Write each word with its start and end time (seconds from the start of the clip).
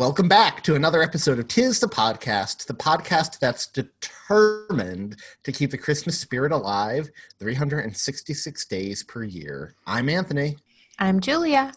Welcome 0.00 0.28
back 0.28 0.62
to 0.62 0.76
another 0.76 1.02
episode 1.02 1.38
of 1.38 1.48
Tis 1.48 1.78
the 1.78 1.86
Podcast, 1.86 2.64
the 2.64 2.72
podcast 2.72 3.38
that's 3.38 3.66
determined 3.66 5.16
to 5.44 5.52
keep 5.52 5.70
the 5.70 5.76
Christmas 5.76 6.18
spirit 6.18 6.52
alive 6.52 7.10
366 7.38 8.64
days 8.64 9.02
per 9.02 9.24
year. 9.24 9.74
I'm 9.86 10.08
Anthony. 10.08 10.56
I'm 10.98 11.20
Julia. 11.20 11.74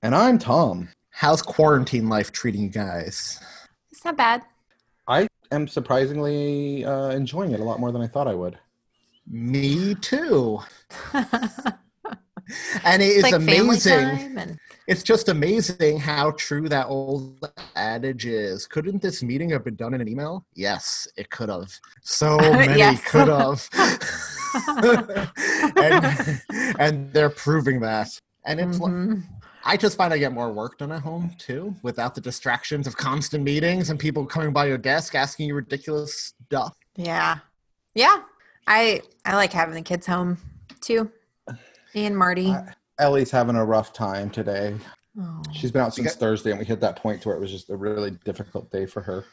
And 0.00 0.14
I'm 0.14 0.38
Thom. 0.38 0.88
How's 1.10 1.42
quarantine 1.42 2.08
life 2.08 2.32
treating 2.32 2.62
you 2.62 2.70
guys? 2.70 3.38
It's 3.92 4.02
not 4.02 4.16
bad. 4.16 4.44
I 5.06 5.28
am 5.52 5.68
surprisingly 5.68 6.86
uh, 6.86 7.10
enjoying 7.10 7.52
it 7.52 7.60
a 7.60 7.64
lot 7.64 7.80
more 7.80 7.92
than 7.92 8.00
I 8.00 8.06
thought 8.06 8.28
I 8.28 8.34
would. 8.34 8.58
Me 9.26 9.94
too. 9.94 10.60
and 11.12 13.02
it 13.02 13.10
is 13.10 13.24
like 13.24 13.34
amazing. 13.34 14.58
And... 14.88 14.96
It's 14.96 15.02
just 15.02 15.28
amazing 15.28 15.98
how 15.98 16.32
true 16.32 16.68
that 16.68 16.86
old 16.86 17.50
adage 17.76 18.26
is. 18.26 18.66
Couldn't 18.66 19.02
this 19.02 19.22
meeting 19.22 19.50
have 19.50 19.64
been 19.64 19.76
done 19.76 19.94
in 19.94 20.00
an 20.00 20.08
email? 20.08 20.44
Yes, 20.54 21.06
it 21.16 21.30
could 21.30 21.48
have. 21.50 21.70
So 22.02 22.36
many 22.38 22.78
Yes. 22.78 23.02
could 23.04 23.28
have. 23.28 23.68
and, 25.76 26.40
and 26.78 27.12
they're 27.12 27.30
proving 27.30 27.80
that. 27.80 28.08
And 28.46 28.60
it's 28.60 28.78
like, 28.80 28.92
Mhm. 28.92 29.22
I 29.64 29.76
just 29.76 29.98
find 29.98 30.14
I 30.14 30.18
get 30.18 30.32
more 30.32 30.50
work 30.50 30.78
done 30.78 30.92
at 30.92 31.02
home 31.02 31.32
too, 31.36 31.74
without 31.82 32.14
the 32.14 32.20
distractions 32.22 32.86
of 32.86 32.96
constant 32.96 33.44
meetings 33.44 33.90
and 33.90 33.98
people 33.98 34.24
coming 34.24 34.52
by 34.52 34.66
your 34.66 34.78
desk 34.78 35.14
asking 35.14 35.48
you 35.48 35.54
ridiculous 35.54 36.32
stuff. 36.46 36.74
Yeah. 36.96 37.38
Yeah. 37.94 38.22
I 38.66 39.02
I 39.26 39.34
like 39.34 39.52
having 39.52 39.74
the 39.74 39.82
kids 39.82 40.06
home 40.06 40.38
too. 40.80 41.10
Me 41.94 42.06
and 42.06 42.16
Marty. 42.16 42.50
I- 42.52 42.72
Ellie's 42.98 43.30
having 43.30 43.56
a 43.56 43.64
rough 43.64 43.92
time 43.92 44.30
today. 44.30 44.76
Oh. 45.20 45.42
She's 45.52 45.70
been 45.72 45.82
out 45.82 45.94
since 45.94 46.08
Okay. 46.10 46.18
Thursday, 46.18 46.50
and 46.50 46.58
we 46.58 46.64
hit 46.64 46.80
that 46.80 46.96
point 46.96 47.22
to 47.22 47.28
where 47.28 47.36
it 47.36 47.40
was 47.40 47.50
just 47.50 47.70
a 47.70 47.76
really 47.76 48.12
difficult 48.24 48.70
day 48.70 48.86
for 48.86 49.02
her. 49.02 49.24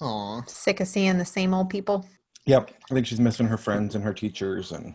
Aw. 0.00 0.42
sick 0.46 0.78
of 0.80 0.86
seeing 0.86 1.18
the 1.18 1.24
same 1.24 1.52
old 1.52 1.70
people. 1.70 2.06
Yep, 2.46 2.70
I 2.90 2.94
think 2.94 3.06
she's 3.06 3.18
missing 3.20 3.46
her 3.46 3.58
friends 3.58 3.94
and 3.96 4.04
her 4.04 4.14
teachers, 4.14 4.70
and 4.72 4.94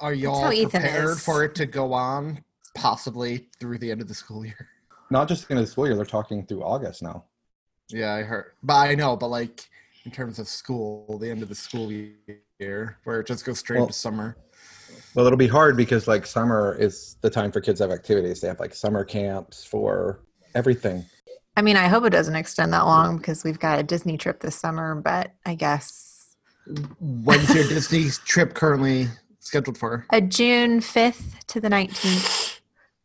Are 0.00 0.12
y'all 0.12 0.52
Ethan 0.52 0.82
prepared 0.82 1.10
is. 1.10 1.24
for 1.24 1.44
it 1.44 1.54
to 1.56 1.66
go 1.66 1.92
on 1.94 2.44
possibly 2.74 3.48
through 3.58 3.78
the 3.78 3.90
end 3.90 4.00
of 4.02 4.08
the 4.08 4.14
school 4.14 4.44
year? 4.44 4.68
not 5.10 5.28
just 5.28 5.46
the 5.48 5.52
end 5.54 5.60
of 5.60 5.66
the 5.66 5.70
school 5.72 5.86
year. 5.86 5.96
They're 5.96 6.04
talking 6.06 6.44
through 6.46 6.62
August 6.62 7.02
now. 7.02 7.24
Yeah, 7.88 8.14
I 8.14 8.22
heard. 8.22 8.52
But 8.62 8.74
I 8.88 8.94
know, 8.94 9.14
but 9.16 9.28
like 9.28 9.68
in 10.04 10.10
terms 10.10 10.38
of 10.38 10.48
school, 10.48 11.18
the 11.18 11.30
end 11.30 11.42
of 11.42 11.48
the 11.50 11.54
school 11.54 11.90
year, 11.92 12.98
where 13.04 13.20
it 13.20 13.26
just 13.26 13.44
goes 13.44 13.58
straight 13.58 13.78
Well- 13.78 13.88
to 13.88 13.92
summer. 13.94 14.36
Well, 15.14 15.26
it'll 15.26 15.36
be 15.38 15.46
hard 15.48 15.76
because 15.76 16.08
like 16.08 16.26
summer 16.26 16.76
is 16.78 17.16
the 17.20 17.30
time 17.30 17.52
for 17.52 17.60
kids 17.60 17.78
to 17.80 17.84
have 17.84 17.90
activities. 17.90 18.40
They 18.40 18.48
have 18.48 18.60
like 18.60 18.74
summer 18.74 19.04
camps 19.04 19.64
for 19.64 20.20
everything. 20.54 21.04
I 21.56 21.62
mean, 21.62 21.76
I 21.76 21.88
hope 21.88 22.04
it 22.04 22.10
doesn't 22.10 22.34
extend 22.36 22.72
that 22.72 22.86
long 22.86 23.18
because 23.18 23.44
we've 23.44 23.58
got 23.58 23.78
a 23.78 23.82
Disney 23.82 24.16
trip 24.16 24.40
this 24.40 24.56
summer, 24.56 24.94
but 24.94 25.32
I 25.44 25.54
guess 25.54 26.34
When's 27.00 27.52
your 27.54 27.64
Disney 27.68 28.08
trip 28.24 28.54
currently 28.54 29.08
scheduled 29.40 29.76
for? 29.76 30.06
a 30.10 30.20
June 30.20 30.80
5th 30.80 31.44
to 31.48 31.60
the 31.60 31.68
19th. 31.68 32.60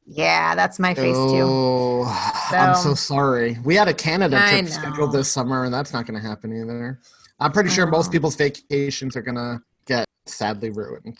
Yeah, 0.06 0.56
that's 0.56 0.80
my 0.80 0.94
face 0.94 1.16
too. 1.16 1.42
Oh, 1.44 2.04
I'm 2.52 2.76
so 2.76 2.90
So- 2.90 2.96
sorry. 2.96 3.58
We 3.66 3.76
had 3.76 3.88
a 3.90 3.94
Canada 3.94 4.40
I 4.42 4.62
trip 4.62 4.70
scheduled 4.70 5.12
this 5.12 5.30
summer, 5.30 5.66
and 5.66 5.74
that's 5.74 5.92
not 5.92 6.06
going 6.06 6.22
to 6.22 6.26
happen 6.26 6.56
either. 6.56 7.02
I'm 7.40 7.52
pretty 7.52 7.70
sure 7.70 7.86
most 7.88 8.08
Oh. 8.08 8.12
people's 8.12 8.36
vacations 8.36 9.18
are 9.18 9.22
going 9.22 9.36
to 9.36 9.60
get 9.86 10.06
sadly 10.26 10.70
ruined. 10.70 11.18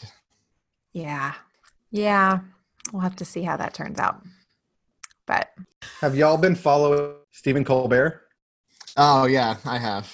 Yeah. 0.98 1.34
Yeah. 1.92 2.40
We'll 2.92 3.02
have 3.02 3.16
to 3.16 3.24
see 3.24 3.42
how 3.42 3.56
that 3.56 3.72
turns 3.72 4.00
out. 4.00 4.20
But 5.26 5.50
Have 6.00 6.16
y'all 6.16 6.36
been 6.36 6.56
following 6.56 7.14
Stephen 7.30 7.64
Colbert? 7.64 8.22
Oh 8.96 9.26
yeah, 9.26 9.56
I 9.64 9.78
have. 9.78 10.12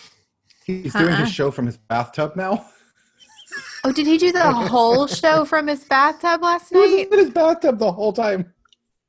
He's 0.66 0.92
doing 0.92 1.06
Uh-uh. 1.12 1.24
his 1.24 1.32
show 1.32 1.50
from 1.50 1.64
his 1.66 1.78
bathtub 1.78 2.36
now. 2.36 2.66
oh, 3.84 3.92
did 3.92 4.06
he 4.06 4.18
do 4.18 4.30
the 4.30 4.52
whole 4.52 5.06
show 5.06 5.44
from 5.46 5.68
his 5.68 5.84
bathtub 5.84 6.42
last 6.42 6.70
night? 6.70 6.80
He 6.80 6.84
was 6.84 6.92
night? 7.04 7.12
in 7.12 7.18
his 7.18 7.30
bathtub 7.30 7.78
the 7.78 7.92
whole 7.92 8.12
time. 8.12 8.52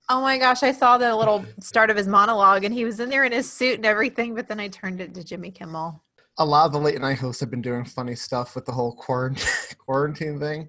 Oh 0.07 0.21
my 0.21 0.37
gosh, 0.37 0.63
I 0.63 0.71
saw 0.71 0.97
the 0.97 1.13
little 1.13 1.43
start 1.59 1.89
of 1.89 1.97
his 1.97 2.07
monologue 2.07 2.63
and 2.63 2.73
he 2.73 2.85
was 2.85 2.99
in 3.01 3.09
there 3.09 3.25
in 3.25 3.31
his 3.33 3.51
suit 3.51 3.75
and 3.77 3.85
everything, 3.85 4.33
but 4.35 4.47
then 4.47 4.59
I 4.61 4.67
turned 4.69 5.01
it 5.01 5.13
to 5.15 5.23
Jimmy 5.25 5.51
Kimmel. 5.51 6.01
A 6.37 6.45
lot 6.45 6.65
of 6.65 6.73
the 6.73 6.79
late 6.79 6.99
night 6.99 7.17
hosts 7.17 7.39
have 7.39 7.49
been 7.49 7.61
doing 7.61 7.85
funny 7.85 8.13
stuff 8.13 8.55
with 8.55 8.65
the 8.65 8.71
whole 8.71 8.93
quarantine 8.93 9.47
quarantine 9.77 10.37
thing. 10.37 10.67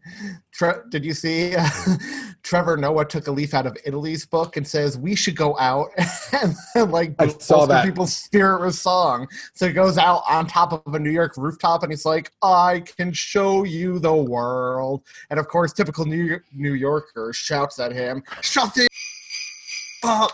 Tre- 0.53 0.78
did 0.91 1.04
you 1.04 1.12
see 1.12 1.56
uh, 1.56 1.69
Trevor 2.44 2.77
Noah 2.77 3.04
took 3.04 3.27
a 3.27 3.32
leaf 3.32 3.53
out 3.53 3.66
of 3.66 3.76
Italy's 3.84 4.25
book 4.25 4.56
and 4.56 4.65
says 4.66 4.97
we 4.97 5.16
should 5.16 5.34
go 5.34 5.59
out 5.59 5.88
and, 6.32 6.55
like 6.93 7.15
I 7.19 7.26
boost 7.26 7.43
saw 7.43 7.66
that. 7.66 7.84
people's 7.84 8.15
spirit 8.15 8.65
with 8.65 8.76
song. 8.76 9.26
So 9.55 9.66
he 9.66 9.72
goes 9.72 9.99
out 9.99 10.22
on 10.28 10.47
top 10.47 10.87
of 10.87 10.94
a 10.94 10.99
New 11.00 11.10
York 11.10 11.37
rooftop 11.37 11.82
and 11.82 11.91
he's 11.91 12.05
like, 12.06 12.31
"I 12.43 12.84
can 12.97 13.12
show 13.12 13.65
you 13.65 13.99
the 13.99 14.15
world." 14.15 15.03
And 15.31 15.41
of 15.41 15.49
course, 15.49 15.72
typical 15.72 16.05
New 16.05 16.38
New 16.53 16.75
Yorker 16.75 17.32
shouts 17.32 17.81
at 17.81 17.91
him, 17.93 18.22
"Shut 18.41 18.72
the 18.75 18.87
up!" 20.05 20.31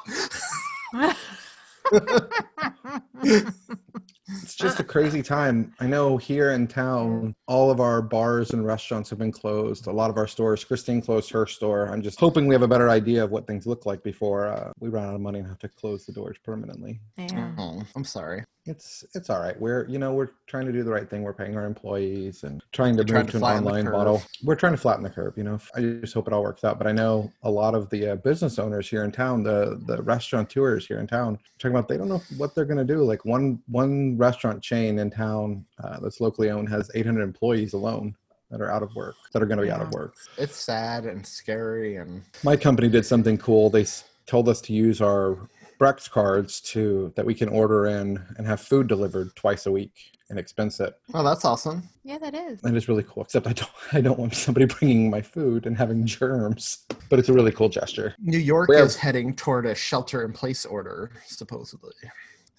It's 4.42 4.54
just 4.54 4.80
a 4.80 4.84
crazy 4.84 5.22
time. 5.22 5.74
I 5.80 5.86
know 5.86 6.16
here 6.16 6.52
in 6.52 6.66
town, 6.66 7.34
all 7.46 7.70
of 7.70 7.80
our 7.80 8.00
bars 8.00 8.52
and 8.52 8.64
restaurants 8.64 9.10
have 9.10 9.18
been 9.18 9.32
closed. 9.32 9.86
A 9.86 9.92
lot 9.92 10.10
of 10.10 10.16
our 10.16 10.26
stores, 10.26 10.64
Christine 10.64 11.00
closed 11.02 11.30
her 11.30 11.46
store. 11.46 11.86
I'm 11.88 12.02
just 12.02 12.18
hoping 12.20 12.46
we 12.46 12.54
have 12.54 12.62
a 12.62 12.68
better 12.68 12.88
idea 12.90 13.24
of 13.24 13.30
what 13.30 13.46
things 13.46 13.66
look 13.66 13.86
like 13.86 14.02
before 14.02 14.48
uh, 14.48 14.72
we 14.80 14.88
run 14.88 15.04
out 15.04 15.14
of 15.14 15.20
money 15.20 15.40
and 15.40 15.48
have 15.48 15.58
to 15.60 15.68
close 15.68 16.06
the 16.06 16.12
doors 16.12 16.36
permanently. 16.44 17.00
yeah. 17.16 17.52
Oh, 17.58 17.82
I'm 17.96 18.04
sorry. 18.04 18.44
It's 18.64 19.04
it's 19.16 19.28
all 19.28 19.40
right. 19.40 19.60
We're 19.60 19.88
you 19.88 19.98
know 19.98 20.12
we're 20.14 20.28
trying 20.46 20.66
to 20.66 20.72
do 20.72 20.84
the 20.84 20.90
right 20.92 21.10
thing. 21.10 21.22
We're 21.22 21.32
paying 21.32 21.56
our 21.56 21.64
employees 21.64 22.44
and 22.44 22.62
trying 22.70 22.96
to 22.96 23.02
Trying 23.02 23.22
move 23.24 23.32
to 23.32 23.38
to, 23.40 23.44
an 23.44 23.56
online 23.66 23.84
curve. 23.86 23.92
model. 23.92 24.22
We're 24.44 24.54
trying 24.54 24.74
to 24.74 24.78
flatten 24.78 25.02
the 25.02 25.10
curve. 25.10 25.34
You 25.36 25.42
know, 25.42 25.58
I 25.74 25.80
just 25.80 26.14
hope 26.14 26.28
it 26.28 26.32
all 26.32 26.44
works 26.44 26.62
out. 26.62 26.78
But 26.78 26.86
I 26.86 26.92
know 26.92 27.32
a 27.42 27.50
lot 27.50 27.74
of 27.74 27.90
the 27.90 28.10
uh, 28.10 28.14
business 28.14 28.60
owners 28.60 28.88
here 28.88 29.02
in 29.02 29.10
town, 29.10 29.42
the 29.42 29.80
the 29.88 30.00
restaurateurs 30.04 30.86
here 30.86 31.00
in 31.00 31.08
town, 31.08 31.40
talking 31.58 31.74
about 31.76 31.88
they 31.88 31.96
don't 31.96 32.06
know 32.08 32.22
what 32.36 32.54
they're 32.54 32.64
going 32.64 32.78
to 32.78 32.84
do. 32.84 33.02
Like 33.02 33.24
one 33.24 33.58
one 33.66 34.16
restaurant 34.22 34.62
chain 34.62 35.00
in 35.00 35.10
town 35.10 35.64
uh, 35.82 35.98
that's 36.00 36.20
locally 36.20 36.50
owned 36.50 36.68
has 36.68 36.90
800 36.94 37.22
employees 37.22 37.72
alone 37.72 38.14
that 38.50 38.60
are 38.60 38.70
out 38.70 38.82
of 38.82 38.94
work 38.94 39.16
that 39.32 39.42
are 39.42 39.46
going 39.46 39.58
to 39.58 39.64
be 39.64 39.70
out 39.70 39.82
of 39.82 39.90
work. 39.92 40.14
It's 40.38 40.56
sad 40.56 41.06
and 41.06 41.26
scary 41.26 41.96
and 41.96 42.22
My 42.44 42.56
company 42.56 42.88
did 42.88 43.04
something 43.04 43.36
cool. 43.38 43.68
They 43.68 43.86
told 44.26 44.48
us 44.48 44.60
to 44.62 44.72
use 44.72 45.00
our 45.00 45.38
Brex 45.80 46.08
cards 46.08 46.60
to 46.72 47.12
that 47.16 47.26
we 47.26 47.34
can 47.34 47.48
order 47.48 47.86
in 47.86 48.22
and 48.36 48.46
have 48.46 48.60
food 48.60 48.86
delivered 48.86 49.34
twice 49.34 49.66
a 49.66 49.72
week 49.72 50.12
and 50.30 50.38
expense 50.38 50.78
it. 50.78 50.94
oh, 51.12 51.24
that's 51.24 51.44
awesome. 51.44 51.82
Yeah, 52.04 52.18
that 52.18 52.34
is. 52.34 52.60
That 52.60 52.76
is 52.76 52.88
really 52.88 53.02
cool. 53.02 53.24
Except 53.24 53.46
I 53.48 53.52
don't 53.52 53.70
I 53.92 54.00
don't 54.00 54.18
want 54.18 54.34
somebody 54.34 54.66
bringing 54.76 55.10
my 55.10 55.22
food 55.22 55.66
and 55.66 55.76
having 55.76 56.06
germs. 56.06 56.86
But 57.10 57.18
it's 57.18 57.28
a 57.28 57.32
really 57.32 57.52
cool 57.52 57.68
gesture. 57.68 58.14
New 58.20 58.38
York 58.38 58.72
have- 58.72 58.86
is 58.86 58.94
heading 58.96 59.34
toward 59.34 59.66
a 59.66 59.74
shelter 59.74 60.24
in 60.24 60.32
place 60.32 60.64
order, 60.64 61.10
supposedly. 61.26 61.94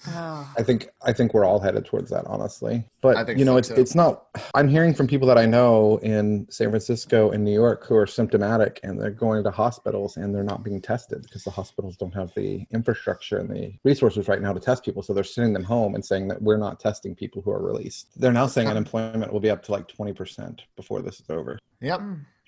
Oh. 0.08 0.54
I 0.58 0.64
think 0.64 0.90
I 1.04 1.14
think 1.14 1.34
we're 1.34 1.46
all 1.46 1.60
headed 1.60 1.86
towards 1.86 2.10
that, 2.12 2.26
honestly. 2.26 2.84
But 3.02 3.38
you 3.38 3.46
know, 3.46 3.54
so, 3.54 3.58
it's 3.58 3.68
too. 3.70 3.76
it's 3.76 3.96
not. 3.96 4.26
I'm 4.54 4.68
hearing 4.68 4.94
from 4.94 5.08
people 5.08 5.28
that 5.28 5.38
I 5.38 5.46
know 5.46 5.98
in 6.04 6.48
San 6.50 6.70
Francisco 6.70 7.32
and 7.32 7.44
New 7.44 7.54
York 7.54 7.86
who 7.86 7.96
are 7.96 8.08
symptomatic 8.08 8.80
and 8.84 9.00
they're 9.00 9.12
going 9.12 9.44
to 9.44 9.52
hospitals 9.52 10.18
and 10.18 10.34
they're 10.34 10.44
not 10.44 10.64
being 10.64 10.82
tested 10.82 11.22
because 11.24 11.44
the 11.44 11.52
hospitals 11.52 11.96
don't 11.98 12.14
have 12.14 12.34
the 12.36 12.66
infrastructure 12.72 13.38
and 13.38 13.50
the 13.50 13.74
resources 13.84 14.28
right 14.28 14.42
now 14.42 14.54
to 14.54 14.60
test 14.60 14.84
people. 14.84 15.02
So 15.02 15.14
they're 15.14 15.24
sending 15.24 15.54
them 15.54 15.64
home 15.64 15.96
and 15.96 16.04
saying 16.04 16.28
that 16.30 16.42
we're 16.42 16.58
not 16.58 16.80
testing 16.80 17.16
people 17.16 17.42
who 17.42 17.52
are 17.52 17.62
released. 17.62 18.20
They're 18.20 18.34
now 18.34 18.48
saying 18.48 18.68
unemployment 18.68 19.32
will 19.32 19.40
be 19.40 19.50
up 19.50 19.64
to 19.64 19.72
like 19.72 19.88
20 19.88 20.14
percent 20.14 20.64
before 20.76 21.02
this 21.02 21.20
is 21.20 21.30
over. 21.30 21.60
Yep. 21.82 22.02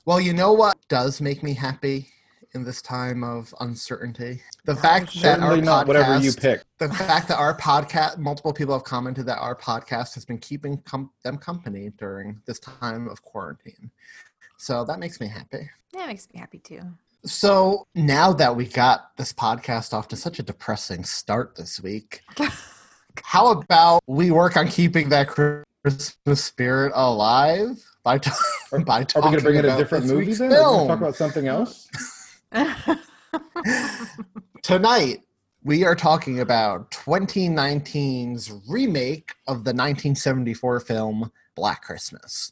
Well, 0.06 0.20
you 0.20 0.34
know 0.34 0.54
what 0.54 0.78
does 0.88 1.20
make 1.20 1.42
me 1.42 1.54
happy 1.54 2.10
in 2.56 2.64
this 2.64 2.82
time 2.82 3.24
of 3.24 3.54
uncertainty? 3.60 4.42
The 4.66 4.76
fact 4.76 5.14
that 5.22 5.40
our 5.40 5.50
Certainly 5.50 5.62
not 5.62 5.88
whatever 5.88 6.18
you 6.18 6.32
podcast- 6.32 6.42
pick. 6.42 6.64
The 6.80 6.90
fact 6.90 7.28
that 7.28 7.38
our 7.38 7.56
podcast, 7.58 8.18
multiple 8.18 8.54
people 8.54 8.74
have 8.74 8.84
commented 8.84 9.26
that 9.28 9.38
our 9.38 9.56
podcast 9.56 10.16
has 10.16 10.26
been 10.26 10.40
keeping 10.40 10.78
com- 10.80 11.12
them 11.24 11.38
company 11.38 11.92
during 11.98 12.42
this 12.48 12.60
time 12.60 13.08
of 13.08 13.22
quarantine. 13.22 13.92
So 14.58 14.86
that 14.86 15.00
makes 15.00 15.20
me 15.20 15.28
happy. 15.28 15.70
That 15.94 16.08
makes 16.08 16.28
me 16.34 16.40
happy 16.40 16.60
too. 16.60 16.82
So 17.26 17.88
now 17.96 18.34
that 18.34 18.56
we 18.56 18.66
got 18.66 19.16
this 19.18 19.34
podcast 19.34 19.94
off 19.94 20.08
to 20.10 20.16
such 20.16 20.40
a 20.40 20.44
depressing 20.44 21.04
start 21.04 21.56
this 21.56 21.82
week, 21.82 22.22
how 23.24 23.52
about 23.52 24.02
we 24.08 24.32
work 24.32 24.56
on 24.58 24.68
keeping 24.68 25.10
that 25.10 25.28
Christmas 25.28 26.44
spirit 26.44 26.92
alive 26.96 27.84
by, 28.04 28.18
t- 28.20 28.30
by 28.86 28.98
Are 28.98 29.00
we 29.00 29.06
talking 29.06 29.22
going 29.32 29.38
to 29.38 29.42
bring 29.44 29.56
in 29.58 29.66
a 29.66 29.78
different 29.78 30.06
movie 30.06 30.34
then? 30.34 30.48
Are 30.48 30.50
we 30.50 30.56
gonna 30.56 30.78
film? 30.78 30.88
talk 30.88 30.98
about 31.00 31.16
something 31.16 31.48
else? 31.48 31.88
Tonight, 34.62 35.22
we 35.64 35.84
are 35.84 35.96
talking 35.96 36.40
about 36.40 36.92
2019's 36.92 38.52
remake 38.70 39.34
of 39.48 39.64
the 39.64 39.72
1974 39.72 40.80
film 40.82 41.32
Black 41.56 41.82
Christmas. 41.82 42.52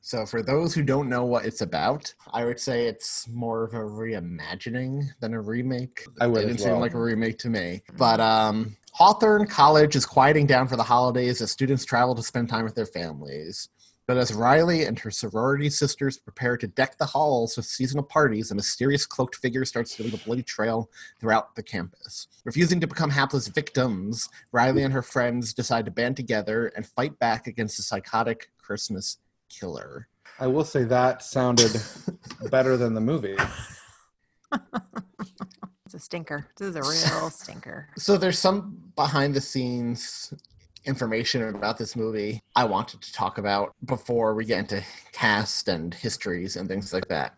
So, 0.00 0.26
for 0.26 0.42
those 0.42 0.74
who 0.74 0.82
don't 0.82 1.08
know 1.08 1.24
what 1.24 1.46
it's 1.46 1.62
about, 1.62 2.12
I 2.32 2.44
would 2.44 2.60
say 2.60 2.86
it's 2.86 3.26
more 3.28 3.64
of 3.64 3.72
a 3.72 3.78
reimagining 3.78 5.08
than 5.20 5.32
a 5.32 5.40
remake. 5.40 6.06
I 6.20 6.26
would. 6.26 6.42
It 6.42 6.48
didn't 6.48 6.60
seem 6.60 6.72
well. 6.72 6.80
like 6.80 6.92
a 6.92 7.00
remake 7.00 7.38
to 7.38 7.48
me. 7.48 7.82
But 7.96 8.20
um, 8.20 8.76
Hawthorne 8.92 9.46
College 9.46 9.96
is 9.96 10.04
quieting 10.04 10.46
down 10.46 10.68
for 10.68 10.76
the 10.76 10.82
holidays 10.82 11.40
as 11.40 11.50
students 11.50 11.86
travel 11.86 12.14
to 12.14 12.22
spend 12.22 12.50
time 12.50 12.64
with 12.64 12.74
their 12.74 12.86
families. 12.86 13.70
But 14.06 14.18
as 14.18 14.34
Riley 14.34 14.84
and 14.84 14.98
her 14.98 15.10
sorority 15.10 15.70
sisters 15.70 16.18
prepare 16.18 16.58
to 16.58 16.66
deck 16.66 16.98
the 16.98 17.06
halls 17.06 17.56
with 17.56 17.64
seasonal 17.64 18.04
parties, 18.04 18.50
a 18.50 18.54
mysterious 18.54 19.06
cloaked 19.06 19.36
figure 19.36 19.64
starts 19.64 19.96
to 19.96 20.02
leave 20.02 20.12
a 20.12 20.18
bloody 20.18 20.42
trail 20.42 20.90
throughout 21.18 21.54
the 21.54 21.62
campus. 21.62 22.28
Refusing 22.44 22.80
to 22.80 22.86
become 22.86 23.08
hapless 23.08 23.48
victims, 23.48 24.28
Riley 24.52 24.82
and 24.82 24.92
her 24.92 25.02
friends 25.02 25.54
decide 25.54 25.86
to 25.86 25.90
band 25.90 26.16
together 26.16 26.66
and 26.76 26.86
fight 26.86 27.18
back 27.18 27.46
against 27.46 27.78
the 27.78 27.82
psychotic 27.82 28.50
Christmas 28.58 29.18
killer. 29.48 30.08
I 30.38 30.48
will 30.48 30.64
say 30.64 30.84
that 30.84 31.22
sounded 31.22 31.80
better 32.50 32.76
than 32.76 32.92
the 32.92 33.00
movie. 33.00 33.36
It's 35.94 36.02
a 36.02 36.06
stinker. 36.06 36.48
This 36.56 36.68
is 36.70 36.76
a 36.76 36.82
real 36.82 37.30
stinker. 37.30 37.88
So 37.96 38.16
there's 38.16 38.38
some 38.38 38.80
behind 38.96 39.34
the 39.34 39.40
scenes 39.40 40.34
information 40.84 41.42
about 41.54 41.78
this 41.78 41.96
movie 41.96 42.42
I 42.56 42.64
wanted 42.64 43.00
to 43.02 43.12
talk 43.12 43.38
about 43.38 43.74
before 43.84 44.34
we 44.34 44.44
get 44.44 44.58
into 44.60 44.82
cast 45.12 45.68
and 45.68 45.94
histories 45.94 46.56
and 46.56 46.68
things 46.68 46.92
like 46.92 47.08
that. 47.08 47.34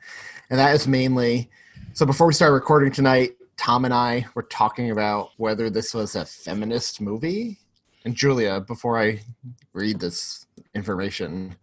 And 0.51 0.59
that 0.59 0.75
is 0.75 0.87
mainly 0.89 1.51
so 1.93 2.05
before 2.05 2.27
we 2.27 2.33
start 2.33 2.53
recording 2.53 2.93
tonight, 2.93 3.37
Thom 3.57 3.85
and 3.85 3.95
I 3.95 4.27
were 4.35 4.43
talking 4.43 4.91
about 4.91 5.31
whether 5.39 5.71
this 5.71 5.95
was 5.95 6.15
a 6.15 6.25
feminist 6.25 7.01
movie. 7.01 7.59
And 8.05 8.15
Julia, 8.15 8.61
before 8.61 9.01
I 9.01 9.21
read 9.73 9.99
this 9.99 10.47
information, 10.75 11.57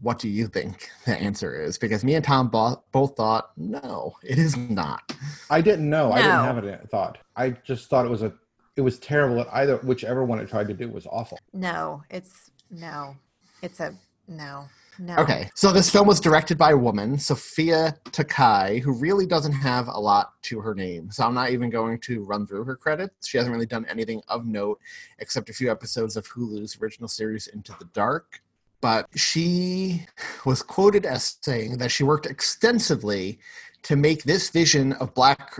what 0.00 0.18
do 0.18 0.28
you 0.28 0.46
think 0.46 0.88
the 1.06 1.16
answer 1.16 1.60
is? 1.60 1.78
Because 1.78 2.04
me 2.04 2.14
and 2.14 2.24
Thom 2.24 2.48
bo- 2.48 2.82
both 2.92 3.16
thought, 3.16 3.50
no, 3.56 4.16
it 4.22 4.38
is 4.38 4.56
not. 4.56 5.14
I 5.50 5.60
didn't 5.60 5.88
know. 5.88 6.12
I 6.12 6.22
didn't 6.22 6.32
have 6.32 6.64
it 6.64 6.90
thought. 6.90 7.18
I 7.36 7.50
just 7.50 7.88
thought 7.88 8.06
it 8.06 8.10
was 8.10 8.22
a 8.22 8.32
it 8.76 8.80
was 8.80 8.98
terrible 8.98 9.40
at 9.40 9.48
either 9.52 9.76
whichever 9.78 10.24
one 10.24 10.38
it 10.38 10.48
tried 10.48 10.68
to 10.68 10.74
do 10.74 10.88
was 10.88 11.06
awful. 11.06 11.38
No, 11.52 12.02
it's 12.10 12.50
no. 12.70 13.16
It's 13.62 13.80
a 13.80 13.96
no. 14.28 14.66
No. 14.98 15.16
Okay, 15.16 15.50
so 15.56 15.72
this 15.72 15.90
film 15.90 16.06
was 16.06 16.20
directed 16.20 16.56
by 16.56 16.70
a 16.70 16.76
woman, 16.76 17.18
Sophia 17.18 17.96
Takal, 18.04 18.80
who 18.80 18.92
really 18.92 19.26
doesn't 19.26 19.52
have 19.52 19.88
a 19.88 19.98
lot 19.98 20.40
to 20.42 20.60
her 20.60 20.72
name. 20.72 21.10
So 21.10 21.24
I'm 21.24 21.34
not 21.34 21.50
even 21.50 21.68
going 21.68 21.98
to 22.00 22.22
run 22.22 22.46
through 22.46 22.62
her 22.62 22.76
credits. 22.76 23.26
She 23.26 23.36
hasn't 23.36 23.52
really 23.52 23.66
done 23.66 23.86
anything 23.88 24.22
of 24.28 24.46
note 24.46 24.78
except 25.18 25.50
a 25.50 25.52
few 25.52 25.68
episodes 25.68 26.16
of 26.16 26.28
Hulu's 26.28 26.78
original 26.80 27.08
series 27.08 27.48
Into 27.48 27.74
the 27.80 27.86
Dark. 27.86 28.40
But 28.80 29.08
she 29.16 30.06
was 30.44 30.62
quoted 30.62 31.06
as 31.06 31.38
saying 31.40 31.78
that 31.78 31.90
she 31.90 32.04
worked 32.04 32.26
extensively 32.26 33.40
to 33.84 33.96
make 33.96 34.24
this 34.24 34.50
vision 34.50 34.92
of 34.94 35.14
Black 35.14 35.52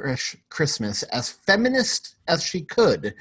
Christmas 0.50 1.02
as 1.04 1.30
feminist 1.30 2.16
as 2.26 2.42
she 2.42 2.62
could, 2.62 3.14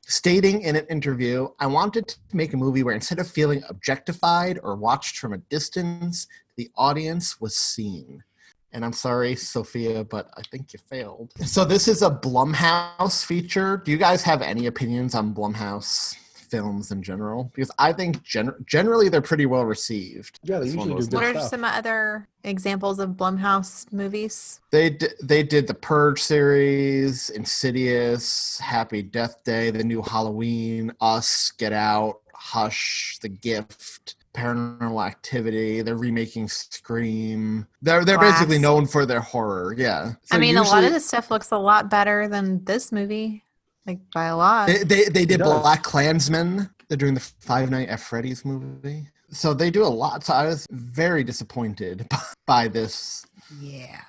stating 0.00 0.62
in 0.62 0.76
an 0.76 0.86
interview, 0.86 1.48
I 1.60 1.66
wanted 1.66 2.08
to 2.08 2.16
make 2.32 2.52
a 2.52 2.56
movie 2.56 2.82
where 2.82 2.94
instead 2.94 3.18
of 3.18 3.28
feeling 3.28 3.62
objectified 3.68 4.58
or 4.62 4.74
watched 4.76 5.18
from 5.18 5.32
a 5.34 5.38
distance, 5.38 6.26
the 6.56 6.70
audience 6.76 7.40
was 7.40 7.54
seen. 7.56 8.24
And 8.72 8.84
I'm 8.84 8.92
sorry, 8.92 9.36
Sophia, 9.36 10.04
but 10.04 10.30
I 10.36 10.42
think 10.50 10.72
you 10.72 10.78
failed. 10.90 11.32
So 11.44 11.64
this 11.64 11.86
is 11.88 12.02
a 12.02 12.10
Blumhouse 12.10 13.24
feature. 13.24 13.78
Do 13.78 13.90
you 13.90 13.96
guys 13.96 14.22
have 14.22 14.42
any 14.42 14.66
opinions 14.66 15.14
on 15.14 15.34
Blumhouse 15.34 16.16
films 16.50 16.90
in 16.90 17.02
general? 17.02 17.50
Because 17.54 17.70
I 17.78 17.92
think 17.92 18.22
gen- 18.22 18.54
generally 18.66 19.08
they're 19.08 19.20
pretty 19.22 19.46
well 19.46 19.64
received. 19.64 20.38
Yeah, 20.42 20.58
they 20.60 20.66
usually 20.66 20.94
do 20.94 21.00
good 21.00 21.12
What 21.14 21.24
are 21.24 21.32
stuff. 21.34 21.48
some 21.50 21.64
other 21.64 22.28
examples 22.44 22.98
of 22.98 23.10
Blumhouse 23.10 23.92
movies? 23.92 24.60
They 24.70 24.90
d- 24.90 25.08
they 25.22 25.42
did 25.42 25.66
the 25.66 25.74
Purge 25.74 26.22
series, 26.22 27.30
Insidious, 27.30 28.58
Happy 28.58 29.02
Death 29.02 29.42
Day, 29.44 29.70
the 29.70 29.84
new 29.84 30.02
Halloween, 30.02 30.92
Us, 31.00 31.50
Get 31.58 31.72
Out, 31.72 32.20
Hush, 32.34 33.18
The 33.22 33.28
Gift, 33.28 34.14
Paranormal 34.34 35.04
Activity. 35.06 35.80
They're 35.82 35.96
remaking 35.96 36.48
Scream. 36.48 37.66
They're 37.82 38.04
they're 38.04 38.18
basically 38.18 38.58
known 38.58 38.86
for 38.86 39.06
their 39.06 39.20
horror. 39.20 39.74
Yeah. 39.76 40.12
I 40.30 40.34
So 40.34 40.38
mean, 40.38 40.56
a 40.56 40.62
lot 40.62 40.84
of 40.84 40.92
this 40.92 41.06
stuff 41.06 41.30
looks 41.30 41.50
a 41.52 41.58
lot 41.58 41.88
better 41.90 42.28
than 42.28 42.64
this 42.64 42.92
movie, 42.92 43.44
like 43.86 43.98
by 44.12 44.26
a 44.26 44.36
lot. 44.36 44.66
They 44.66 44.82
they, 44.82 45.04
they 45.04 45.24
did 45.24 45.40
Black 45.40 45.82
Klansman. 45.82 46.70
They're 46.88 46.96
doing 46.96 47.14
the 47.14 47.20
Five 47.20 47.70
Night 47.70 47.88
at 47.88 48.00
Freddy's 48.00 48.44
movie. 48.44 49.08
So 49.30 49.54
they 49.54 49.70
do 49.70 49.82
a 49.82 49.88
lot. 49.88 50.24
So 50.24 50.34
I 50.34 50.46
was 50.46 50.66
very 50.70 51.24
disappointed 51.24 52.06
by 52.46 52.68
this 52.68 53.26
yeah. 53.60 54.00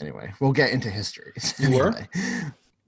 anyway, 0.00 0.32
we'll 0.40 0.52
get 0.52 0.70
into 0.70 0.90
histories. 0.90 1.54
You 1.58 1.70
were? 1.76 1.94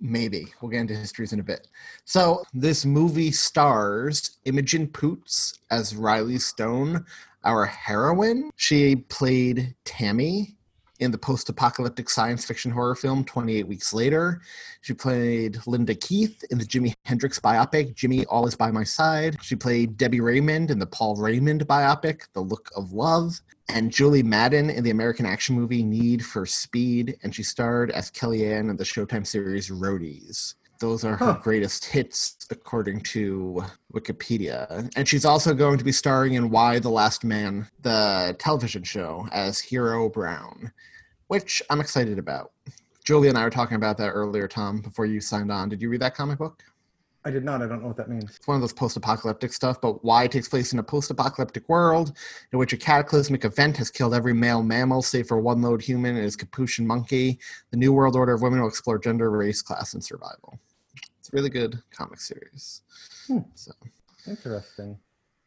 Maybe 0.00 0.46
we'll 0.60 0.70
get 0.70 0.80
into 0.80 0.94
histories 0.94 1.32
in 1.32 1.40
a 1.40 1.42
bit. 1.42 1.66
So 2.04 2.42
this 2.54 2.84
movie 2.84 3.32
stars 3.32 4.38
Imogen 4.44 4.86
Poots 4.86 5.58
as 5.70 5.96
Riley 5.96 6.38
Stone, 6.38 7.04
our 7.44 7.66
heroine. 7.66 8.50
She 8.56 8.96
played 8.96 9.74
Tammy 9.84 10.57
in 10.98 11.10
the 11.10 11.18
post-apocalyptic 11.18 12.10
science 12.10 12.44
fiction 12.44 12.70
horror 12.70 12.94
film 12.94 13.24
28 13.24 13.66
Weeks 13.66 13.92
Later. 13.92 14.40
She 14.80 14.94
played 14.94 15.58
Linda 15.66 15.94
Keith 15.94 16.44
in 16.50 16.58
the 16.58 16.64
Jimi 16.64 16.94
Hendrix 17.04 17.38
biopic 17.38 17.94
Jimi 17.94 18.24
All 18.28 18.46
Is 18.46 18.54
By 18.54 18.70
My 18.70 18.84
Side. 18.84 19.36
She 19.42 19.56
played 19.56 19.96
Debbie 19.96 20.20
Raymond 20.20 20.70
in 20.70 20.78
the 20.78 20.86
Paul 20.86 21.16
Raymond 21.16 21.66
biopic 21.66 22.22
The 22.32 22.40
Look 22.40 22.70
of 22.76 22.92
Love 22.92 23.40
and 23.68 23.92
Julie 23.92 24.22
Madden 24.22 24.70
in 24.70 24.82
the 24.82 24.90
American 24.90 25.26
action 25.26 25.54
movie 25.54 25.82
Need 25.82 26.24
for 26.24 26.46
Speed, 26.46 27.18
and 27.22 27.34
she 27.34 27.42
starred 27.42 27.90
as 27.90 28.10
Kellyanne 28.10 28.70
in 28.70 28.76
the 28.76 28.84
Showtime 28.84 29.26
series 29.26 29.68
Roadies. 29.68 30.54
Those 30.80 31.04
are 31.04 31.16
her 31.16 31.32
Huh. 31.32 31.40
greatest 31.42 31.86
hits, 31.86 32.36
according 32.50 33.00
to 33.00 33.64
Wikipedia. 33.92 34.90
And 34.96 35.08
she's 35.08 35.24
also 35.24 35.52
going 35.54 35.78
to 35.78 35.84
be 35.84 35.92
starring 35.92 36.34
in 36.34 36.50
Y 36.50 36.78
the 36.78 36.88
Last 36.88 37.24
Man, 37.24 37.68
the 37.82 38.36
television 38.38 38.84
show, 38.84 39.26
as 39.32 39.58
Hero 39.58 40.08
Brown, 40.08 40.72
which 41.26 41.60
I'm 41.68 41.80
excited 41.80 42.18
about. 42.18 42.52
Julie 43.04 43.28
and 43.28 43.36
I 43.38 43.42
were 43.44 43.50
talking 43.50 43.76
about 43.76 43.96
that 43.98 44.10
earlier, 44.10 44.46
Thom, 44.46 44.80
before 44.80 45.06
you 45.06 45.20
signed 45.20 45.50
on. 45.50 45.68
Did 45.68 45.82
you 45.82 45.88
read 45.88 46.00
that 46.02 46.14
comic 46.14 46.38
book? 46.38 46.62
I 47.24 47.30
did 47.30 47.44
not. 47.44 47.60
I 47.60 47.66
don't 47.66 47.82
know 47.82 47.88
what 47.88 47.96
that 47.96 48.08
means. 48.08 48.36
It's 48.36 48.46
one 48.46 48.54
of 48.54 48.60
those 48.60 48.72
post-apocalyptic 48.72 49.52
stuff, 49.52 49.80
but 49.80 50.04
Y 50.04 50.26
takes 50.28 50.48
place 50.48 50.72
in 50.72 50.78
a 50.78 50.82
post-apocalyptic 50.82 51.68
world 51.68 52.12
in 52.52 52.58
which 52.58 52.72
a 52.72 52.76
cataclysmic 52.76 53.44
event 53.44 53.76
has 53.78 53.90
killed 53.90 54.14
every 54.14 54.32
male 54.32 54.62
mammal 54.62 55.02
save 55.02 55.26
for 55.26 55.40
one 55.40 55.60
lone 55.60 55.80
human 55.80 56.14
and 56.14 56.24
his 56.24 56.36
capuchin 56.36 56.86
monkey. 56.86 57.38
The 57.72 57.76
New 57.76 57.92
World 57.92 58.14
Order 58.14 58.34
of 58.34 58.42
Women 58.42 58.60
will 58.60 58.68
explore 58.68 58.98
gender, 58.98 59.30
race, 59.30 59.60
class, 59.60 59.94
and 59.94 60.02
survival. 60.02 60.60
It's 61.28 61.34
a 61.34 61.36
really 61.36 61.50
good 61.50 61.82
comic 61.90 62.20
series. 62.20 62.80
Hmm. 63.26 63.40
So, 63.54 63.72
Interesting. 64.26 64.98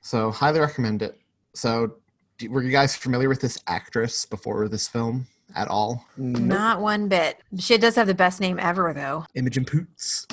so 0.02 0.30
highly 0.30 0.60
recommend 0.60 1.02
it. 1.02 1.18
So, 1.56 1.96
do, 2.38 2.52
were 2.52 2.62
you 2.62 2.70
guys 2.70 2.96
familiar 2.96 3.28
with 3.28 3.42
this 3.42 3.58
actress 3.66 4.28
before 4.28 4.68
this 4.68 4.88
film 4.88 5.26
at 5.56 5.68
all? 5.70 6.06
Nope. 6.18 6.44
Not 6.44 6.82
one 6.82 7.08
bit. 7.08 7.40
She 7.58 7.80
does 7.80 7.96
have 7.96 8.06
the 8.06 8.14
best 8.14 8.40
name 8.40 8.60
ever, 8.60 8.94
though. 8.94 9.26
Imogen 9.34 9.66
Poots. 9.66 10.28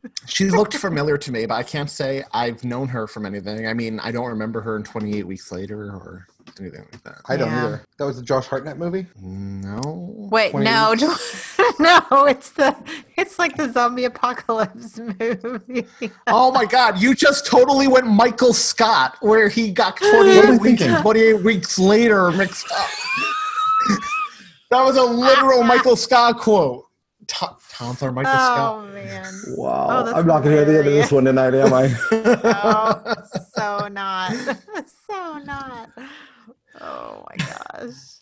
she 0.27 0.49
looked 0.49 0.75
familiar 0.75 1.17
to 1.17 1.31
me, 1.31 1.45
but 1.45 1.55
I 1.55 1.63
can't 1.63 1.89
say 1.89 2.23
I've 2.33 2.63
known 2.63 2.87
her 2.89 3.07
from 3.07 3.25
anything. 3.25 3.67
I 3.67 3.73
mean, 3.73 3.99
I 3.99 4.11
don't 4.11 4.27
remember 4.27 4.61
her 4.61 4.75
in 4.77 4.83
28 4.83 5.25
Weeks 5.25 5.51
Later 5.51 5.85
or 5.91 6.27
anything 6.59 6.85
like 6.91 7.03
that. 7.03 7.21
I 7.27 7.37
don't 7.37 7.49
Yeah. 7.49 7.65
either. 7.65 7.85
That 7.97 8.05
was 8.05 8.17
the 8.17 8.23
Josh 8.23 8.45
Hartnett 8.47 8.77
movie. 8.77 9.07
No. 9.19 9.81
Wait, 10.31 10.51
28 10.51 10.69
no. 11.01 11.15
No, 11.79 12.25
it's 12.25 12.51
the 12.51 12.75
it's 13.17 13.39
like 13.39 13.55
the 13.55 13.71
zombie 13.71 14.05
apocalypse 14.05 14.99
movie. 15.19 15.87
Oh 16.27 16.51
my 16.51 16.65
god, 16.65 16.99
you 17.01 17.15
just 17.15 17.45
totally 17.47 17.87
went 17.87 18.05
Michael 18.07 18.53
Scott, 18.53 19.17
where 19.21 19.47
he 19.49 19.71
got 19.71 19.99
What 20.01 20.27
am 20.27 20.57
28 20.57 20.61
weeks, 20.61 20.81
thinking? 20.83 21.01
28 21.01 21.33
weeks 21.43 21.79
later 21.79 22.31
mixed 22.31 22.69
up. 22.71 22.89
that 24.69 24.83
was 24.83 24.97
a 24.97 25.03
literal 25.03 25.61
uh, 25.61 25.67
Michael 25.67 25.95
Scott 25.95 26.37
quote. 26.39 26.85
Thom, 27.31 27.55
Thom's 27.69 28.03
our 28.03 28.11
Michael 28.11 28.33
oh 28.33 28.85
man. 28.93 29.41
Wow. 29.47 29.87
Oh, 30.05 30.13
I'm 30.13 30.27
not 30.27 30.43
going 30.43 30.53
to 30.53 30.57
hear 30.57 30.65
the 30.65 30.79
end 30.79 30.87
of 30.89 30.93
this 30.93 31.11
one 31.13 31.23
tonight, 31.23 31.53
am 31.53 31.73
I? 31.73 31.95
Oh, 32.11 33.01
so 33.55 33.87
not. 33.91 34.33
so 35.09 35.37
not. 35.39 35.89
Oh 36.81 37.25
my 37.29 37.37
gosh. 37.45 38.19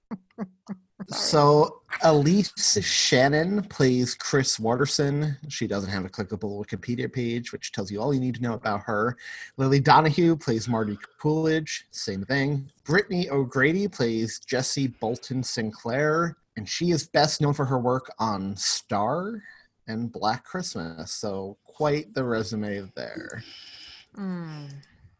So 1.08 1.82
Aleyse 2.02 2.52
Shannon 2.82 3.62
plays 3.62 4.14
Kris 4.14 4.58
Waterson. 4.58 5.36
She 5.48 5.66
doesn't 5.66 5.90
have 5.90 6.04
a 6.04 6.08
clickable 6.08 6.64
Wikipedia 6.64 7.12
page, 7.12 7.52
which 7.52 7.72
tells 7.72 7.90
you 7.90 8.00
all 8.00 8.12
you 8.12 8.20
need 8.20 8.34
to 8.36 8.42
know 8.42 8.54
about 8.54 8.82
her. 8.82 9.16
Lily 9.56 9.80
Donoghue 9.80 10.36
plays 10.36 10.68
Marty 10.68 10.98
Coolidge. 11.20 11.86
Same 11.90 12.25
thing. 12.25 12.70
Brittany 12.84 13.30
O'Grady 13.30 13.88
plays 13.88 14.40
Jesse 14.40 14.88
Bolton 14.88 15.42
Sinclair, 15.42 16.36
and 16.56 16.68
she 16.68 16.90
is 16.90 17.06
best 17.06 17.40
known 17.40 17.54
for 17.54 17.64
her 17.64 17.78
work 17.78 18.12
on 18.18 18.56
Star 18.56 19.42
and 19.86 20.10
Black 20.10 20.44
Christmas. 20.44 21.12
So 21.12 21.56
quite 21.64 22.12
the 22.14 22.25
resume 22.25 22.90
there. 22.96 23.42
Mm. 24.16 24.70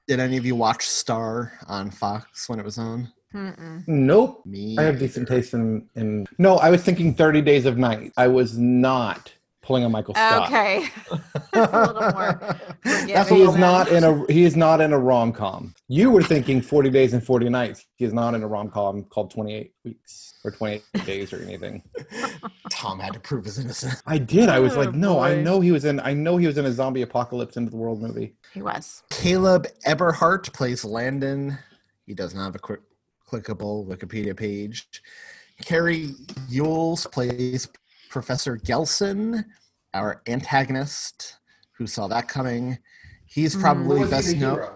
Did 0.09 0.21
any 0.21 0.37
of 0.37 0.47
you 0.47 0.57
watch 0.57 0.87
Star 0.87 1.53
on 1.69 1.91
Fox 1.91 2.49
when 2.49 2.59
it 2.59 2.65
was 2.65 2.79
on? 2.79 3.13
Mm-mm. 3.37 3.87
nope. 3.87 4.43
Me. 4.47 4.77
I 4.79 4.83
have 4.85 4.99
decent 4.99 5.29
taste 5.29 5.53
in, 5.55 5.87
in. 5.95 6.27
No, 6.39 6.57
I 6.57 6.71
was 6.71 6.83
thinking 6.83 7.15
30 7.15 7.43
Days 7.43 7.67
of 7.67 7.77
Night. 7.77 8.13
I 8.17 8.29
was 8.29 8.57
not 8.57 9.33
pulling 9.63 9.85
a 9.85 9.89
Michael 9.89 10.15
Scott. 10.15 10.47
Okay. 10.47 10.87
That's 11.53 11.71
a 11.73 11.77
little 11.93 12.13
more. 12.13 12.57
That's 12.85 13.29
He 13.31 13.43
is 13.43 13.57
not 13.57 13.89
in 13.89 14.05
a 14.05 14.33
he 14.33 14.45
is 14.45 14.57
not 14.57 14.81
in 14.81 14.93
a 14.93 14.99
rom 14.99 15.33
com. 15.33 15.75
You 15.89 16.11
were 16.11 16.23
thinking 16.23 16.61
40 16.63 16.89
days 16.91 17.13
and 17.15 17.23
40 17.25 17.49
nights. 17.49 17.85
He 17.97 18.05
is 18.05 18.13
not 18.13 18.35
in 18.35 18.43
a 18.43 18.47
rom 18.47 18.71
com 18.71 19.05
called 19.05 19.31
28 19.33 19.73
weeks 19.85 20.35
or 20.45 20.53
28 20.53 20.83
days 21.05 21.33
or 21.33 21.43
anything. 21.43 21.83
Thom 22.71 23.01
had 23.01 23.13
to 23.15 23.21
prove 23.21 23.45
his 23.45 23.59
innocence. 23.59 24.03
I 24.07 24.19
did. 24.19 24.49
I 24.49 24.61
was 24.61 24.77
Oh, 24.77 24.81
like, 24.81 24.95
no, 24.95 25.19
I 25.21 25.35
know 25.35 25.61
he 25.61 25.73
was 25.73 25.85
in 25.85 25.99
I 26.01 26.15
know 26.15 26.37
he 26.37 26.47
was 26.47 26.59
in 26.59 26.65
a 26.65 26.73
zombie 26.73 27.03
apocalypse 27.03 27.57
into 27.57 27.71
the 27.71 27.77
world 27.77 28.01
movie. 28.01 28.35
He 28.55 28.63
was. 28.63 29.03
Caleb 29.11 29.67
Eberhardt 29.85 30.53
plays 30.53 30.85
Landon. 30.85 31.59
He 32.07 32.15
doesn't 32.15 32.39
have 32.39 32.55
a 32.55 32.59
quick 32.61 32.81
clickable 33.31 33.87
Wikipedia 33.87 34.37
page. 34.37 35.03
Cary 35.65 36.15
Elwes 36.55 37.07
plays 37.07 37.69
Professor 38.11 38.57
Gelson, 38.57 39.45
our 39.95 40.23
antagonist, 40.27 41.37
who 41.77 41.87
saw 41.87 42.07
that 42.09 42.29
coming. 42.29 42.79
He's 43.27 43.57
probably 43.57 44.09
best 44.09 44.37
known. 44.37 44.69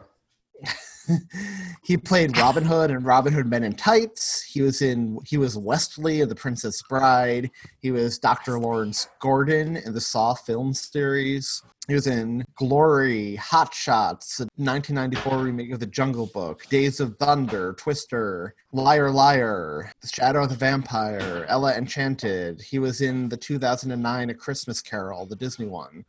he 1.82 1.96
played 1.96 2.36
Robin 2.36 2.64
Hood 2.64 2.90
and 2.90 3.04
Robin 3.04 3.32
Hood 3.32 3.46
Men 3.46 3.64
in 3.64 3.74
Tights. 3.74 4.42
He 4.42 4.62
was 4.62 4.82
in 4.82 5.18
he 5.26 5.36
was 5.36 5.56
Westley 5.56 6.20
of 6.20 6.28
The 6.28 6.34
Princess 6.34 6.82
Bride. 6.88 7.50
He 7.80 7.90
was 7.90 8.18
Dr. 8.18 8.58
Lawrence 8.58 9.08
Gordon 9.20 9.76
in 9.76 9.92
the 9.92 10.00
Saw 10.00 10.34
film 10.34 10.74
series. 10.74 11.62
He 11.88 11.94
was 11.94 12.06
in 12.06 12.44
Glory, 12.54 13.34
Hot 13.36 13.74
Shots, 13.74 14.36
the 14.36 14.44
1994 14.54 15.38
remake 15.38 15.72
of 15.72 15.80
The 15.80 15.86
Jungle 15.86 16.26
Book, 16.26 16.64
Days 16.68 17.00
of 17.00 17.16
Thunder, 17.16 17.72
Twister, 17.72 18.54
Liar 18.70 19.10
Liar, 19.10 19.90
The 20.00 20.06
Shadow 20.06 20.44
of 20.44 20.50
the 20.50 20.54
Vampire, 20.54 21.46
Ella 21.48 21.74
Enchanted. 21.74 22.60
He 22.60 22.78
was 22.78 23.00
in 23.00 23.28
the 23.28 23.36
2009 23.36 24.30
A 24.30 24.34
Christmas 24.34 24.80
Carol, 24.80 25.26
the 25.26 25.34
Disney 25.34 25.66
one. 25.66 26.04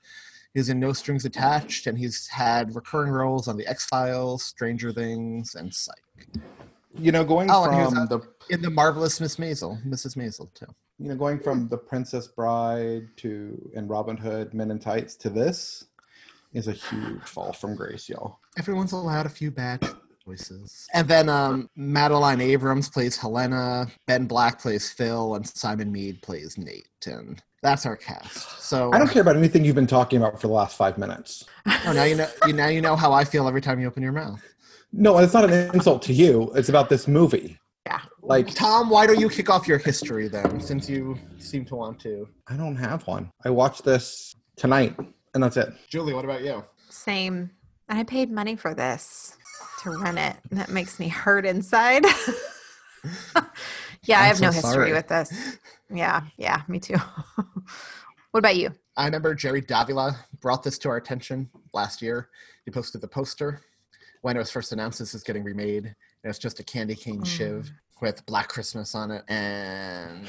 He's 0.53 0.69
in 0.69 0.79
No 0.79 0.91
Strings 0.93 1.23
Attached, 1.25 1.87
and 1.87 1.97
he's 1.97 2.27
had 2.27 2.75
recurring 2.75 3.11
roles 3.11 3.47
on 3.47 3.55
The 3.57 3.65
X 3.67 3.85
Files, 3.85 4.43
Stranger 4.43 4.91
Things, 4.91 5.55
and 5.55 5.73
Psych. 5.73 5.95
You 6.99 7.11
know, 7.11 7.23
going 7.23 7.49
Oh, 7.49 7.63
and 7.63 7.73
he 7.75 7.81
was 7.81 7.93
from 7.93 8.07
the 8.07 8.21
In 8.49 8.61
the 8.61 8.69
marvelous 8.69 9.21
Miss 9.21 9.37
Maisel, 9.37 9.81
Mrs. 9.87 10.17
Maisel 10.17 10.53
too. 10.53 10.65
you 10.99 11.07
know, 11.07 11.15
going 11.15 11.39
from 11.39 11.69
the 11.69 11.77
Princess 11.77 12.27
Bride 12.27 13.07
to 13.17 13.71
and 13.75 13.89
Robin 13.89 14.17
Hood 14.17 14.53
Men 14.53 14.71
in 14.71 14.79
Tights 14.79 15.15
to 15.17 15.29
this 15.29 15.85
is 16.53 16.67
a 16.67 16.73
huge 16.73 17.21
fall 17.23 17.53
from 17.53 17.75
grace, 17.75 18.09
y'all. 18.09 18.39
Everyone's 18.57 18.91
allowed 18.91 19.25
a 19.25 19.29
few 19.29 19.51
bad 19.51 19.87
choices. 20.25 20.85
And 20.93 21.07
then 21.07 21.29
um, 21.29 21.69
Madeline 21.77 22.41
Abrams 22.41 22.89
plays 22.89 23.15
Helena, 23.15 23.87
Ben 24.05 24.25
Black 24.25 24.59
plays 24.61 24.89
Phil, 24.91 25.35
and 25.35 25.47
Simon 25.47 25.93
Mead 25.93 26.21
plays 26.21 26.57
Nate. 26.57 26.89
And 27.05 27.41
that's 27.61 27.85
our 27.85 27.95
cast. 27.95 28.61
So 28.61 28.91
I 28.91 28.97
don't 28.97 29.09
uh, 29.09 29.13
care 29.13 29.21
about 29.21 29.37
anything 29.37 29.63
you've 29.63 29.75
been 29.75 29.87
talking 29.87 30.19
about 30.21 30.39
for 30.41 30.47
the 30.47 30.53
last 30.53 30.75
five 30.77 30.97
minutes. 30.97 31.45
Oh, 31.85 31.93
now 31.93 32.03
you 32.03 32.15
know. 32.15 32.27
You, 32.47 32.53
now 32.53 32.67
you 32.67 32.81
know 32.81 32.95
how 32.95 33.13
I 33.13 33.23
feel 33.23 33.47
every 33.47 33.61
time 33.61 33.79
you 33.79 33.87
open 33.87 34.01
your 34.01 34.11
mouth. 34.11 34.41
No, 34.93 35.17
it's 35.19 35.33
not 35.33 35.45
an 35.49 35.73
insult 35.73 36.01
to 36.03 36.13
you. 36.13 36.51
It's 36.55 36.69
about 36.69 36.89
this 36.89 37.07
movie. 37.07 37.57
Yeah. 37.85 38.01
Like 38.21 38.53
Thom, 38.53 38.89
why 38.89 39.07
don't 39.07 39.19
you 39.19 39.29
kick 39.29 39.49
off 39.49 39.67
your 39.67 39.77
history 39.77 40.27
then, 40.27 40.59
since 40.59 40.89
you 40.89 41.17
seem 41.37 41.65
to 41.65 41.75
want 41.75 41.99
to? 42.01 42.27
I 42.47 42.55
don't 42.57 42.75
have 42.75 43.05
one. 43.07 43.31
I 43.45 43.49
watched 43.49 43.83
this 43.83 44.35
tonight, 44.55 44.95
and 45.33 45.43
that's 45.43 45.57
it. 45.57 45.73
Julie, 45.89 46.13
what 46.13 46.25
about 46.25 46.41
you? 46.41 46.63
Same. 46.89 47.51
I 47.89 48.03
paid 48.03 48.31
money 48.31 48.55
for 48.55 48.73
this 48.73 49.37
to 49.83 49.97
rent 49.97 50.17
it. 50.17 50.35
and 50.49 50.59
That 50.59 50.69
makes 50.69 50.99
me 50.99 51.07
hurt 51.07 51.45
inside. 51.45 52.05
yeah, 54.03 54.19
I 54.19 54.23
I'm 54.23 54.27
have 54.29 54.41
no 54.41 54.51
history 54.51 54.71
sorry. 54.71 54.93
with 54.93 55.07
this. 55.07 55.57
Yeah, 55.93 56.21
yeah, 56.37 56.61
me 56.67 56.79
too. 56.79 56.97
what 58.31 58.39
about 58.39 58.55
you? 58.55 58.73
I 58.97 59.05
remember 59.05 59.33
Jerry 59.35 59.61
Davila 59.61 60.17
brought 60.39 60.63
this 60.63 60.77
to 60.79 60.89
our 60.89 60.97
attention 60.97 61.49
last 61.73 62.01
year. 62.01 62.29
He 62.65 62.71
posted 62.71 63.01
the 63.01 63.07
poster 63.07 63.61
when 64.21 64.35
it 64.35 64.39
was 64.39 64.51
first 64.51 64.71
announced 64.71 64.99
this 64.99 65.13
is 65.13 65.23
getting 65.23 65.43
remade. 65.43 65.85
And 65.85 66.29
it's 66.29 66.39
just 66.39 66.59
a 66.59 66.63
candy 66.63 66.95
cane 66.95 67.23
shiv 67.23 67.71
with 68.01 68.25
Black 68.25 68.47
Christmas 68.47 68.95
on 68.95 69.11
it. 69.11 69.23
And 69.27 70.27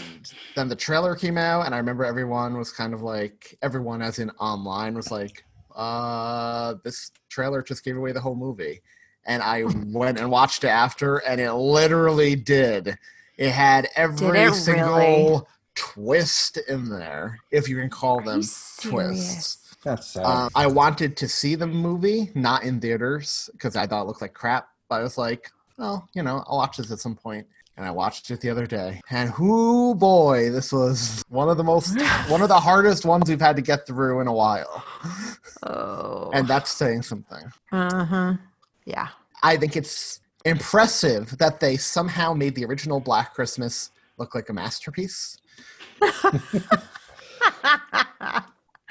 then 0.54 0.68
the 0.68 0.76
trailer 0.76 1.14
came 1.14 1.38
out, 1.38 1.66
and 1.66 1.74
I 1.74 1.78
remember 1.78 2.04
everyone 2.04 2.56
was 2.56 2.72
kind 2.72 2.94
of 2.94 3.02
like, 3.02 3.56
everyone 3.62 4.02
as 4.02 4.18
in 4.18 4.30
online 4.30 4.94
was 4.94 5.10
like, 5.10 5.44
uh, 5.74 6.74
this 6.84 7.10
trailer 7.28 7.62
just 7.62 7.84
gave 7.84 7.96
away 7.96 8.12
the 8.12 8.20
whole 8.20 8.34
movie. 8.34 8.80
And 9.26 9.42
I 9.42 9.64
went 9.86 10.18
and 10.18 10.30
watched 10.30 10.64
it 10.64 10.68
after, 10.68 11.18
and 11.18 11.40
it 11.40 11.52
literally 11.52 12.36
did. 12.36 12.96
It 13.38 13.50
had 13.50 13.88
every 13.96 14.38
it 14.38 14.54
single 14.54 14.96
really? 14.96 15.40
twist 15.74 16.58
in 16.68 16.88
there, 16.88 17.38
if 17.50 17.68
you 17.68 17.76
can 17.76 17.90
call 17.90 18.20
Are 18.20 18.24
them 18.24 18.42
twists. 18.80 19.76
That's 19.84 20.06
sad. 20.08 20.24
Um, 20.24 20.50
I 20.54 20.66
wanted 20.66 21.16
to 21.16 21.28
see 21.28 21.54
the 21.54 21.66
movie, 21.66 22.30
not 22.34 22.62
in 22.62 22.80
theaters, 22.80 23.50
because 23.52 23.74
I 23.74 23.86
thought 23.86 24.02
it 24.02 24.06
looked 24.06 24.22
like 24.22 24.34
crap. 24.34 24.68
But 24.88 25.00
I 25.00 25.02
was 25.02 25.18
like, 25.18 25.50
well, 25.78 26.08
you 26.14 26.22
know, 26.22 26.44
I'll 26.46 26.58
watch 26.58 26.76
this 26.76 26.92
at 26.92 27.00
some 27.00 27.16
point. 27.16 27.46
And 27.76 27.86
I 27.86 27.90
watched 27.90 28.30
it 28.30 28.42
the 28.42 28.50
other 28.50 28.66
day. 28.66 29.00
And 29.10 29.32
whoo 29.38 29.94
boy, 29.94 30.50
this 30.50 30.72
was 30.72 31.24
one 31.30 31.48
of 31.48 31.56
the 31.56 31.64
most, 31.64 31.98
one 32.28 32.42
of 32.42 32.48
the 32.48 32.60
hardest 32.60 33.06
ones 33.06 33.30
we've 33.30 33.40
had 33.40 33.56
to 33.56 33.62
get 33.62 33.86
through 33.86 34.20
in 34.20 34.26
a 34.28 34.32
while. 34.32 34.84
Oh. 35.62 36.30
And 36.34 36.46
that's 36.46 36.70
saying 36.70 37.02
something. 37.02 37.50
uh 37.72 38.04
huh. 38.04 38.34
Yeah. 38.84 39.08
I 39.42 39.56
think 39.56 39.76
it's 39.76 40.20
impressive 40.44 41.36
that 41.38 41.60
they 41.60 41.76
somehow 41.76 42.32
made 42.32 42.54
the 42.54 42.64
original 42.64 43.00
Black 43.00 43.34
Christmas 43.34 43.90
look 44.18 44.34
like 44.34 44.48
a 44.48 44.52
masterpiece. 44.52 45.38
Couldn't 46.00 46.64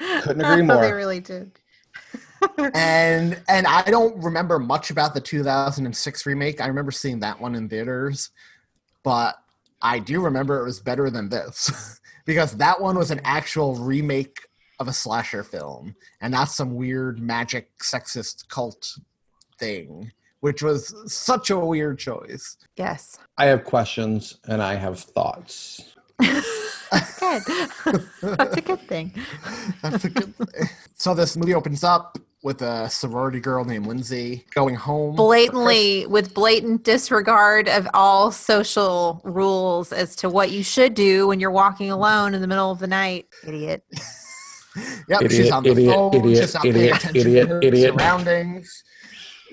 agree 0.00 0.62
more. 0.62 0.80
they 0.80 0.92
really 0.92 1.20
did. 1.20 1.58
and 2.74 3.40
and 3.48 3.66
I 3.66 3.82
don't 3.82 4.22
remember 4.22 4.58
much 4.58 4.90
about 4.90 5.14
the 5.14 5.20
2006 5.20 6.26
remake. 6.26 6.60
I 6.60 6.66
remember 6.66 6.90
seeing 6.90 7.20
that 7.20 7.40
one 7.40 7.54
in 7.54 7.68
theaters, 7.68 8.30
but 9.02 9.36
I 9.80 9.98
do 9.98 10.20
remember 10.20 10.60
it 10.60 10.64
was 10.64 10.80
better 10.80 11.10
than 11.10 11.28
this 11.28 12.00
because 12.24 12.56
that 12.56 12.80
one 12.80 12.96
was 12.96 13.10
an 13.10 13.20
actual 13.24 13.74
remake 13.76 14.40
of 14.78 14.88
a 14.88 14.92
slasher 14.92 15.44
film 15.44 15.94
and 16.20 16.32
not 16.32 16.48
some 16.48 16.74
weird 16.74 17.20
magic 17.20 17.70
sexist 17.78 18.48
cult 18.48 18.98
thing, 19.58 20.12
which 20.42 20.60
was 20.60 20.92
such 21.06 21.50
a 21.50 21.56
weird 21.58 21.98
choice. 22.00 22.56
Yes. 22.76 23.16
I 23.38 23.46
have 23.46 23.62
questions 23.62 24.38
and 24.48 24.60
I 24.60 24.74
have 24.74 24.98
thoughts. 24.98 25.94
That's 26.18 27.18
good. 27.18 27.42
That's 28.22 28.56
a 28.56 28.60
good 28.60 28.80
thing. 28.88 29.14
That's 29.82 30.04
a 30.04 30.10
good 30.10 30.34
thing. 30.36 30.68
So 30.94 31.14
this 31.14 31.36
movie 31.36 31.54
opens 31.54 31.84
up 31.84 32.18
with 32.42 32.60
a 32.60 32.90
sorority 32.90 33.38
girl 33.38 33.64
named 33.64 33.86
Lindsay 33.86 34.44
going 34.52 34.74
home. 34.74 35.16
for 35.16 35.28
Blatantly, 35.28 36.06
with 36.06 36.34
blatant 36.34 36.82
disregard 36.82 37.68
of 37.68 37.88
all 37.94 38.32
social 38.32 39.20
rules 39.22 39.92
as 39.92 40.16
to 40.16 40.28
what 40.28 40.50
you 40.50 40.64
should 40.64 40.94
do 40.94 41.28
when 41.28 41.38
you're 41.38 41.52
walking 41.52 41.92
alone 41.92 42.34
in 42.34 42.40
the 42.40 42.48
middle 42.48 42.72
of 42.72 42.80
the 42.80 42.88
night. 42.88 43.26
Idiot. 43.46 43.84
Yep, 45.06 45.30
she's 45.30 45.50
on 45.50 45.62
the 45.64 45.72
idiot, 45.72 45.94
phone. 45.94 46.14
idiot, 46.14 46.44
she's 46.44 46.54
not 46.54 46.62
paying 46.62 46.76
idiot, 46.76 46.96
attention 46.96 47.20
idiot, 47.20 47.48
to 47.48 47.54
her 47.54 47.60
idiot. 47.62 47.92
surroundings. 47.92 48.84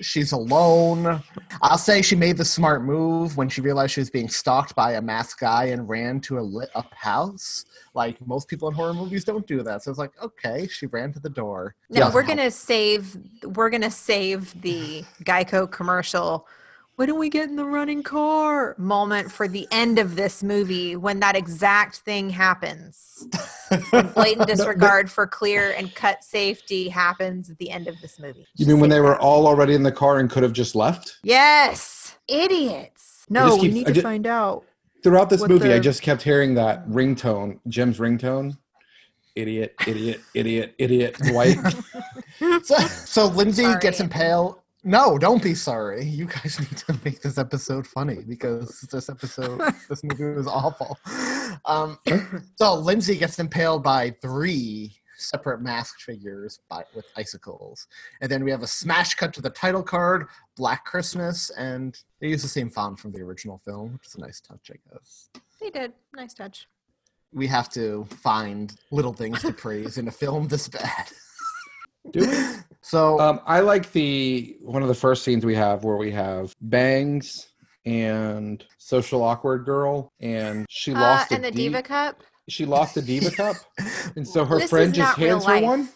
She's 0.00 0.32
alone. 0.32 1.22
I'll 1.62 1.78
say 1.78 2.02
she 2.02 2.16
made 2.16 2.36
the 2.36 2.44
smart 2.44 2.84
move 2.84 3.36
when 3.36 3.48
she 3.48 3.60
realized 3.60 3.92
she 3.92 4.00
was 4.00 4.10
being 4.10 4.28
stalked 4.28 4.74
by 4.74 4.94
a 4.94 5.02
masked 5.02 5.40
guy 5.40 5.66
and 5.66 5.88
ran 5.88 6.20
to 6.22 6.38
a 6.38 6.40
lit 6.40 6.70
up 6.74 6.92
house. 6.94 7.64
Like 7.94 8.24
most 8.26 8.48
people 8.48 8.68
in 8.68 8.74
horror 8.74 8.94
movies 8.94 9.24
don't 9.24 9.46
do 9.46 9.62
that. 9.62 9.82
So 9.82 9.90
it's 9.90 9.98
like, 9.98 10.12
okay, 10.22 10.66
she 10.68 10.86
ran 10.86 11.12
to 11.12 11.20
the 11.20 11.28
door. 11.28 11.74
No, 11.90 12.10
we're 12.12 12.22
help. 12.22 12.36
gonna 12.36 12.50
save. 12.50 13.16
We're 13.44 13.70
gonna 13.70 13.90
save 13.90 14.60
the 14.62 15.04
Geico 15.24 15.70
commercial. 15.70 16.46
When 16.96 17.08
don't 17.08 17.18
we 17.18 17.30
get 17.30 17.48
in 17.48 17.56
the 17.56 17.64
running 17.64 18.02
car 18.02 18.74
moment 18.76 19.32
for 19.32 19.48
the 19.48 19.66
end 19.70 19.98
of 19.98 20.16
this 20.16 20.42
movie 20.42 20.96
when 20.96 21.20
that 21.20 21.34
exact 21.34 21.96
thing 22.00 22.28
happens? 22.28 23.26
Blatant 24.14 24.46
disregard 24.46 25.10
for 25.10 25.26
clear 25.26 25.72
and 25.78 25.94
cut 25.94 26.22
safety 26.22 26.90
happens 26.90 27.48
at 27.48 27.56
the 27.56 27.70
end 27.70 27.88
of 27.88 27.98
this 28.02 28.18
movie. 28.18 28.46
You 28.56 28.66
mean 28.66 28.80
when 28.80 28.90
they 28.90 29.00
were 29.00 29.18
all 29.18 29.46
already 29.46 29.74
in 29.74 29.82
the 29.82 29.92
car 29.92 30.18
and 30.18 30.28
could 30.28 30.42
have 30.42 30.52
just 30.52 30.74
left? 30.74 31.16
Yes, 31.22 32.16
idiots. 32.28 33.24
No, 33.30 33.46
just 33.48 33.62
we 33.62 33.68
need 33.68 33.86
I 33.86 33.90
to 33.90 33.94
ju- 33.94 34.02
find 34.02 34.26
out. 34.26 34.64
Throughout 35.02 35.30
this 35.30 35.40
What 35.40 35.48
movie, 35.48 35.72
I 35.72 35.78
just 35.78 36.02
kept 36.02 36.20
hearing 36.20 36.52
that 36.54 36.86
ringtone, 36.86 37.60
Jim's 37.68 37.98
ringtone. 37.98 38.58
Idiot, 39.36 39.74
idiot, 39.86 40.20
idiot, 40.34 40.74
idiot, 40.78 41.16
white. 41.26 41.58
So, 42.62 42.78
so 42.78 43.26
Lindsay 43.26 43.74
gets 43.80 44.00
impaled. 44.00 44.60
No, 44.82 45.18
don't 45.18 45.42
be 45.42 45.54
sorry. 45.54 46.04
You 46.04 46.26
guys 46.26 46.58
need 46.60 46.76
to 46.78 46.98
make 47.04 47.20
this 47.20 47.38
episode 47.38 47.86
funny 47.86 48.22
because 48.26 48.80
this 48.90 49.08
episode, 49.08 49.60
this 49.88 50.02
movie 50.02 50.34
was 50.34 50.46
awful. 50.46 50.98
Um, 51.64 51.98
so 52.56 52.74
Lindsay 52.74 53.16
gets 53.16 53.38
impaled 53.38 53.82
by 53.82 54.10
three 54.22 54.96
separate 55.16 55.60
masked 55.60 56.02
figures 56.02 56.60
by, 56.70 56.82
with 56.94 57.04
icicles, 57.14 57.86
and 58.22 58.30
then 58.30 58.42
we 58.42 58.50
have 58.50 58.62
a 58.62 58.66
smash 58.66 59.14
cut 59.14 59.34
to 59.34 59.42
the 59.42 59.50
title 59.50 59.82
card, 59.82 60.26
Black 60.56 60.84
Christmas, 60.86 61.50
and 61.50 61.98
they 62.20 62.28
use 62.28 62.40
the 62.40 62.48
same 62.48 62.70
font 62.70 62.98
from 62.98 63.12
the 63.12 63.20
original 63.20 63.58
film, 63.58 63.92
which 63.92 64.06
is 64.06 64.14
a 64.14 64.20
nice 64.20 64.40
touch, 64.40 64.70
I 64.70 64.76
guess. 64.90 65.28
They 65.60 65.68
did. 65.68 65.92
Nice 66.16 66.32
touch. 66.32 66.66
We 67.32 67.46
have 67.48 67.68
to 67.70 68.06
find 68.22 68.74
little 68.90 69.12
things 69.12 69.42
to 69.42 69.52
praise 69.52 69.98
in 69.98 70.08
a 70.08 70.10
film 70.10 70.48
this 70.48 70.68
bad. 70.68 71.08
Do 72.12 72.20
we? 72.28 72.36
So 72.82 73.20
Um, 73.20 73.40
I 73.46 73.60
like 73.60 73.92
the 73.92 74.56
one 74.62 74.80
of 74.82 74.88
the 74.88 74.94
first 74.94 75.22
scenes 75.22 75.44
we 75.44 75.54
have 75.54 75.84
where 75.84 75.96
we 75.98 76.10
have 76.12 76.54
Bangs 76.62 77.52
and 77.84 78.64
social 78.78 79.22
awkward 79.22 79.66
girl, 79.66 80.10
and 80.20 80.64
she 80.70 80.92
Uh, 80.94 81.00
lost 81.00 81.30
and 81.30 81.44
a 81.44 81.48
the 81.48 81.56
di- 81.56 81.64
Diva 81.68 81.82
Cup. 81.82 82.22
She 82.48 82.64
lost 82.64 82.94
the 82.94 83.02
diva 83.02 83.30
cup, 83.30 83.56
and 84.16 84.26
so 84.26 84.44
her 84.44 84.58
This 84.58 84.70
friend 84.70 84.92
just 84.92 85.16
hands 85.16 85.44
her 85.44 85.60
one. 85.60 85.88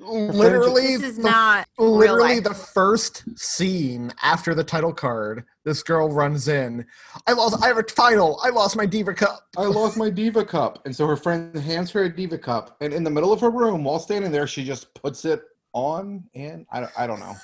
literally, 0.00 0.96
This 0.96 1.02
is 1.02 1.16
the 1.18 1.24
not 1.24 1.68
literally 1.78 2.40
the 2.40 2.54
first 2.54 3.24
scene 3.38 4.12
after 4.22 4.54
the 4.54 4.64
title 4.64 4.92
card 4.92 5.44
this 5.64 5.82
girl 5.82 6.10
runs 6.10 6.48
in. 6.48 6.84
I 7.26 7.32
lost 7.32 7.62
i 7.62 7.68
have 7.68 7.78
a 7.78 7.82
title. 7.82 8.40
I 8.42 8.48
lost 8.50 8.76
my 8.76 8.86
diva 8.86 9.14
cup. 9.14 9.46
I 9.56 9.64
lost 9.66 9.96
my 9.96 10.10
diva 10.10 10.44
cup, 10.44 10.80
and 10.84 10.94
so 10.96 11.06
her 11.06 11.16
friend 11.16 11.56
hands 11.56 11.90
her 11.92 12.04
a 12.04 12.14
diva 12.14 12.38
cup, 12.38 12.76
and 12.80 12.92
in 12.92 13.04
the 13.04 13.10
middle 13.10 13.32
of 13.32 13.40
her 13.40 13.50
room, 13.50 13.84
while 13.84 13.98
standing 14.00 14.32
there, 14.32 14.46
she 14.46 14.64
just 14.64 14.92
puts 14.94 15.24
it 15.24 15.42
on, 15.72 16.24
and 16.34 16.66
I, 16.72 16.80
don't- 16.80 16.92
I 16.98 17.06
don't 17.06 17.20
know. 17.20 17.34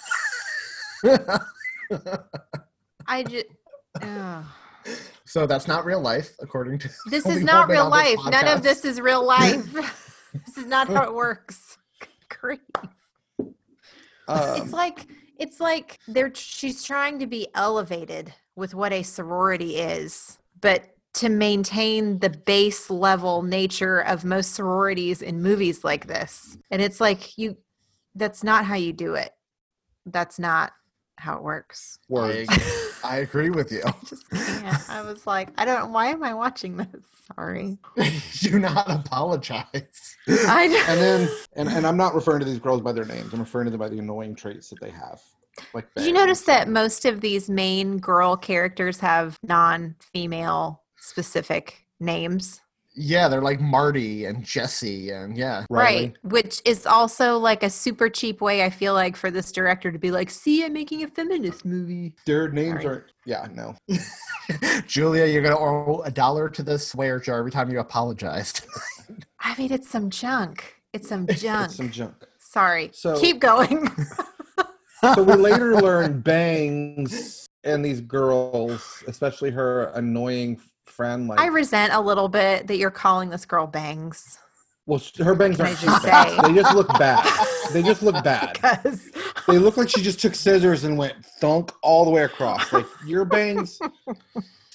I 3.06 3.22
just. 3.22 3.46
so 5.24 5.46
that's 5.46 5.68
not 5.68 5.84
real 5.84 6.00
life 6.00 6.30
according 6.40 6.78
to 6.80 6.90
This 7.10 7.26
is 7.34 7.42
not 7.42 7.68
real 7.68 7.84
on 7.84 7.90
life. 7.90 8.18
None 8.30 8.48
of 8.48 8.62
this 8.62 8.84
is 8.84 9.00
real 9.00 9.24
life. 9.24 9.64
this 10.46 10.58
is 10.58 10.66
not 10.66 10.88
how 10.88 11.04
it 11.04 11.14
works. 11.14 11.78
Great. 12.28 12.60
Um, 14.28 14.60
It's 14.62 14.72
like 14.72 15.06
it's 15.38 15.60
like 15.60 15.98
they're 16.08 16.34
she's 16.34 16.82
trying 16.82 17.18
to 17.20 17.26
be 17.26 17.46
elevated 17.54 18.32
with 18.56 18.74
what 18.74 18.92
a 18.92 19.02
sorority 19.02 19.76
is, 19.76 20.38
but 20.60 20.84
to 21.14 21.28
maintain 21.28 22.18
the 22.18 22.28
base 22.30 22.90
level 22.90 23.42
nature 23.42 24.00
of 24.00 24.24
most 24.24 24.52
sororities 24.54 25.22
in 25.22 25.40
movies 25.42 25.82
like 25.84 26.06
this. 26.06 26.58
And 26.70 26.82
it's 26.82 27.00
like 27.00 27.38
you 27.38 27.56
that's 28.16 28.42
not 28.42 28.64
how 28.64 28.74
you 28.74 28.92
do 28.92 29.14
it. 29.14 29.32
That's 30.06 30.38
not 30.38 30.72
how 31.18 31.36
it 31.36 31.42
works. 31.42 31.98
words. 32.08 32.48
I, 32.50 32.54
um, 32.54 32.60
I 33.04 33.16
agree 33.18 33.50
with 33.50 33.70
you 33.72 33.82
Just 34.06 34.28
can't. 34.30 34.90
I 34.90 35.02
was 35.02 35.26
like, 35.26 35.50
I 35.56 35.64
don't 35.64 35.92
why 35.92 36.06
am 36.08 36.22
I 36.22 36.34
watching 36.34 36.76
this? 36.76 36.88
Sorry. 37.34 37.78
do 38.40 38.58
not 38.58 38.90
apologize 38.90 40.16
I 40.28 40.68
don't- 40.68 40.88
And 40.88 41.00
then, 41.00 41.28
and, 41.56 41.68
and 41.68 41.86
I'm 41.86 41.96
not 41.96 42.14
referring 42.14 42.40
to 42.40 42.46
these 42.46 42.58
girls 42.58 42.80
by 42.80 42.92
their 42.92 43.04
names. 43.04 43.32
I'm 43.32 43.40
referring 43.40 43.66
to 43.66 43.70
them 43.70 43.80
by 43.80 43.88
the 43.88 43.98
annoying 43.98 44.34
traits 44.34 44.68
that 44.70 44.80
they 44.80 44.90
have. 44.90 45.20
Like, 45.72 45.86
Did 45.94 46.06
you 46.06 46.12
notice 46.12 46.42
that 46.42 46.68
most 46.68 47.04
of 47.06 47.20
these 47.22 47.48
main 47.48 47.96
girl 47.98 48.36
characters 48.36 49.00
have 49.00 49.38
non-female 49.42 50.82
specific 50.98 51.86
names? 51.98 52.60
Yeah 52.96 53.28
they're 53.28 53.42
like 53.42 53.60
marty 53.60 54.24
and 54.24 54.42
jesse 54.42 55.10
and 55.10 55.36
yeah 55.36 55.64
Riley? 55.70 55.96
Right. 56.00 56.16
Which 56.22 56.62
is 56.64 56.86
also 56.86 57.36
like 57.36 57.62
a 57.62 57.70
super 57.70 58.08
cheap 58.08 58.40
way 58.40 58.64
I 58.64 58.70
feel 58.70 58.94
like 58.94 59.16
for 59.16 59.30
this 59.30 59.52
director 59.52 59.92
to 59.92 59.98
be 59.98 60.10
like, 60.10 60.30
"See, 60.30 60.64
I'm 60.64 60.72
making 60.72 61.02
a 61.02 61.08
feminist 61.08 61.64
movie." 61.64 62.14
Their 62.24 62.48
names 62.48 62.82
Sorry. 62.82 62.96
are 62.96 63.06
yeah, 63.26 63.46
no. 63.52 63.76
julia 64.86 65.26
you're 65.26 65.42
gonna 65.42 65.58
owe 65.58 66.02
a 66.04 66.10
dollar 66.10 66.48
to 66.48 66.62
this 66.62 66.88
swear 66.88 67.20
jar 67.20 67.38
every 67.38 67.50
time 67.50 67.70
you 67.70 67.80
apologized 67.80 68.66
I 69.40 69.56
mean, 69.56 69.72
it's 69.72 69.88
some 69.88 70.10
junk. 70.10 70.76
It's 70.92 71.08
some 71.08 71.26
junk. 71.30 71.66
It's 71.66 71.76
some 71.76 71.90
junk. 71.90 72.14
Sorry. 72.38 72.90
So- 72.92 73.20
Keep 73.20 73.40
going. 73.40 73.88
So 75.14 75.22
we 75.22 75.34
later 75.34 75.76
learn 75.76 76.20
Bangs 76.20 77.46
and 77.64 77.84
these 77.84 78.00
girls, 78.00 79.04
especially 79.06 79.50
her 79.50 79.84
annoying 79.94 80.58
friend, 80.90 81.28
like 81.28 81.38
I 81.40 81.46
resent 81.46 81.92
a 81.92 82.00
little 82.00 82.28
bit 82.28 82.66
that 82.68 82.76
you're 82.78 82.90
calling 82.90 83.30
this 83.30 83.44
girl 83.44 83.66
Bangs 83.66 84.38
well, 84.86 85.02
her 85.18 85.34
bangs 85.34 85.58
aren't 85.58 85.76
just 85.80 86.04
bangs. 86.04 86.30
say? 86.36 86.42
They 86.42 86.54
just 86.54 86.72
look 86.76 86.86
bad. 86.90 87.46
They 87.72 87.82
just 87.82 88.02
look 88.02 88.22
bad. 88.24 88.52
because 88.52 89.10
They 89.48 89.58
look 89.58 89.76
like 89.76 89.88
she 89.88 90.00
just 90.00 90.20
took 90.20 90.32
scissors 90.36 90.84
and 90.84 90.96
went 90.96 91.24
thunk 91.40 91.72
all 91.82 92.04
the 92.04 92.10
way 92.12 92.22
across. 92.22 92.72
Like 92.72 92.86
your 93.04 93.24
bangs 93.24 93.80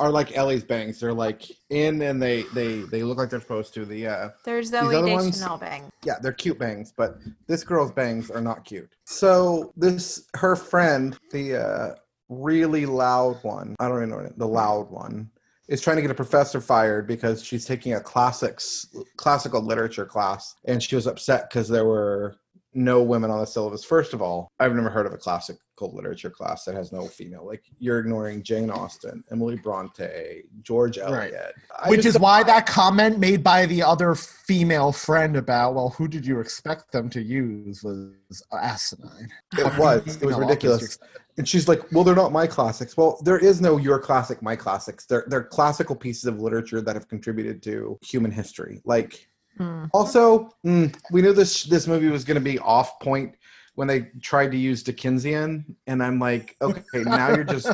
are 0.02 0.10
like 0.12 0.36
Ellie's 0.36 0.66
bangs. 0.66 1.00
They're 1.00 1.14
like 1.14 1.50
in 1.70 2.02
and 2.02 2.22
they 2.22 2.44
they 2.54 2.82
they 2.82 3.04
look 3.04 3.18
like 3.20 3.30
they're 3.30 3.40
supposed 3.40 3.74
to. 3.76 3.86
The 3.86 4.06
uh 4.08 4.30
there's 4.44 4.70
Zoe 4.72 4.94
other 4.94 5.08
ones- 5.14 5.42
Bang. 5.62 5.90
yeah, 6.04 6.16
they're 6.22 6.34
cute 6.34 6.60
bangs, 6.60 6.92
but 6.96 7.16
this 7.48 7.64
girl's 7.64 7.94
bangs 7.94 8.30
are 8.30 8.42
not 8.42 8.66
cute. 8.66 8.90
So 9.06 9.72
this 9.78 10.28
her 10.34 10.58
friend, 10.58 11.18
the 11.32 11.56
uh 11.56 11.96
really 12.28 12.86
loud 12.86 13.42
one, 13.44 13.78
I 13.80 13.88
don't 13.88 13.98
even 14.00 14.10
know 14.10 14.20
name, 14.20 14.34
the 14.36 14.48
loud 14.48 14.90
one, 14.92 15.30
is 15.72 15.80
trying 15.80 15.96
to 15.96 16.02
get 16.02 16.12
a 16.12 16.16
professor 16.16 16.60
fired 16.60 17.08
because 17.08 17.42
she's 17.42 17.66
taking 17.66 17.94
a 17.94 18.02
classics 18.02 18.88
classical 19.16 19.62
literature 19.62 20.06
class. 20.06 20.56
And 20.66 20.84
she 20.84 20.96
was 20.96 21.08
upset 21.08 21.50
because 21.50 21.70
there 21.70 21.86
were 21.86 22.36
no 22.74 23.02
women 23.04 23.32
on 23.32 23.40
the 23.40 23.46
syllabus. 23.46 23.84
First 23.84 24.14
of 24.14 24.22
all, 24.22 24.52
I've 24.60 24.74
never 24.74 24.90
heard 24.90 25.06
of 25.06 25.14
a 25.14 25.18
classical 25.18 25.94
literature 25.94 26.30
class 26.30 26.64
that 26.66 26.76
has 26.76 26.92
no 26.92 27.06
female. 27.08 27.46
Like 27.46 27.64
you're 27.80 28.00
ignoring 28.00 28.44
Jane 28.44 28.70
Austen, 28.70 29.24
Emily 29.32 29.58
Bronte, 29.58 30.44
George 30.62 30.98
Eliot. 30.98 31.54
I 31.80 31.90
Which 31.90 32.06
is 32.06 32.18
why 32.20 32.44
that 32.44 32.66
comment 32.66 33.20
made 33.20 33.44
by 33.44 33.66
the 33.66 33.84
other 33.84 34.16
female 34.16 34.92
friend 34.92 35.36
about, 35.36 35.76
well, 35.76 35.90
who 35.90 36.08
did 36.08 36.26
you 36.26 36.40
expect 36.40 36.92
them 36.92 37.10
to 37.10 37.22
use 37.22 37.84
was 37.84 38.44
asinine. 38.54 39.30
It 39.58 39.66
was. 39.78 40.18
It 40.22 40.26
was 40.26 40.36
ridiculous. 40.36 41.00
And 41.38 41.48
she's 41.48 41.68
like, 41.68 41.90
"Well, 41.92 42.04
they're 42.04 42.16
not 42.16 42.32
my 42.32 42.46
classics." 42.46 42.98
Well, 42.98 43.20
there 43.24 43.38
is 43.38 43.62
no 43.62 43.78
your 43.78 44.00
classic, 44.00 44.42
my 44.42 44.56
classics. 44.56 45.06
They're 45.06 45.26
they're 45.28 45.44
classical 45.44 45.96
pieces 45.96 46.26
of 46.26 46.40
literature 46.40 46.82
that 46.82 46.96
have 46.96 47.08
contributed 47.08 47.64
to 47.64 47.98
human 48.02 48.32
history. 48.32 48.82
Like, 48.84 49.30
Hmm. 49.58 49.86
also, 49.94 50.50
mm, 50.66 50.96
we 51.12 51.22
knew 51.22 51.34
this 51.34 51.64
this 51.64 51.88
movie 51.88 52.08
was 52.08 52.24
going 52.24 52.36
to 52.36 52.42
be 52.42 52.58
off 52.60 53.00
point 53.00 53.36
when 53.76 53.88
they 53.88 54.08
tried 54.22 54.52
to 54.52 54.58
use 54.58 54.84
Dickensian, 54.84 55.76
and 55.88 56.04
I'm 56.04 56.20
like, 56.20 56.56
okay, 56.62 56.82
now 56.94 57.30
you're 57.30 57.44
just 57.44 57.72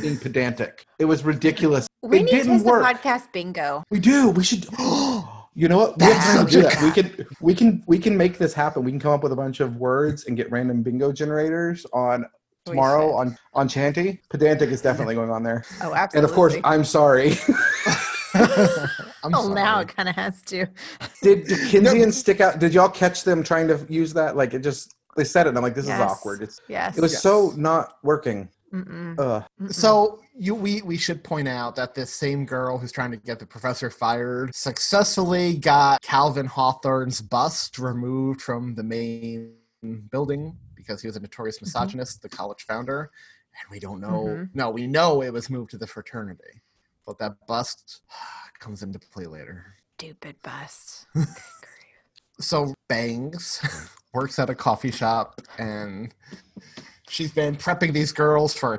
being 0.00 0.18
pedantic. 0.18 0.86
It 0.98 1.04
was 1.04 1.24
ridiculous. 1.24 1.88
We 2.02 2.18
it 2.18 2.22
need 2.24 2.30
to 2.30 2.36
didn't 2.36 2.52
host 2.52 2.66
a 2.66 2.68
work. 2.68 2.84
podcast 2.84 3.32
bingo. 3.32 3.82
We 3.90 3.98
do. 4.00 4.30
We 4.30 4.44
should. 4.44 4.66
You 5.54 5.66
know 5.66 5.78
what? 5.78 5.98
We 5.98 6.04
have 6.04 6.24
time 6.24 6.46
to 6.46 6.52
do 6.52 6.62
that. 6.62 6.80
We 6.80 6.92
can 6.92 7.26
we 7.40 7.52
can 7.52 7.82
we 7.88 7.98
can 7.98 8.16
make 8.16 8.38
this 8.38 8.54
happen. 8.54 8.84
We 8.84 8.92
can 8.92 9.00
come 9.00 9.10
up 9.10 9.24
with 9.24 9.32
a 9.32 9.36
bunch 9.36 9.58
of 9.58 9.74
words 9.74 10.26
and 10.26 10.36
get 10.36 10.48
random 10.52 10.84
bingo 10.84 11.10
generators 11.10 11.84
on 11.92 12.26
tomorrow 12.64 13.12
on 13.12 13.36
on 13.54 13.68
Chanty. 13.68 14.20
Pedantic 14.30 14.70
is 14.70 14.80
definitely 14.80 15.14
going 15.20 15.30
on 15.30 15.42
there. 15.42 15.64
Oh, 15.82 15.94
absolutely. 15.94 16.18
And 16.18 16.24
of 16.24 16.32
course, 16.32 16.56
I'm 16.62 16.84
sorry. 16.84 17.34
I'm 19.34 19.50
oh, 19.50 19.52
now 19.54 19.80
it 19.80 19.88
kind 19.88 20.08
of 20.08 20.14
has 20.14 20.42
to. 20.42 20.66
Did 21.22 21.44
Dickensian 21.46 22.12
stick 22.22 22.40
out? 22.40 22.58
Did 22.58 22.74
y'all 22.74 22.88
catch 22.88 23.24
them 23.24 23.42
trying 23.42 23.68
to 23.68 23.84
use 23.88 24.12
that? 24.14 24.36
Like 24.36 24.54
it 24.54 24.60
just 24.60 24.94
they 25.16 25.24
said 25.24 25.46
it. 25.46 25.50
and 25.50 25.58
I'm 25.58 25.64
like, 25.64 25.74
this 25.74 25.86
Yes. 25.86 25.98
is 26.00 26.06
awkward. 26.12 26.42
It's 26.42 26.60
Yes. 26.68 26.96
it 26.96 27.00
was 27.00 27.12
Yes. 27.12 27.22
so 27.22 27.52
not 27.56 27.94
working. 28.02 28.48
Mm-mm. 28.72 29.18
Ugh. 29.18 29.44
Mm-mm. 29.60 29.72
So 29.74 30.20
you 30.36 30.54
we 30.54 30.82
we 30.82 30.96
should 30.96 31.24
point 31.24 31.48
out 31.48 31.74
that 31.76 31.94
this 31.94 32.14
same 32.14 32.44
girl 32.44 32.78
who's 32.78 32.92
trying 32.92 33.10
to 33.10 33.16
get 33.16 33.38
the 33.38 33.46
professor 33.46 33.90
fired 33.90 34.54
successfully 34.54 35.56
got 35.56 36.00
Calvin 36.02 36.46
Hawthorne's 36.46 37.20
bust 37.20 37.78
removed 37.78 38.40
from 38.42 38.74
the 38.74 38.82
main 38.82 39.54
building 40.10 40.56
because 40.76 41.00
he 41.02 41.08
was 41.08 41.16
a 41.16 41.20
notorious 41.20 41.60
misogynist, 41.60 42.22
the 42.22 42.28
college 42.28 42.62
founder, 42.66 43.10
and 43.60 43.70
we 43.70 43.78
don't 43.80 44.00
know. 44.00 44.24
Mhm. 44.26 44.50
No, 44.54 44.70
we 44.70 44.86
know 44.86 45.22
it 45.22 45.32
was 45.32 45.48
moved 45.50 45.70
to 45.72 45.78
the 45.78 45.86
fraternity, 45.86 46.62
but 47.08 47.18
that 47.18 47.34
bust 47.48 48.02
comes 48.60 48.84
into 48.84 48.98
play 48.98 49.24
later. 49.24 49.64
Stupid 49.98 50.36
bust. 50.44 51.06
so 52.38 52.74
Bangs 52.88 53.60
works 54.14 54.38
at 54.38 54.50
a 54.50 54.54
coffee 54.54 54.92
shop 54.92 55.40
and 55.58 56.14
she's 57.08 57.32
been 57.32 57.56
prepping 57.56 57.92
these 57.92 58.12
girls 58.12 58.54
for 58.54 58.74
a 58.74 58.78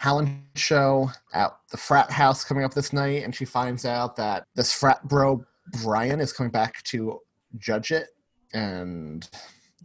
talent 0.00 0.30
show 0.56 1.08
at 1.32 1.56
the 1.70 1.76
frat 1.76 2.10
house 2.10 2.44
coming 2.44 2.64
up 2.64 2.74
this 2.74 2.92
night 2.92 3.22
and 3.24 3.34
she 3.34 3.44
finds 3.44 3.86
out 3.86 4.16
that 4.16 4.44
this 4.54 4.72
frat 4.72 5.02
bro 5.08 5.42
Brian 5.82 6.20
is 6.20 6.32
coming 6.32 6.52
back 6.52 6.82
to 6.84 7.20
judge 7.58 7.92
it 7.92 8.08
and 8.52 9.28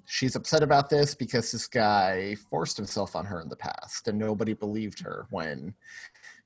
she's 0.06 0.36
upset 0.36 0.62
about 0.62 0.90
this 0.90 1.16
because 1.16 1.52
this 1.52 1.68
guy 1.68 2.36
forced 2.50 2.76
himself 2.76 3.16
on 3.16 3.26
her 3.26 3.40
in 3.40 3.48
the 3.48 3.56
past 3.56 4.08
and 4.08 4.20
nobody 4.20 4.54
believed 4.54 5.00
her 5.00 5.26
when 5.30 5.74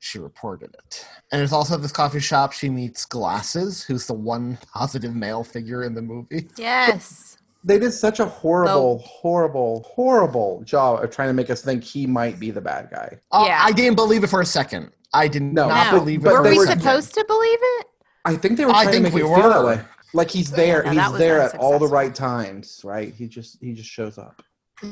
she 0.06 0.20
reported 0.20 0.72
it. 0.76 1.06
And 1.32 1.41
it's 1.41 1.52
also 1.52 1.74
at 1.74 1.82
this 1.82 1.91
coffee 1.91 2.20
shop 2.20 2.52
she 2.54 2.70
meets 2.70 3.06
Glasses, 3.06 3.84
who's 3.84 4.06
the 4.06 4.13
one 4.13 4.58
positive 4.72 5.15
male 5.15 5.44
figure 5.44 5.84
in 5.84 5.96
the 5.96 6.02
movie. 6.02 6.48
Yes. 6.58 7.38
They 7.63 7.80
did 7.80 7.91
such 7.94 8.20
a 8.20 8.26
horrible, 8.26 9.00
horrible, 9.00 9.84
horrible 9.91 10.62
job 10.63 11.04
of 11.04 11.10
trying 11.10 11.30
to 11.30 11.34
make 11.34 11.50
us 11.50 11.63
think 11.63 11.84
he 11.84 12.06
might 12.06 12.39
be 12.39 12.52
the 12.52 12.62
bad 12.62 12.89
guy. 12.91 13.18
Uh, 13.32 13.46
Yeah. 13.48 13.60
I 13.63 13.72
didn't 13.72 13.96
believe 13.96 14.24
it 14.24 14.28
for 14.28 14.41
a 14.41 14.46
second. 14.46 14.91
I 15.15 15.28
did 15.28 15.41
No, 15.41 15.68
not 15.68 15.91
No. 15.91 16.00
believe 16.00 16.20
it 16.20 16.26
but 16.26 16.34
for 16.36 16.44
Were 16.44 16.50
we 16.52 16.58
were- 16.60 16.68
supposed 16.68 17.15
to 17.15 17.26
believe 17.28 17.60
it? 17.80 17.88
I 18.26 18.36
think 18.36 18.58
they 18.58 18.65
were 18.65 18.72
I 18.74 18.84
think 18.86 18.98
to 18.98 19.02
make 19.12 19.13
we 19.13 19.24
it 19.24 19.36
feel 19.36 19.50
that 19.50 19.60
were. 19.63 19.65
way. 19.78 19.82
Like 20.13 20.30
he's 20.30 20.52
there, 20.52 20.86
Yeah, 20.86 21.10
he's 21.10 21.18
there 21.18 21.41
at 21.41 21.56
all 21.58 21.80
the 21.80 21.88
right 21.88 22.13
times, 22.13 22.82
right? 22.84 23.12
He 23.13 23.28
just 23.28 23.58
he 23.60 23.74
just 23.74 23.89
shows 23.89 24.18
up. 24.20 24.41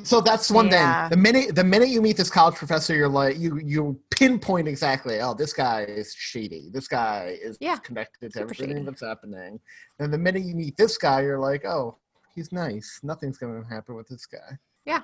So 0.04 0.22
that's 0.22 0.50
one 0.50 0.68
Yeah. 0.70 1.10
thing. 1.10 1.10
The 1.12 1.22
minute 1.22 1.56
the 1.56 1.64
minute 1.64 1.90
you 1.90 2.02
meet 2.02 2.16
this 2.18 2.30
college 2.30 2.56
professor, 2.56 2.96
you're 2.96 3.10
like 3.10 3.38
you 3.38 3.60
you 3.60 4.00
pinpoint 4.12 4.68
exactly. 4.68 5.20
Oh, 5.20 5.34
this 5.34 5.52
guy 5.54 5.82
is 5.84 6.14
shady. 6.14 6.70
This 6.72 6.88
guy 6.88 7.38
is 7.42 7.58
Yeah. 7.60 7.78
connected 7.78 8.32
to 8.32 8.40
Super 8.40 8.44
everything 8.46 8.70
shady. 8.78 8.86
that's 8.86 9.02
happening. 9.02 9.60
And 10.00 10.14
the 10.14 10.18
minute 10.18 10.44
you 10.44 10.56
meet 10.56 10.78
this 10.78 10.98
guy, 10.98 11.22
you're 11.22 11.40
like, 11.40 11.66
oh, 11.66 11.98
he's 12.34 12.52
nice. 12.52 13.00
Nothing's 13.04 13.38
going 13.38 13.62
to 13.62 13.68
happen 13.70 13.96
with 13.96 14.08
this 14.08 14.26
guy. 14.26 14.58
Yeah. 14.86 15.02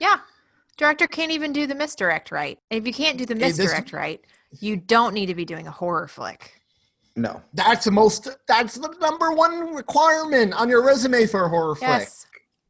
Yeah. 0.00 0.20
Director 0.78 1.06
can't 1.06 1.32
even 1.32 1.52
do 1.52 1.66
the 1.66 1.74
misdirect 1.74 2.30
right. 2.30 2.58
If 2.70 2.86
you 2.86 2.92
can't 2.94 3.18
do 3.18 3.26
the 3.26 3.34
Hey, 3.34 3.40
this- 3.40 3.58
misdirect 3.58 3.92
right, 3.92 4.20
you 4.60 4.76
don't 4.76 5.12
need 5.12 5.26
to 5.26 5.34
be 5.34 5.44
doing 5.44 5.66
a 5.66 5.70
horror 5.72 6.08
flick. 6.08 6.54
No. 7.16 7.42
That's 7.52 7.84
the 7.84 7.90
most. 7.90 8.28
That's 8.46 8.74
the 8.76 8.88
number 9.00 9.32
one 9.32 9.74
requirement 9.74 10.54
on 10.54 10.68
your 10.68 10.82
resume 10.84 11.26
for 11.26 11.44
a 11.44 11.48
horror 11.48 11.74
flick. 11.74 12.08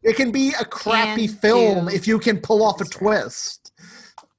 Yes. 0.02 0.12
It 0.12 0.16
can 0.16 0.30
be 0.30 0.52
a 0.60 0.64
crappy 0.64 1.26
Can 1.28 1.36
film 1.36 1.86
do 1.88 1.94
if 1.94 2.06
you 2.06 2.18
can 2.18 2.38
pull 2.40 2.62
off 2.62 2.80
a 2.80 2.84
misdirect. 2.84 2.98
twist. 3.04 3.72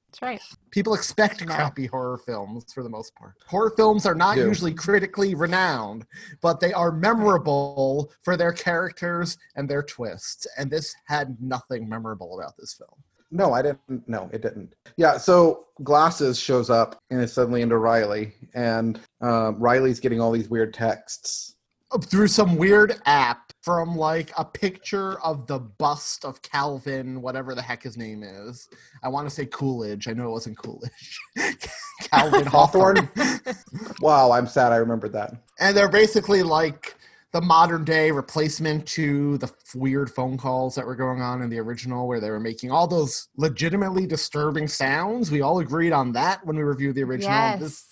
That's 0.06 0.22
right. 0.22 0.40
People 0.70 0.94
expect 0.94 1.44
No. 1.44 1.54
crappy 1.54 1.86
horror 1.86 2.18
films 2.18 2.72
for 2.72 2.82
the 2.82 2.88
most 2.88 3.14
part. 3.14 3.34
Horror 3.46 3.72
films 3.76 4.06
are 4.06 4.14
not 4.14 4.36
Do. 4.36 4.42
usually 4.46 4.72
critically 4.72 5.34
renowned, 5.34 6.06
but 6.40 6.60
they 6.60 6.72
are 6.72 6.92
memorable 6.92 8.12
for 8.22 8.36
their 8.36 8.52
characters 8.52 9.36
and 9.56 9.68
their 9.68 9.82
twists. 9.82 10.46
And 10.56 10.70
this 10.70 10.94
had 11.06 11.36
nothing 11.40 11.88
memorable 11.88 12.38
about 12.38 12.56
this 12.56 12.74
film. 12.74 13.02
No, 13.32 13.52
I 13.52 13.62
didn't. 13.62 14.08
No, 14.08 14.28
it 14.32 14.42
didn't. 14.42 14.74
Yeah, 14.96 15.16
so 15.16 15.66
Glasses 15.84 16.38
shows 16.38 16.68
up 16.68 16.98
and 17.10 17.20
is 17.20 17.32
suddenly 17.32 17.62
into 17.62 17.78
Riley, 17.78 18.34
and 18.54 18.98
um, 19.20 19.56
Riley's 19.60 20.00
getting 20.00 20.20
all 20.20 20.32
these 20.32 20.48
weird 20.48 20.74
texts. 20.74 21.54
Through 22.04 22.28
some 22.28 22.56
weird 22.56 23.00
app 23.06 23.52
from 23.62 23.96
like 23.96 24.30
a 24.38 24.44
picture 24.44 25.20
of 25.22 25.46
the 25.46 25.58
bust 25.58 26.24
of 26.24 26.40
Calvin, 26.40 27.20
whatever 27.20 27.54
the 27.54 27.60
heck 27.62 27.82
his 27.82 27.96
name 27.96 28.22
is. 28.22 28.68
I 29.02 29.08
want 29.08 29.28
to 29.28 29.34
say 29.34 29.44
Coolidge. 29.46 30.06
I 30.08 30.12
know 30.12 30.28
it 30.28 30.30
wasn't 30.30 30.56
Coolidge. 30.56 31.18
Calvin 32.12 32.46
Hawthorne. 32.46 33.08
Wow, 34.00 34.30
I'm 34.32 34.46
sad 34.46 34.72
I 34.72 34.76
remembered 34.76 35.12
that. 35.12 35.34
and 35.58 35.76
they're 35.76 35.88
basically 35.88 36.42
like 36.42 36.94
the 37.32 37.40
modern 37.40 37.84
day 37.84 38.10
replacement 38.10 38.86
to 38.86 39.36
the 39.38 39.46
f- 39.46 39.74
weird 39.74 40.10
phone 40.10 40.36
calls 40.38 40.74
that 40.74 40.86
were 40.86 40.96
going 40.96 41.20
on 41.20 41.42
in 41.42 41.50
the 41.50 41.58
original 41.58 42.08
where 42.08 42.18
they 42.20 42.30
were 42.30 42.40
making 42.40 42.70
all 42.72 42.86
those 42.88 43.28
legitimately 43.36 44.06
disturbing 44.06 44.66
sounds 44.66 45.30
we 45.30 45.40
all 45.42 45.60
agreed 45.60 45.92
on 45.92 46.12
that 46.12 46.44
when 46.46 46.56
we 46.56 46.62
reviewed 46.62 46.94
the 46.96 47.02
original 47.04 47.30
Yes. 47.36 47.60
this, 47.60 47.84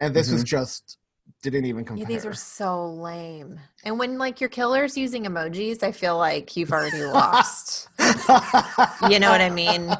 and 0.00 0.14
this 0.14 0.30
was 0.30 0.42
Mhm. 0.42 0.46
just 0.46 0.98
didn't 1.42 1.66
even 1.66 1.86
Yeah, 1.96 2.04
these 2.04 2.26
are 2.26 2.34
so 2.34 2.86
lame. 2.90 3.60
And 3.84 3.98
when 3.98 4.18
like 4.18 4.40
your 4.40 4.50
killer's 4.50 4.96
using 4.96 5.24
emojis, 5.24 5.82
I 5.82 5.92
feel 5.92 6.16
like 6.18 6.56
you've 6.56 6.72
already 6.72 7.04
lost. 7.04 7.88
you 9.08 9.18
know 9.20 9.30
what 9.30 9.40
I 9.40 9.50
mean? 9.50 9.90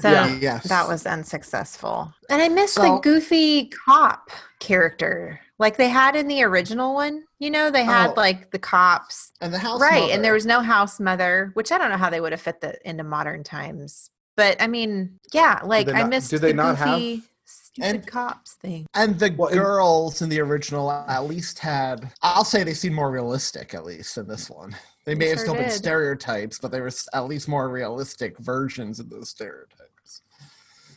So 0.00 0.10
Yeah, 0.10 0.34
yes. 0.40 0.68
that 0.68 0.88
was 0.88 1.06
unsuccessful. 1.06 2.12
And 2.30 2.40
I 2.42 2.48
miss 2.48 2.74
the 2.74 2.98
goofy 3.02 3.66
cop 3.86 4.30
character. 4.60 5.40
Like 5.58 5.76
they 5.76 5.88
had 5.88 6.16
in 6.16 6.26
the 6.28 6.42
original 6.42 6.94
one. 6.94 7.24
You 7.38 7.50
know, 7.50 7.70
they 7.70 7.84
had 7.84 8.10
Oh. 8.10 8.14
like 8.16 8.50
the 8.50 8.58
cops. 8.58 9.32
and 9.40 9.52
the 9.52 9.58
house 9.58 9.80
right. 9.80 10.00
mother. 10.00 10.12
And 10.12 10.24
there 10.24 10.32
was 10.32 10.46
no 10.46 10.60
house 10.60 10.98
mother, 11.00 11.50
which 11.54 11.70
I 11.72 11.78
don't 11.78 11.90
know 11.90 11.96
how 11.96 12.10
they 12.10 12.20
would 12.20 12.32
have 12.32 12.40
fit 12.40 12.60
that 12.62 12.78
into 12.84 13.04
modern 13.04 13.42
times. 13.44 14.10
But 14.36 14.60
I 14.60 14.66
mean, 14.66 15.18
yeah, 15.32 15.60
like 15.64 15.86
they 15.86 15.92
I 15.94 16.00
not- 16.02 16.10
missed 16.10 16.30
do 16.30 16.38
they 16.38 16.48
the 16.48 16.54
not 16.54 16.76
have- 16.76 16.98
goofy 16.98 17.16
stupid 17.20 17.30
And- 17.80 18.06
cops 18.06 18.54
thing. 18.54 18.86
and 18.94 19.18
the 19.18 19.34
Well, 19.36 19.50
girls 19.50 20.22
in 20.22 20.28
the 20.28 20.40
original 20.40 20.90
at 20.90 21.24
least 21.24 21.58
had 21.58 22.10
i'll 22.22 22.44
say 22.44 22.62
they 22.64 22.74
seem 22.74 22.94
more 22.94 23.10
realistic 23.10 23.74
at 23.74 23.84
least 23.84 24.16
in 24.18 24.26
this 24.26 24.48
one 24.50 24.74
they 25.04 25.14
may 25.14 25.26
They 25.26 25.28
have 25.30 25.38
sure 25.38 25.44
still 25.46 25.54
been 25.56 25.70
stereotypes 25.70 26.58
but 26.58 26.70
they 26.72 26.80
were 26.80 26.90
at 27.14 27.26
least 27.26 27.48
more 27.48 27.68
realistic 27.68 28.38
versions 28.38 28.98
of 29.00 29.10
those 29.10 29.28
stereotypes 29.30 30.22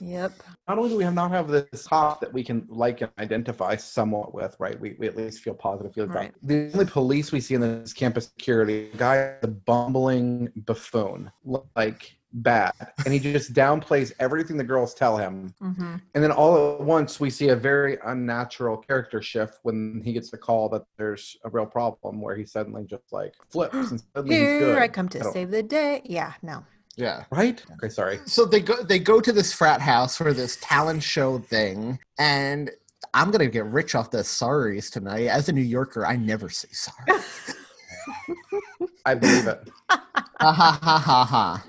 Yep. 0.01 0.31
Not 0.67 0.77
only 0.77 0.89
do 0.91 0.95
we 0.97 1.03
have 1.03 1.13
not 1.13 1.31
have 1.31 1.49
this 1.49 1.85
cop 1.85 2.21
that 2.21 2.31
we 2.31 2.41
can 2.43 2.65
like 2.69 3.01
and 3.01 3.11
identify 3.19 3.75
somewhat 3.75 4.33
with, 4.33 4.55
right? 4.57 4.79
We, 4.79 4.95
we 4.97 5.07
at 5.07 5.17
least 5.17 5.41
feel 5.41 5.53
positive 5.53 5.93
feelings 5.93 6.15
Right. 6.15 6.33
The 6.43 6.71
only 6.73 6.85
police 6.85 7.33
we 7.33 7.41
see 7.41 7.55
in 7.55 7.61
this 7.61 7.91
campus 7.91 8.27
security 8.27 8.91
guy, 8.95 9.35
the 9.41 9.49
bumbling 9.49 10.51
buffoon, 10.55 11.29
like 11.43 12.17
bad, 12.33 12.73
and 13.05 13.13
he 13.13 13.19
just 13.19 13.53
downplays 13.53 14.11
everything 14.19 14.57
the 14.57 14.63
girls 14.63 14.93
tell 14.93 15.17
him. 15.17 15.53
hmm 15.59 15.95
And 16.13 16.23
then 16.23 16.31
all 16.31 16.75
at 16.75 16.81
once, 16.81 17.19
we 17.19 17.29
see 17.29 17.49
a 17.49 17.55
very 17.55 17.97
unnatural 18.05 18.77
character 18.77 19.21
shift 19.21 19.59
when 19.63 20.01
he 20.05 20.13
gets 20.13 20.29
the 20.29 20.37
call 20.37 20.69
that 20.69 20.83
there's 20.97 21.37
a 21.45 21.49
real 21.49 21.65
problem, 21.65 22.21
where 22.21 22.35
he 22.35 22.45
suddenly 22.45 22.85
just 22.85 23.11
like 23.11 23.33
flips 23.51 23.75
and 23.91 24.01
suddenly 24.15 24.35
he's 24.37 24.47
good. 24.59 24.73
Here 24.73 24.79
I 24.79 24.87
come 24.87 25.09
to 25.09 25.19
don't- 25.19 25.33
save 25.33 25.51
the 25.51 25.63
day. 25.63 26.01
Yeah, 26.05 26.33
no. 26.41 26.63
yeah 26.97 27.23
Right? 27.31 27.63
Okay, 27.73 27.89
sorry. 27.89 28.19
so 28.25 28.45
they 28.45 28.59
go 28.61 28.81
they 28.83 28.99
go 28.99 29.21
to 29.21 29.31
this 29.31 29.53
frat 29.53 29.81
house 29.81 30.17
for 30.17 30.33
this 30.33 30.57
talent 30.61 31.01
show 31.03 31.39
thing 31.39 31.97
and 32.17 32.69
i'm 33.13 33.31
gonna 33.31 33.47
get 33.47 33.65
rich 33.65 33.95
off 33.95 34.11
the 34.11 34.19
sorries 34.19 34.91
tonight 34.91 35.27
as 35.27 35.47
a 35.49 35.53
new 35.53 35.61
yorker 35.77 36.05
i 36.05 36.15
never 36.15 36.49
say 36.49 36.67
sorry 36.71 37.07
I 39.05 39.15
believe 39.15 39.47
it. 39.47 39.69
ha 39.89 40.03
ha 40.39 40.79
ha 40.83 40.97
ha 40.99 41.25
ha 41.25 41.63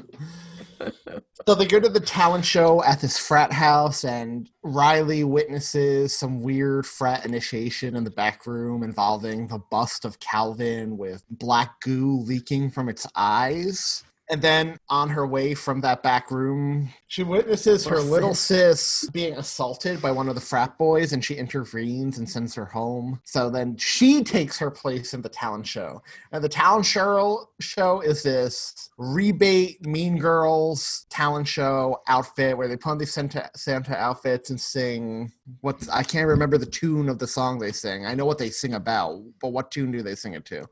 so 1.46 1.54
they 1.54 1.66
go 1.66 1.80
to 1.80 1.88
the 1.88 2.00
talent 2.00 2.44
show 2.44 2.82
at 2.84 3.00
this 3.00 3.18
frat 3.18 3.52
house 3.52 4.04
and 4.04 4.50
riley 4.62 5.24
witnesses 5.24 6.16
some 6.16 6.40
weird 6.40 6.86
frat 6.86 7.24
initiation 7.24 7.96
in 7.96 8.04
the 8.04 8.10
back 8.10 8.46
room 8.46 8.82
involving 8.82 9.46
the 9.48 9.58
bust 9.70 10.04
of 10.04 10.18
calvin 10.20 10.96
with 10.96 11.22
black 11.30 11.80
goo 11.80 12.20
leaking 12.20 12.70
from 12.70 12.88
its 12.88 13.06
eyes 13.16 14.04
and 14.30 14.40
then 14.40 14.78
on 14.88 15.08
her 15.10 15.26
way 15.26 15.54
from 15.54 15.80
that 15.80 16.02
back 16.02 16.30
room, 16.30 16.90
she 17.08 17.24
witnesses 17.24 17.84
her 17.86 18.00
Little 18.00 18.34
sis 18.34 19.08
being 19.12 19.36
assaulted 19.36 20.00
by 20.00 20.12
one 20.12 20.28
of 20.28 20.36
the 20.36 20.40
frat 20.40 20.78
boys 20.78 21.12
and 21.12 21.24
she 21.24 21.34
intervenes 21.34 22.18
and 22.18 22.30
sends 22.30 22.54
her 22.54 22.64
home. 22.64 23.20
So 23.24 23.50
then 23.50 23.76
she 23.76 24.22
takes 24.22 24.58
her 24.60 24.70
place 24.70 25.14
in 25.14 25.22
the 25.22 25.28
talent 25.28 25.66
show. 25.66 26.02
And 26.30 26.44
the 26.44 26.48
talent 26.48 26.86
show 26.86 27.48
show 27.60 28.00
is 28.00 28.22
this 28.22 28.90
rebate 28.96 29.84
Mean 29.84 30.18
Girls 30.18 31.06
talent 31.10 31.48
show 31.48 32.00
outfit 32.06 32.56
where 32.56 32.68
they 32.68 32.76
put 32.76 32.90
on 32.90 32.98
these 32.98 33.12
Santa, 33.12 33.50
Santa 33.56 33.96
outfits 33.96 34.50
and 34.50 34.60
sing 34.60 35.32
what's 35.60 35.88
I 35.88 36.04
can't 36.04 36.28
remember 36.28 36.56
the 36.56 36.66
tune 36.66 37.08
of 37.08 37.18
the 37.18 37.26
song 37.26 37.58
they 37.58 37.72
sing. 37.72 38.06
I 38.06 38.14
know 38.14 38.26
what 38.26 38.38
they 38.38 38.50
sing 38.50 38.74
about, 38.74 39.20
but 39.40 39.48
what 39.48 39.72
tune 39.72 39.90
do 39.90 40.02
they 40.02 40.14
sing 40.14 40.34
it 40.34 40.44
to? 40.46 40.66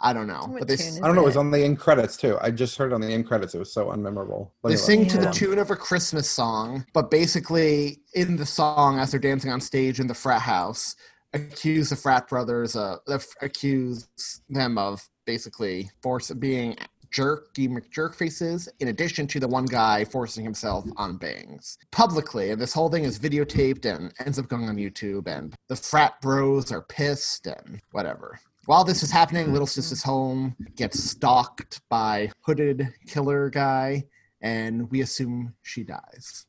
I 0.00 0.12
don't 0.12 0.26
know. 0.26 0.46
What 0.46 0.60
but 0.60 0.68
they 0.68 0.74
I 0.74 1.06
don't 1.06 1.14
know. 1.14 1.22
It 1.22 1.26
was 1.26 1.36
on 1.36 1.50
the 1.50 1.62
end 1.62 1.78
credits 1.78 2.16
too. 2.16 2.38
I 2.40 2.50
just 2.50 2.76
heard 2.76 2.92
it 2.92 2.94
on 2.94 3.00
the 3.00 3.08
end 3.12 3.26
credits. 3.26 3.54
It 3.54 3.58
was 3.58 3.72
so 3.72 3.86
unmemorable. 3.86 4.50
Let 4.62 4.70
They 4.70 4.74
me 4.74 4.76
look. 4.76 4.84
sing 4.86 5.06
to 5.08 5.18
the 5.18 5.30
tune 5.30 5.58
of 5.58 5.70
a 5.70 5.76
Christmas 5.76 6.28
song, 6.28 6.86
but 6.94 7.10
basically 7.10 8.00
in 8.14 8.36
the 8.36 8.46
song, 8.46 8.98
as 8.98 9.10
they're 9.10 9.20
dancing 9.20 9.50
on 9.50 9.60
stage 9.60 10.00
in 10.00 10.06
the 10.06 10.14
frat 10.14 10.40
house, 10.42 10.96
accuse 11.34 11.90
the 11.90 11.96
frat 11.96 12.28
brothers, 12.28 12.76
uh, 12.76 12.96
accuse 13.42 14.08
them 14.48 14.78
of 14.78 15.06
basically 15.26 15.90
force 16.02 16.30
being 16.32 16.76
jerky 17.10 17.68
McJerk 17.68 18.14
faces, 18.14 18.68
in 18.78 18.88
addition 18.88 19.26
to 19.26 19.40
the 19.40 19.48
one 19.48 19.66
guy 19.66 20.04
forcing 20.04 20.44
himself 20.44 20.84
on 20.96 21.16
bangs 21.16 21.76
publicly. 21.90 22.50
And 22.50 22.60
this 22.60 22.72
whole 22.72 22.88
thing 22.88 23.04
is 23.04 23.18
videotaped 23.18 23.84
and 23.84 24.12
ends 24.24 24.38
up 24.38 24.48
going 24.48 24.68
on 24.68 24.76
YouTube. 24.76 25.26
And 25.26 25.54
the 25.68 25.76
frat 25.76 26.20
bros 26.22 26.72
are 26.72 26.82
pissed 26.82 27.46
and 27.46 27.80
whatever. 27.92 28.38
While 28.66 28.84
this 28.84 29.02
is 29.02 29.10
happening, 29.10 29.44
mm-hmm. 29.44 29.52
Little 29.52 29.66
Sis' 29.66 30.02
home 30.02 30.54
gets 30.76 31.02
stalked 31.02 31.80
by 31.88 32.30
hooded 32.42 32.88
killer 33.06 33.50
guy, 33.50 34.04
and 34.42 34.90
we 34.90 35.00
assume 35.00 35.54
she 35.62 35.82
dies. 35.82 36.46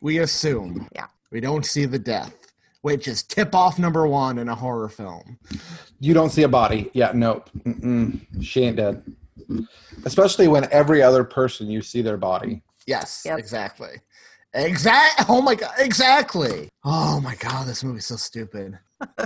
We 0.00 0.18
assume. 0.18 0.88
Yeah. 0.94 1.06
We 1.30 1.40
don't 1.40 1.64
see 1.64 1.86
the 1.86 1.98
death, 1.98 2.34
which 2.82 3.08
is 3.08 3.22
tip 3.22 3.54
off 3.54 3.78
number 3.78 4.06
one 4.06 4.38
in 4.38 4.48
a 4.48 4.54
horror 4.54 4.88
film. 4.88 5.38
You 5.98 6.14
don't 6.14 6.30
see 6.30 6.42
a 6.42 6.48
body. 6.48 6.90
Yeah, 6.92 7.12
nope. 7.14 7.50
Mm-mm. 7.60 8.20
She 8.42 8.62
ain't 8.62 8.76
dead. 8.76 9.02
Especially 10.04 10.46
when 10.46 10.70
every 10.70 11.02
other 11.02 11.24
person 11.24 11.68
you 11.68 11.82
see 11.82 12.02
their 12.02 12.16
body. 12.16 12.62
Yes, 12.86 13.22
Yep. 13.24 13.38
exactly. 13.38 14.00
Exact. 14.52 15.24
Oh 15.28 15.42
my 15.42 15.56
god, 15.56 15.72
exactly. 15.78 16.68
Oh 16.84 17.20
my 17.20 17.34
god, 17.36 17.66
this 17.66 17.82
movie's 17.82 18.06
so 18.06 18.16
stupid. 18.16 18.78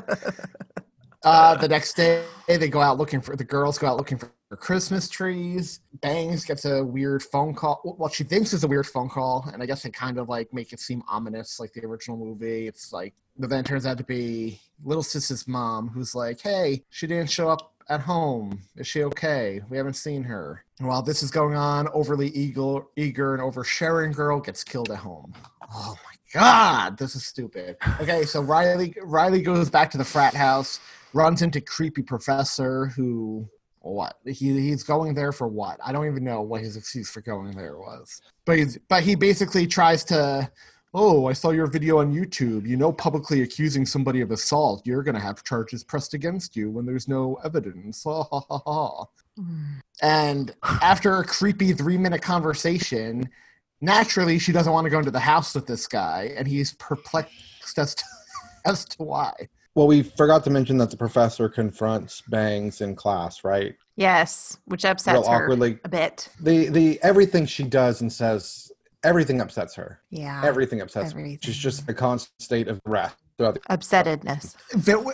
uh, 1.25 1.57
the 1.57 1.69
next 1.69 1.95
day, 1.95 2.25
they 2.47 2.69
go 2.69 2.81
out 2.81 2.99
looking 2.99 3.21
for 3.21 3.37
the 3.37 3.45
girls 3.45 3.79
go 3.79 3.89
out 3.89 3.97
looking 3.97 4.19
for 4.19 4.31
Christmas 4.57 5.09
trees. 5.09 5.81
Bangs 6.01 6.45
gets 6.45 6.65
a 6.65 6.83
weird 6.85 7.23
phone 7.23 7.55
call. 7.55 7.81
What 7.85 8.13
she 8.13 8.25
thinks 8.25 8.53
is 8.53 8.65
a 8.65 8.69
weird 8.69 8.87
phone 8.87 9.09
call, 9.09 9.49
and 9.53 9.63
I 9.63 9.67
guess 9.67 9.83
they 9.83 9.91
kind 9.91 10.19
of 10.19 10.29
like 10.29 10.53
make 10.55 10.73
it 10.73 10.81
seem 10.81 11.03
ominous, 11.09 11.61
like 11.61 11.73
the 11.73 11.85
original 11.85 12.17
movie. 12.17 12.67
It's 12.67 12.93
like, 12.93 13.15
but 13.37 13.51
then 13.51 13.61
it 13.61 13.67
turns 13.67 13.85
out 13.85 13.99
to 13.99 14.05
be 14.05 14.61
little 14.85 15.03
sis's 15.03 15.47
mom, 15.49 15.89
who's 15.89 16.15
like, 16.15 16.41
"Hey, 16.41 16.85
she 16.91 17.07
didn't 17.07 17.31
show 17.31 17.49
up 17.49 17.75
at 17.89 18.01
home. 18.01 18.61
Is 18.77 18.87
she 18.87 19.03
okay? 19.05 19.61
We 19.69 19.77
haven't 19.77 19.95
seen 19.95 20.23
her." 20.23 20.65
And 20.79 20.89
while 20.89 21.03
this 21.03 21.23
is 21.23 21.31
going 21.31 21.57
on, 21.57 21.89
overly 21.89 22.29
eager, 22.29 22.81
eager 22.97 23.35
and 23.35 23.43
oversharing 23.43 24.15
girl 24.15 24.41
gets 24.41 24.63
killed 24.63 24.91
at 24.91 24.99
home. 24.99 25.35
Oh 25.75 25.97
my 26.05 26.15
god, 26.33 26.97
this 26.97 27.17
is 27.17 27.27
stupid. 27.27 27.77
Okay, 28.01 28.25
so 28.25 28.41
Riley 28.41 28.95
Riley 29.03 29.43
goes 29.43 29.69
back 29.69 29.91
to 29.91 29.99
the 29.99 30.05
frat 30.05 30.35
house, 30.35 30.81
runs 31.15 31.43
into 31.43 31.61
creepy 31.61 32.03
professor 32.03 32.87
who 32.87 33.49
what? 33.81 34.19
He 34.25 34.61
he's 34.61 34.83
going 34.83 35.15
there 35.15 35.33
for 35.33 35.49
what? 35.49 35.79
I 35.85 35.93
don't 35.93 36.07
even 36.07 36.25
know 36.25 36.43
what 36.43 36.63
his 36.63 36.77
excuse 36.77 37.11
for 37.11 37.21
going 37.21 37.57
there 37.57 37.79
was. 37.79 38.21
But 38.45 38.59
he's 38.59 38.79
but 38.89 39.03
he 39.03 39.15
basically 39.15 39.67
tries 39.67 40.05
to 40.05 40.51
oh 40.95 41.27
i 41.27 41.35
saw 41.35 41.51
your 41.51 41.67
video 41.67 41.99
on 41.99 42.15
youtube. 42.15 42.67
You 42.67 42.77
know 42.77 42.93
publicly 42.93 43.43
accusing 43.43 43.87
somebody 43.87 44.21
of 44.21 44.31
assault. 44.31 44.87
You're 44.87 45.03
to 45.15 45.21
have 45.21 45.45
charges 45.45 45.85
pressed 45.85 46.15
against 46.15 46.57
you 46.57 46.71
when 46.71 46.87
there's 46.87 47.09
no 47.09 47.39
evidence. 47.45 48.05
And 50.03 50.55
after 50.63 51.19
a 51.19 51.25
creepy 51.25 51.73
three 51.73 51.99
minute 51.99 52.23
conversation 52.23 53.29
naturally 53.81 54.41
she 54.41 54.51
doesn't 54.51 54.73
want 54.73 54.85
to 54.85 54.91
go 54.91 54.99
into 54.99 55.13
the 55.13 55.21
house 55.21 55.55
with 55.55 55.65
this 55.65 55.87
guy 55.87 56.33
and 56.37 56.49
he's 56.49 56.73
perplexed 56.73 57.79
as 57.79 57.95
to, 57.95 58.05
as 58.67 58.85
to 58.85 59.05
why 59.05 59.33
Well, 59.79 59.87
we 59.87 60.03
forgot 60.03 60.43
to 60.43 60.51
mention 60.51 60.77
that 60.79 60.91
the 60.91 60.97
professor 60.97 61.49
confronts 61.49 62.21
Bangs 62.23 62.81
in 62.81 62.97
class, 62.97 63.45
right? 63.45 63.77
Yes, 63.95 64.59
which 64.65 64.85
upsets 64.85 65.15
Real 65.15 65.31
her 65.31 65.45
awkwardly. 65.45 65.79
a 65.85 65.89
bit. 65.89 66.29
The 66.41 66.69
the 66.69 66.99
everything 67.05 67.47
she 67.47 67.63
does 67.63 68.01
and 68.01 68.13
says, 68.13 68.73
everything 69.05 69.41
upsets 69.41 69.77
her. 69.77 70.01
Yeah. 70.11 70.43
Everything 70.45 70.81
upsets 70.81 71.13
her. 71.13 71.25
She's 71.41 71.57
just 71.57 71.89
a 71.89 71.95
constant 71.95 72.43
state 72.43 72.67
of 72.67 72.81
wrath 72.87 73.17
Upsettedness. 73.39 74.57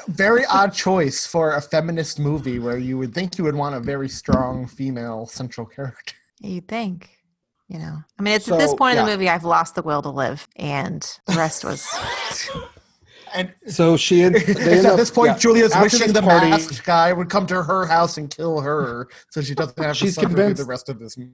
Very 0.09 0.47
odd 0.47 0.73
choice 0.73 1.27
for 1.27 1.57
a 1.57 1.61
feminist 1.61 2.19
movie 2.19 2.59
where 2.59 2.79
you 2.79 2.97
would 2.97 3.13
think 3.13 3.37
you 3.37 3.45
would 3.45 3.57
want 3.57 3.75
a 3.75 3.81
very 3.81 4.09
strong 4.09 4.67
female 4.67 5.27
central 5.27 5.67
character. 5.67 6.15
You'd 6.41 6.69
think. 6.69 7.11
You 7.69 7.81
know. 7.81 7.99
I 8.19 8.23
mean, 8.23 8.33
it's 8.33 8.51
at 8.51 8.59
this 8.59 8.71
So, 8.71 8.77
point 8.79 8.99
in 8.99 9.05
the 9.05 9.11
movie 9.11 9.29
I've 9.29 9.45
lost 9.45 9.75
the 9.75 9.83
will 9.83 10.01
to 10.01 10.09
live, 10.09 10.49
and 10.57 11.03
the 11.27 11.35
rest 11.35 11.67
was 11.67 11.87
And 13.35 13.53
So 13.67 13.97
she 13.97 14.21
had, 14.21 14.35
they 14.47 14.55
end 14.79 14.87
at 14.87 14.93
up- 14.93 14.97
this 14.97 15.11
point, 15.11 15.33
yeah, 15.33 15.39
Julia's 15.39 15.73
wishing 15.81 16.13
the 16.13 16.23
party- 16.23 16.51
masked 16.51 16.85
guy 16.85 17.13
would 17.13 17.29
come 17.29 17.47
to 17.49 17.63
her 17.63 17.85
house 17.87 18.17
and 18.17 18.31
kill 18.35 18.61
her, 18.61 19.09
so 19.31 19.43
she 19.43 19.55
doesn't 19.55 19.79
have 19.79 19.89
to 19.89 19.95
She's 19.99 20.15
suffer 20.15 20.29
convinced- 20.29 20.63
the 20.63 20.69
rest 20.69 20.89
of 20.89 20.99
this 21.01 21.19
movie. 21.19 21.33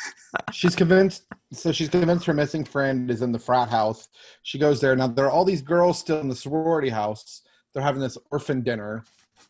She's 0.52 0.76
convinced. 0.76 1.24
So 1.52 1.72
she's 1.72 1.88
convinced 1.88 2.24
her 2.26 2.34
missing 2.34 2.62
friend 2.64 3.10
is 3.10 3.22
in 3.22 3.32
the 3.32 3.38
frat 3.38 3.68
house. 3.68 4.08
She 4.42 4.58
goes 4.58 4.80
there. 4.80 4.94
Now 4.94 5.06
there 5.08 5.24
are 5.24 5.30
all 5.30 5.44
these 5.44 5.62
girls 5.62 5.98
still 5.98 6.20
in 6.20 6.28
the 6.28 6.36
sorority 6.36 6.90
house. 6.90 7.42
They're 7.72 7.82
having 7.82 8.00
this 8.02 8.18
orphan 8.30 8.62
dinner, 8.62 9.04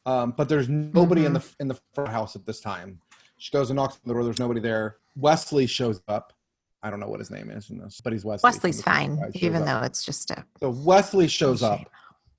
um, 0.07 0.33
but 0.37 0.49
there's 0.49 0.69
nobody 0.69 1.25
in 1.27 1.33
the 1.33 1.41
Mm-hmm. 1.41 1.55
in 1.63 1.69
the 1.69 1.79
frat 1.95 2.09
house 2.09 2.35
at 2.37 2.47
this 2.47 2.61
time. 2.61 3.01
She 3.39 3.51
goes 3.53 3.69
and 3.71 3.77
knocks 3.77 3.95
on 3.97 4.01
the 4.07 4.15
door. 4.15 4.25
There's 4.25 4.39
nobody 4.39 4.61
there. 4.61 4.97
Westley 5.17 5.67
shows 5.67 6.01
up. 6.09 6.33
I 6.83 6.91
don't 6.91 7.01
know 7.01 7.09
what 7.09 7.19
his 7.19 7.31
name 7.31 7.51
is 7.51 7.71
in 7.71 7.79
this, 7.79 8.01
but 8.01 8.13
he's 8.13 8.25
Westley. 8.25 8.49
Westley's 8.49 8.83
fine, 8.83 9.19
even 9.35 9.65
though 9.65 9.81
it's 9.81 10.05
just 10.05 10.31
a 10.31 10.45
So 10.61 10.71
Westley 10.71 11.27
shows 11.27 11.63
up, 11.63 11.91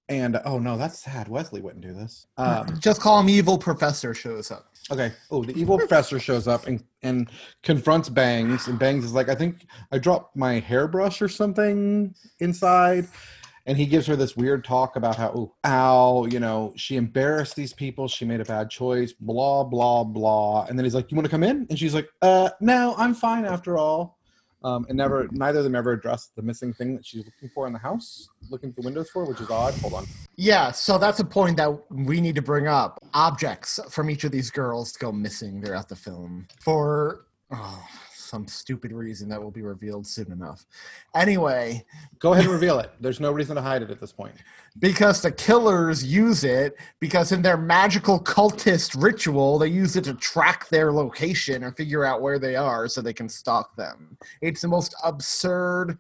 and 0.07 0.39
oh 0.45 0.59
no, 0.59 0.77
that's 0.77 0.99
sad. 0.99 1.27
Westley 1.27 1.61
wouldn't 1.61 1.83
do 1.83 1.93
this. 1.93 2.25
Um, 2.37 2.79
Just 2.79 3.01
call 3.01 3.19
him 3.19 3.29
evil 3.29 3.57
professor 3.57 4.13
shows 4.13 4.49
up. 4.49 4.69
Okay. 4.91 5.11
Oh, 5.29 5.43
the 5.43 5.55
evil 5.55 5.77
professor 5.77 6.19
shows 6.19 6.47
up 6.47 6.65
and, 6.65 6.83
and 7.03 7.29
confronts 7.61 8.09
Bangs, 8.09 8.67
and 8.67 8.79
Bangs 8.79 9.05
is 9.05 9.13
like, 9.13 9.29
I 9.29 9.35
think 9.35 9.67
I 9.91 9.99
dropped 9.99 10.35
my 10.35 10.59
hairbrush 10.59 11.21
or 11.21 11.29
something 11.29 12.15
inside. 12.39 13.07
And 13.65 13.77
he 13.77 13.85
gives 13.85 14.07
her 14.07 14.15
this 14.15 14.35
weird 14.35 14.63
talk 14.63 14.95
about 14.95 15.15
how, 15.15 15.31
oh, 15.35 15.53
ow, 15.63 16.25
you 16.25 16.39
know, 16.39 16.73
she 16.75 16.95
embarrassed 16.95 17.55
these 17.55 17.71
people. 17.71 18.07
She 18.07 18.25
made 18.25 18.39
a 18.41 18.45
bad 18.45 18.71
choice, 18.71 19.13
blah, 19.13 19.63
blah, 19.63 20.03
blah. 20.03 20.65
And 20.65 20.79
then 20.79 20.85
he's 20.85 20.95
like, 20.95 21.11
You 21.11 21.15
want 21.17 21.25
to 21.25 21.29
come 21.29 21.43
in? 21.43 21.67
And 21.69 21.77
she's 21.77 21.93
like, 21.93 22.07
Uh, 22.23 22.49
no, 22.61 22.95
I'm 22.97 23.13
fine 23.13 23.45
after 23.45 23.77
all. 23.77 24.17
Um, 24.63 24.85
and 24.89 24.97
never, 24.97 25.27
neither 25.31 25.59
of 25.59 25.63
them 25.63 25.75
ever 25.75 25.93
addressed 25.93 26.35
the 26.35 26.41
missing 26.41 26.73
thing 26.73 26.95
that 26.95 27.05
she's 27.05 27.23
looking 27.23 27.49
for 27.53 27.65
in 27.65 27.73
the 27.73 27.79
house, 27.79 28.29
looking 28.49 28.73
for 28.73 28.81
windows 28.81 29.09
for, 29.09 29.23
which 29.23 29.39
is 29.39 29.49
odd. 29.49 29.73
Hold 29.75 29.93
on. 29.93 30.05
Yeah, 30.35 30.71
so 30.71 30.97
that's 30.97 31.19
a 31.19 31.25
point 31.25 31.57
that 31.57 31.69
we 31.89 32.19
need 32.19 32.35
to 32.35 32.41
bring 32.41 32.67
up. 32.67 32.99
Objects 33.13 33.79
from 33.89 34.09
each 34.09 34.25
of 34.25 34.31
these 34.31 34.51
girls 34.51 34.91
go 34.93 35.11
missing 35.11 35.63
throughout 35.63 35.87
the 35.87 35.95
film 35.95 36.47
for 36.59 37.25
oh, 37.51 37.87
some 38.29 38.47
stupid 38.47 38.91
reason 38.91 39.27
that 39.29 39.41
will 39.41 39.51
be 39.51 39.61
revealed 39.61 40.05
soon 40.05 40.31
enough. 40.31 40.65
Anyway, 41.15 41.83
Go 42.19 42.33
ahead 42.33 42.45
and 42.45 42.53
reveal 42.53 42.79
it. 42.79 42.91
There's 42.99 43.19
no 43.21 43.31
reason 43.31 43.55
to 43.55 43.61
hide 43.61 43.81
it 43.81 43.89
at 43.89 43.99
this 44.01 44.11
point. 44.11 44.35
because 44.79 45.21
the 45.21 45.31
killers 45.31 46.03
use 46.03 46.43
it 46.43 46.75
because 46.99 47.31
in 47.31 47.41
their 47.41 47.57
magical 47.57 48.19
cultist 48.19 49.01
ritual 49.01 49.57
they 49.57 49.67
use 49.67 49.95
it 49.95 50.03
to 50.03 50.13
track 50.15 50.67
their 50.69 50.91
location 50.91 51.63
and 51.63 51.75
figure 51.75 52.03
out 52.05 52.21
where 52.21 52.37
they 52.39 52.55
are 52.55 52.87
so 52.87 53.01
they 53.01 53.13
can 53.13 53.27
stalk 53.29 53.75
them 53.75 54.17
it's 54.41 54.61
the 54.61 54.67
most 54.67 54.93
absurd 55.03 55.97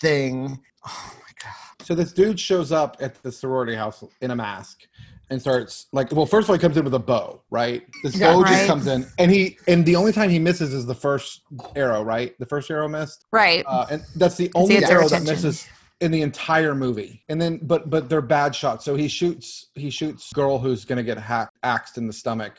thing 0.00 0.58
oh 0.86 1.12
my 1.16 1.32
god 1.42 1.86
So 1.86 1.94
this 1.94 2.12
dude 2.12 2.38
shows 2.38 2.72
up 2.72 2.96
at 3.00 3.20
the 3.22 3.32
sorority 3.32 3.74
house 3.74 4.04
in 4.20 4.30
a 4.32 4.36
mask 4.36 4.86
and 5.30 5.40
starts 5.40 5.86
like 5.92 6.10
well 6.12 6.26
first 6.26 6.46
of 6.46 6.50
all 6.50 6.56
he 6.56 6.60
comes 6.60 6.76
in 6.76 6.84
with 6.84 6.94
a 6.94 6.98
bow 6.98 7.40
right 7.50 7.82
this 8.02 8.16
Yeah. 8.16 8.32
bow 8.34 8.40
Right. 8.42 8.52
just 8.52 8.66
comes 8.66 8.86
in 8.86 9.06
and 9.18 9.30
he 9.30 9.56
and 9.68 9.86
the 9.86 9.96
only 9.96 10.12
time 10.12 10.28
he 10.28 10.38
misses 10.38 10.74
is 10.74 10.84
the 10.86 10.94
first 10.94 11.42
arrow 11.76 12.02
right 12.02 12.34
the 12.38 12.46
first 12.46 12.70
arrow 12.70 12.88
missed 12.88 13.24
right. 13.32 13.64
uh, 13.66 13.86
and 13.90 14.02
that's 14.16 14.36
the 14.36 14.50
only 14.54 14.84
arrow 14.84 15.08
that 15.08 15.22
misses 15.22 15.66
in 16.00 16.10
the 16.10 16.22
entire 16.22 16.74
movie 16.74 17.22
and 17.28 17.40
then 17.40 17.58
but 17.62 17.88
but 17.90 18.08
they're 18.08 18.20
bad 18.22 18.54
shots 18.54 18.84
so 18.84 18.96
he 18.96 19.06
shoots 19.08 19.68
he 19.74 19.90
shoots 19.90 20.32
girl 20.32 20.58
who's 20.58 20.84
gonna 20.84 21.02
get 21.02 21.18
hack, 21.18 21.50
axed 21.62 21.96
in 21.98 22.06
the 22.06 22.12
stomach 22.12 22.54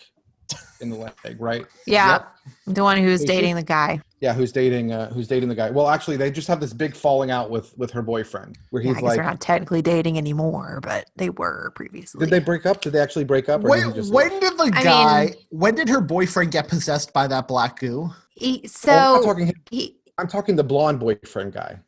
in 0.82 0.90
the 0.90 0.96
leg 0.96 1.14
right 1.40 1.66
yeah. 1.86 2.12
Yep. 2.14 2.28
The 2.76 2.84
one 2.84 2.98
who's 2.98 3.22
Is 3.22 3.22
she? 3.22 3.28
dating 3.28 3.56
the 3.56 3.64
guy. 3.64 4.02
yeah 4.20 4.34
who's 4.34 4.52
dating 4.52 4.92
uh, 4.92 5.10
who's 5.14 5.28
dating 5.28 5.50
the 5.50 5.56
guy 5.56 5.70
well 5.70 5.88
actually 5.90 6.18
they 6.18 6.32
just 6.32 6.48
have 6.48 6.60
this 6.60 6.74
big 6.74 6.96
falling 6.96 7.30
out 7.32 7.50
with 7.50 7.78
with 7.78 7.92
her 7.92 8.02
boyfriend 8.02 8.58
where 8.72 8.82
Yeah, 8.82 8.90
he's 8.90 8.98
I 8.98 9.02
guess 9.02 9.08
like 9.10 9.16
they're 9.18 9.26
not 9.26 9.42
technically 9.42 9.82
dating 9.82 10.18
anymore, 10.18 10.80
but 10.82 11.06
they 11.16 11.30
were 11.30 11.72
previously. 11.76 12.20
did 12.26 12.30
they 12.32 12.40
break 12.40 12.66
up 12.66 12.82
did 12.82 12.94
they 12.94 13.00
actually 13.00 13.26
break 13.26 13.48
up 13.50 13.64
or 13.64 13.70
Wait, 13.70 13.84
did 13.84 13.96
just 13.96 14.12
when 14.14 14.30
did 14.40 14.58
the 14.58 14.72
I 14.74 14.84
guy 14.84 15.26
mean- 15.26 15.34
when 15.50 15.76
did 15.76 15.88
her 15.90 16.02
boyfriend 16.02 16.52
get 16.52 16.68
possessed 16.68 17.14
by 17.14 17.28
that 17.28 17.48
black 17.48 17.80
goo 17.80 18.10
He, 18.36 18.62
Oh, 18.66 18.68
so 18.68 18.92
I'm 18.92 19.24
talking 19.24 19.54
he, 19.70 19.98
I'm 20.18 20.28
talking 20.28 20.56
the 20.56 20.64
blonde 20.64 21.00
boyfriend 21.00 21.54
guy. 21.54 21.80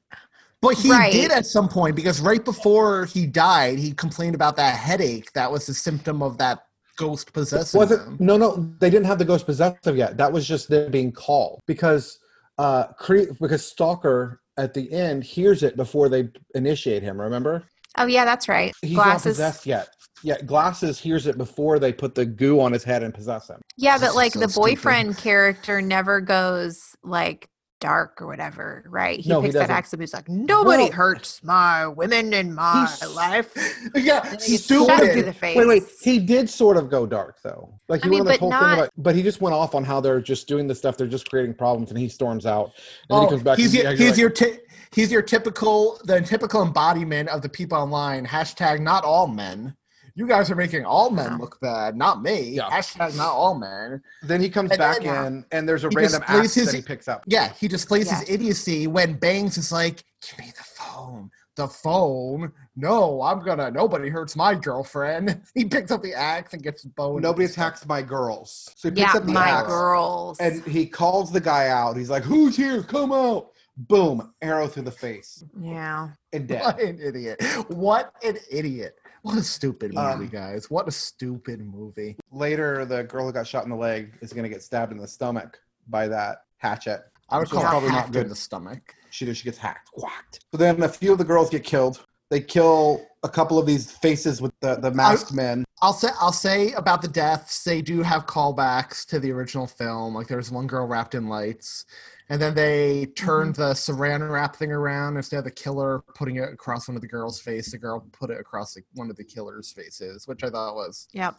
but 0.62 0.75
he 0.75 0.91
Right. 0.91 1.12
did 1.12 1.32
at 1.32 1.45
some 1.45 1.67
point 1.67 1.95
because 1.95 2.21
right 2.21 2.43
before 2.45 3.06
he 3.06 3.25
died 3.25 3.79
he 3.79 3.91
complained 3.91 4.36
about 4.36 4.56
that 4.58 4.77
headache 4.77 5.32
that 5.34 5.51
was 5.51 5.65
the 5.65 5.73
symptom 5.73 6.21
of 6.23 6.38
that 6.38 6.65
ghost 6.97 7.34
possessing 7.34 7.79
Was 7.79 7.91
it? 7.91 7.99
him 7.99 8.17
No, 8.19 8.38
no, 8.38 8.73
they 8.79 8.89
didn't 8.89 9.06
have 9.06 9.19
the 9.19 9.25
ghost 9.25 9.45
possessive 9.45 9.97
yet. 9.97 10.17
That 10.17 10.32
was 10.32 10.47
just 10.47 10.69
them 10.69 10.91
being 10.91 11.12
called 11.12 11.60
because 11.67 12.19
uh 12.58 12.86
cre- 12.93 13.32
because 13.41 13.65
Stalker 13.65 14.41
at 14.58 14.73
the 14.73 14.91
end 14.91 15.23
hears 15.23 15.63
it 15.63 15.75
before 15.75 16.10
they 16.10 16.29
initiate 16.56 17.01
him. 17.03 17.19
Remember? 17.19 17.63
oh 17.97 18.06
yeah, 18.06 18.25
that's 18.25 18.47
right. 18.47 18.73
He's 18.82 18.97
not 18.97 19.21
possessed 19.21 19.65
yet. 19.65 19.89
Yeah, 20.23 20.39
Glasses 20.41 20.99
hears 20.99 21.27
it 21.27 21.38
before 21.38 21.79
they 21.79 21.91
put 21.91 22.15
the 22.15 22.25
goo 22.25 22.60
on 22.62 22.71
his 22.71 22.84
head 22.84 23.03
and 23.03 23.13
possess 23.13 23.49
him. 23.49 23.60
Yeah, 23.75 23.97
but 23.97 24.15
like 24.15 24.34
so 24.34 24.39
the 24.39 24.47
stupid. 24.49 24.62
boyfriend 24.75 25.17
character 25.17 25.82
never 25.82 26.21
goes 26.21 26.79
like 27.03 27.45
dark 27.84 28.22
or 28.22 28.28
whatever, 28.28 28.86
right? 28.88 29.19
He 29.19 29.30
No, 29.30 29.41
he 29.41 29.48
picks 29.48 29.54
that 29.56 29.60
doesn't. 29.63 29.76
accent. 29.76 30.02
He's 30.02 30.13
like, 30.13 30.30
nobody 30.30 30.84
Well- 30.84 30.91
hurts 30.93 31.43
my 31.43 31.86
women 31.88 32.34
in 32.34 32.54
my 32.56 32.88
He's- 32.88 33.13
life. 33.13 33.52
yeah 33.96 34.22
Then 34.22 34.39
he 34.39 34.54
gets 34.54 34.65
shot 34.67 34.88
through 35.00 35.08
stupid 35.12 35.26
the 35.26 35.34
face. 35.34 35.58
Wait, 35.58 35.67
wait. 35.67 35.84
He 36.02 36.17
did 36.19 36.50
sort 36.50 36.78
of 36.78 36.89
go 36.89 37.06
dark 37.06 37.41
though. 37.43 37.74
Like 37.89 38.02
he 38.04 38.08
I 38.08 38.10
mean, 38.10 38.24
went 38.24 38.28
on 38.28 38.28
this 38.32 38.38
but 38.38 38.39
whole 38.39 38.50
not- 38.50 38.62
thing 38.69 38.80
about, 38.80 38.89
but 38.98 39.15
he 39.15 39.22
just 39.22 39.41
went 39.41 39.54
off 39.54 39.76
on 39.76 39.84
how 39.84 40.00
they're 40.00 40.22
just 40.22 40.48
doing 40.48 40.65
the 40.67 40.76
stuff. 40.76 40.96
They're 40.98 41.08
just 41.08 41.30
creating 41.30 41.56
problems, 41.56 41.89
and 41.89 42.00
he 42.00 42.08
storms 42.08 42.46
out. 42.46 42.67
And 42.67 42.74
then 43.10 43.19
he 43.19 43.26
Oh, 43.26 43.30
comes 43.30 43.43
back. 43.43 43.58
he's 43.58 43.74
and, 43.76 43.84
your, 43.84 43.91
he's 43.93 44.10
like- 44.12 44.17
your 44.17 44.30
ti- 44.30 44.60
he's 44.93 45.12
your 45.12 45.22
typical 45.22 46.00
the 46.06 46.22
typical 46.22 46.62
embodiment 46.63 47.28
of 47.30 47.41
the 47.41 47.50
people 47.50 47.78
online 47.78 48.26
hashtag 48.26 48.80
not 48.80 49.04
all 49.04 49.28
men 49.28 49.76
You 50.15 50.28
guys 50.28 50.52
are 50.52 50.56
making 50.56 50.86
all 50.86 51.10
men 51.10 51.39
look 51.39 51.60
bad, 51.60 51.95
not 51.97 52.21
me. 52.21 52.41
Yeah. 52.52 52.69
Hashtag 52.69 53.17
not 53.17 53.32
all 53.34 53.56
men. 53.56 54.02
Then 54.21 54.41
he 54.41 54.49
comes 54.49 54.69
And 54.71 54.78
back 54.78 55.02
then- 55.02 55.26
in, 55.26 55.45
and 55.52 55.67
there's 55.67 55.84
a 55.84 55.89
random 55.89 56.23
axe 56.28 56.54
his- 56.54 56.67
that 56.67 56.76
he 56.76 56.82
picks 56.82 57.08
up. 57.08 57.23
Yeah, 57.26 57.52
he 57.54 57.67
displays 57.67 58.12
his 58.12 58.30
idiocy 58.30 58.86
when 58.86 59.13
Bangs 59.13 59.58
is 59.58 59.71
like, 59.71 60.04
"Give 60.21 60.38
me 60.39 60.54
the 60.56 60.63
phone." 60.63 61.32
The 61.56 61.67
phone? 61.67 62.52
No, 62.76 63.21
I'm 63.21 63.39
gonna. 63.43 63.69
Nobody 63.69 64.10
hurts 64.10 64.36
my 64.36 64.56
girlfriend. 64.56 65.41
He 65.56 65.65
picks 65.65 65.91
up 65.91 66.02
the 66.02 66.13
axe 66.15 66.54
and 66.54 66.63
gets 66.63 66.84
bone. 66.84 67.21
Nobody 67.21 67.45
attacks 67.45 67.86
my 67.86 68.02
girls. 68.02 68.71
So 68.76 68.89
he 68.89 68.95
picks 68.95 69.13
Yeah, 69.13 69.19
up 69.19 69.26
the 69.26 69.32
my 69.32 69.49
axe, 69.49 69.67
girls. 69.67 70.39
and 70.39 70.63
he 70.65 70.86
calls 70.88 71.32
the 71.32 71.39
guy 71.41 71.67
out. 71.69 71.95
He's 71.97 72.10
like, 72.10 72.23
"Who's 72.23 72.56
here? 72.56 72.82
Come 72.84 73.12
out!" 73.12 73.49
Boom! 73.76 74.32
Arrow 74.41 74.67
through 74.67 74.84
the 74.84 74.91
face 74.91 75.43
yeah. 75.60 76.10
and 76.32 76.47
dead. 76.47 76.62
What 76.62 76.80
an 76.80 76.99
idiot! 77.02 77.43
What 77.69 78.13
an 78.23 78.38
idiot! 78.52 78.95
What 79.23 79.38
a 79.38 79.43
stupid 79.43 79.93
movie, 79.93 80.25
Um, 80.25 80.27
guys! 80.27 80.69
What 80.69 80.86
a 80.88 80.91
stupid 80.91 81.62
movie. 81.62 82.17
Later, 82.31 82.83
the 82.86 83.03
girl 83.05 83.25
who 83.25 83.31
got 83.31 83.47
shot 83.47 83.63
in 83.63 83.69
the 83.69 83.75
leg 83.75 84.13
is 84.21 84.33
going 84.33 84.43
to 84.43 84.49
get 84.49 84.62
stabbed 84.62 84.91
in 84.91 84.97
the 84.97 85.07
stomach 85.07 85.59
by 85.88 86.09
that 86.09 86.43
hatchet. 86.57 87.05
I 87.29 87.39
would 87.39 87.49
call 87.49 87.62
probably 87.62 87.89
not 87.89 88.12
good 88.12 88.23
in 88.23 88.29
the 88.29 88.36
stomach. 88.36 88.93
She 89.12 89.25
does. 89.25 89.38
She 89.38 89.45
gets 89.45 89.57
hacked, 89.57 89.89
whacked. 89.95 90.41
So 90.51 90.57
then 90.57 90.83
a 90.83 90.89
few 90.89 91.13
of 91.13 91.17
the 91.17 91.23
girls 91.23 91.49
get 91.49 91.63
killed. 91.63 92.05
They 92.29 92.41
kill 92.41 93.05
a 93.23 93.29
couple 93.29 93.57
of 93.57 93.65
these 93.65 93.91
faces 93.91 94.41
with 94.41 94.51
the, 94.59 94.75
the 94.75 94.91
masked 94.91 95.31
men. 95.33 95.63
I'll 95.81 95.93
say 95.93 96.09
I'll 96.19 96.33
say 96.33 96.73
about 96.73 97.01
the 97.01 97.07
deaths. 97.07 97.63
They 97.63 97.81
do 97.81 98.01
have 98.01 98.25
callbacks 98.25 99.05
to 99.07 99.19
the 99.19 99.31
original 99.31 99.67
film. 99.67 100.15
Like 100.15 100.27
there's 100.27 100.51
one 100.51 100.67
girl 100.67 100.86
wrapped 100.86 101.15
in 101.15 101.27
lights, 101.27 101.86
and 102.34 102.41
then 102.41 102.56
they 102.56 103.06
turned 103.15 103.54
the 103.54 103.74
Saran 103.74 104.28
wrap 104.28 104.56
thing 104.56 104.72
around 104.72 105.17
instead 105.17 105.38
of 105.38 105.43
the 105.43 105.52
killer 105.52 106.00
putting 106.15 106.38
it 106.38 106.50
across 106.52 106.88
one 106.88 106.96
of 106.96 107.02
the 107.04 107.08
girl's 107.08 107.39
face. 107.39 107.69
The 107.69 107.78
girl 107.78 108.04
put 108.12 108.32
it 108.32 108.39
across 108.39 108.76
like, 108.76 108.86
one 108.96 109.12
of 109.12 109.15
the 109.17 109.24
killer's 109.24 109.72
faces, 109.72 110.28
which 110.28 110.43
I 110.43 110.50
thought 110.50 110.74
was 110.74 111.08
Yep. 111.12 111.36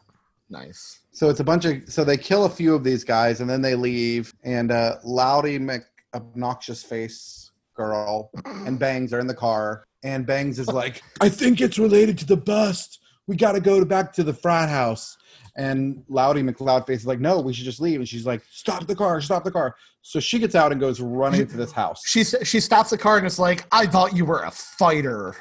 nice. 0.51 1.01
So 1.11 1.29
it's 1.31 1.41
a 1.41 1.45
bunch 1.45 1.65
of. 1.65 1.83
So 1.89 2.05
they 2.05 2.17
kill 2.17 2.45
a 2.45 2.49
few 2.49 2.77
of 2.77 2.85
these 2.85 3.03
guys 3.03 3.41
and 3.41 3.51
then 3.51 3.61
they 3.61 3.75
leave. 3.75 4.33
And 4.45 4.71
uh, 4.71 4.99
Loudy 5.03 5.59
Mc 5.59 5.83
obnoxious 6.15 6.85
face 6.85 7.51
girl 7.75 8.31
and 8.45 8.79
Bangs 8.79 9.13
are 9.13 9.19
in 9.19 9.27
the 9.27 9.35
car. 9.35 9.87
And 10.05 10.25
Bangs 10.25 10.61
is 10.61 10.69
like, 10.69 11.03
I 11.21 11.29
think 11.29 11.61
it's 11.61 11.77
related 11.77 12.19
to 12.19 12.25
the 12.25 12.37
bust. 12.37 13.01
We 13.27 13.35
got 13.35 13.53
to 13.53 13.61
go 13.61 13.81
to 13.81 13.87
back 13.87 14.13
to 14.13 14.23
the 14.23 14.33
frat 14.35 14.69
house. 14.69 15.19
And 15.57 16.03
Loudy 16.09 16.43
McLeodface 16.43 16.91
is 16.91 17.07
like, 17.07 17.21
no, 17.21 17.41
we 17.41 17.53
should 17.53 17.65
just 17.65 17.81
leave. 17.81 18.01
And 18.01 18.09
she's 18.09 18.27
like, 18.27 18.43
stop 18.51 18.87
the 18.87 18.97
car, 18.97 19.21
stop 19.21 19.45
the 19.45 19.53
car. 19.53 19.77
So 20.07 20.21
she 20.21 20.39
gets 20.39 20.55
out 20.55 20.71
and 20.71 20.79
goes 20.79 21.01
running 21.01 21.47
to 21.47 21.57
this 21.57 21.73
house. 21.73 22.03
She 22.07 22.25
she 22.25 22.61
stops 22.61 22.91
the 22.91 22.99
car 22.99 23.17
and 23.17 23.27
is 23.27 23.39
like, 23.39 23.65
"I 23.73 23.87
thought 23.87 24.15
you 24.15 24.27
were 24.27 24.43
a 24.43 24.51
fighter. 24.51 25.35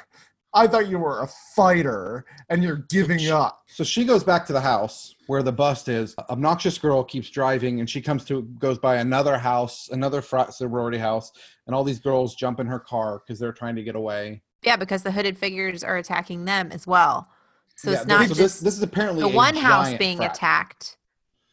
I 0.54 0.66
thought 0.66 0.88
you 0.88 0.98
were 0.98 1.20
a 1.20 1.28
fighter, 1.54 2.24
and 2.48 2.62
you're 2.62 2.86
giving 2.88 3.28
up." 3.28 3.60
So 3.66 3.84
she 3.84 4.06
goes 4.06 4.24
back 4.24 4.46
to 4.46 4.54
the 4.54 4.62
house 4.62 5.14
where 5.26 5.42
the 5.42 5.52
bust 5.52 5.88
is. 5.88 6.14
Obnoxious 6.30 6.78
girl 6.78 7.04
keeps 7.04 7.28
driving, 7.28 7.80
and 7.80 7.90
she 7.90 8.00
comes 8.00 8.24
to 8.24 8.42
goes 8.58 8.78
by 8.78 8.96
another 8.96 9.36
house, 9.36 9.90
another 9.92 10.22
frat 10.22 10.54
sorority 10.54 10.96
house, 10.96 11.30
and 11.66 11.76
all 11.76 11.84
these 11.84 12.00
girls 12.00 12.34
jump 12.34 12.58
in 12.58 12.66
her 12.66 12.80
car 12.80 13.18
because 13.18 13.38
they're 13.38 13.52
trying 13.52 13.76
to 13.76 13.82
get 13.82 13.96
away. 13.96 14.40
Yeah, 14.62 14.76
because 14.76 15.02
the 15.02 15.12
hooded 15.12 15.36
figures 15.36 15.84
are 15.84 15.98
attacking 15.98 16.46
them 16.46 16.72
as 16.72 16.86
well. 16.86 17.28
So 17.76 17.90
Yeah, 17.90 17.98
it's 17.98 18.06
not 18.06 18.22
so 18.28 18.34
just 18.34 18.38
this, 18.38 18.60
this 18.60 18.76
is 18.76 18.82
apparently 18.82 19.20
the 19.22 19.28
one 19.28 19.56
house 19.56 19.94
being 19.94 20.18
frat. 20.18 20.34
attacked. 20.36 20.96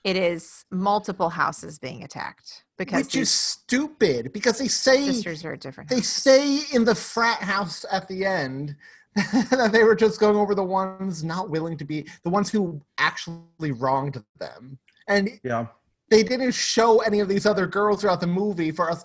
It 0.04 0.16
is 0.16 0.66
multiple 0.72 1.30
houses 1.30 1.78
being 1.78 2.04
attacked 2.04 2.64
because 2.78 3.06
Which 3.06 3.16
is 3.16 3.30
stupid 3.30 4.34
because 4.34 4.58
they 4.58 4.68
say 4.68 5.06
sisters 5.06 5.46
are 5.46 5.54
at 5.54 5.60
different. 5.62 5.90
they 5.90 5.98
houses. 5.98 6.12
say 6.12 6.60
in 6.74 6.86
the 6.86 6.96
frat 6.96 7.38
house 7.44 7.86
at 7.92 8.08
the 8.08 8.26
end 8.26 8.76
that 9.16 9.70
they 9.72 9.84
were 9.84 9.96
just 9.96 10.20
going 10.20 10.36
over 10.36 10.56
the 10.56 10.64
ones 10.64 11.24
not 11.24 11.50
willing 11.52 11.78
to 11.78 11.86
be 11.86 12.08
the 12.24 12.30
ones 12.32 12.50
who 12.50 12.82
actually 12.98 13.72
wronged 13.74 14.24
them 14.40 14.80
and 15.08 15.30
Yeah, 15.44 15.68
they 16.10 16.24
didn't 16.24 16.54
show 16.54 17.00
any 17.02 17.20
of 17.20 17.28
these 17.28 17.46
other 17.46 17.68
girls 17.68 18.02
throughout 18.02 18.22
the 18.22 18.28
movie 18.28 18.72
for 18.72 18.90
us 18.90 19.04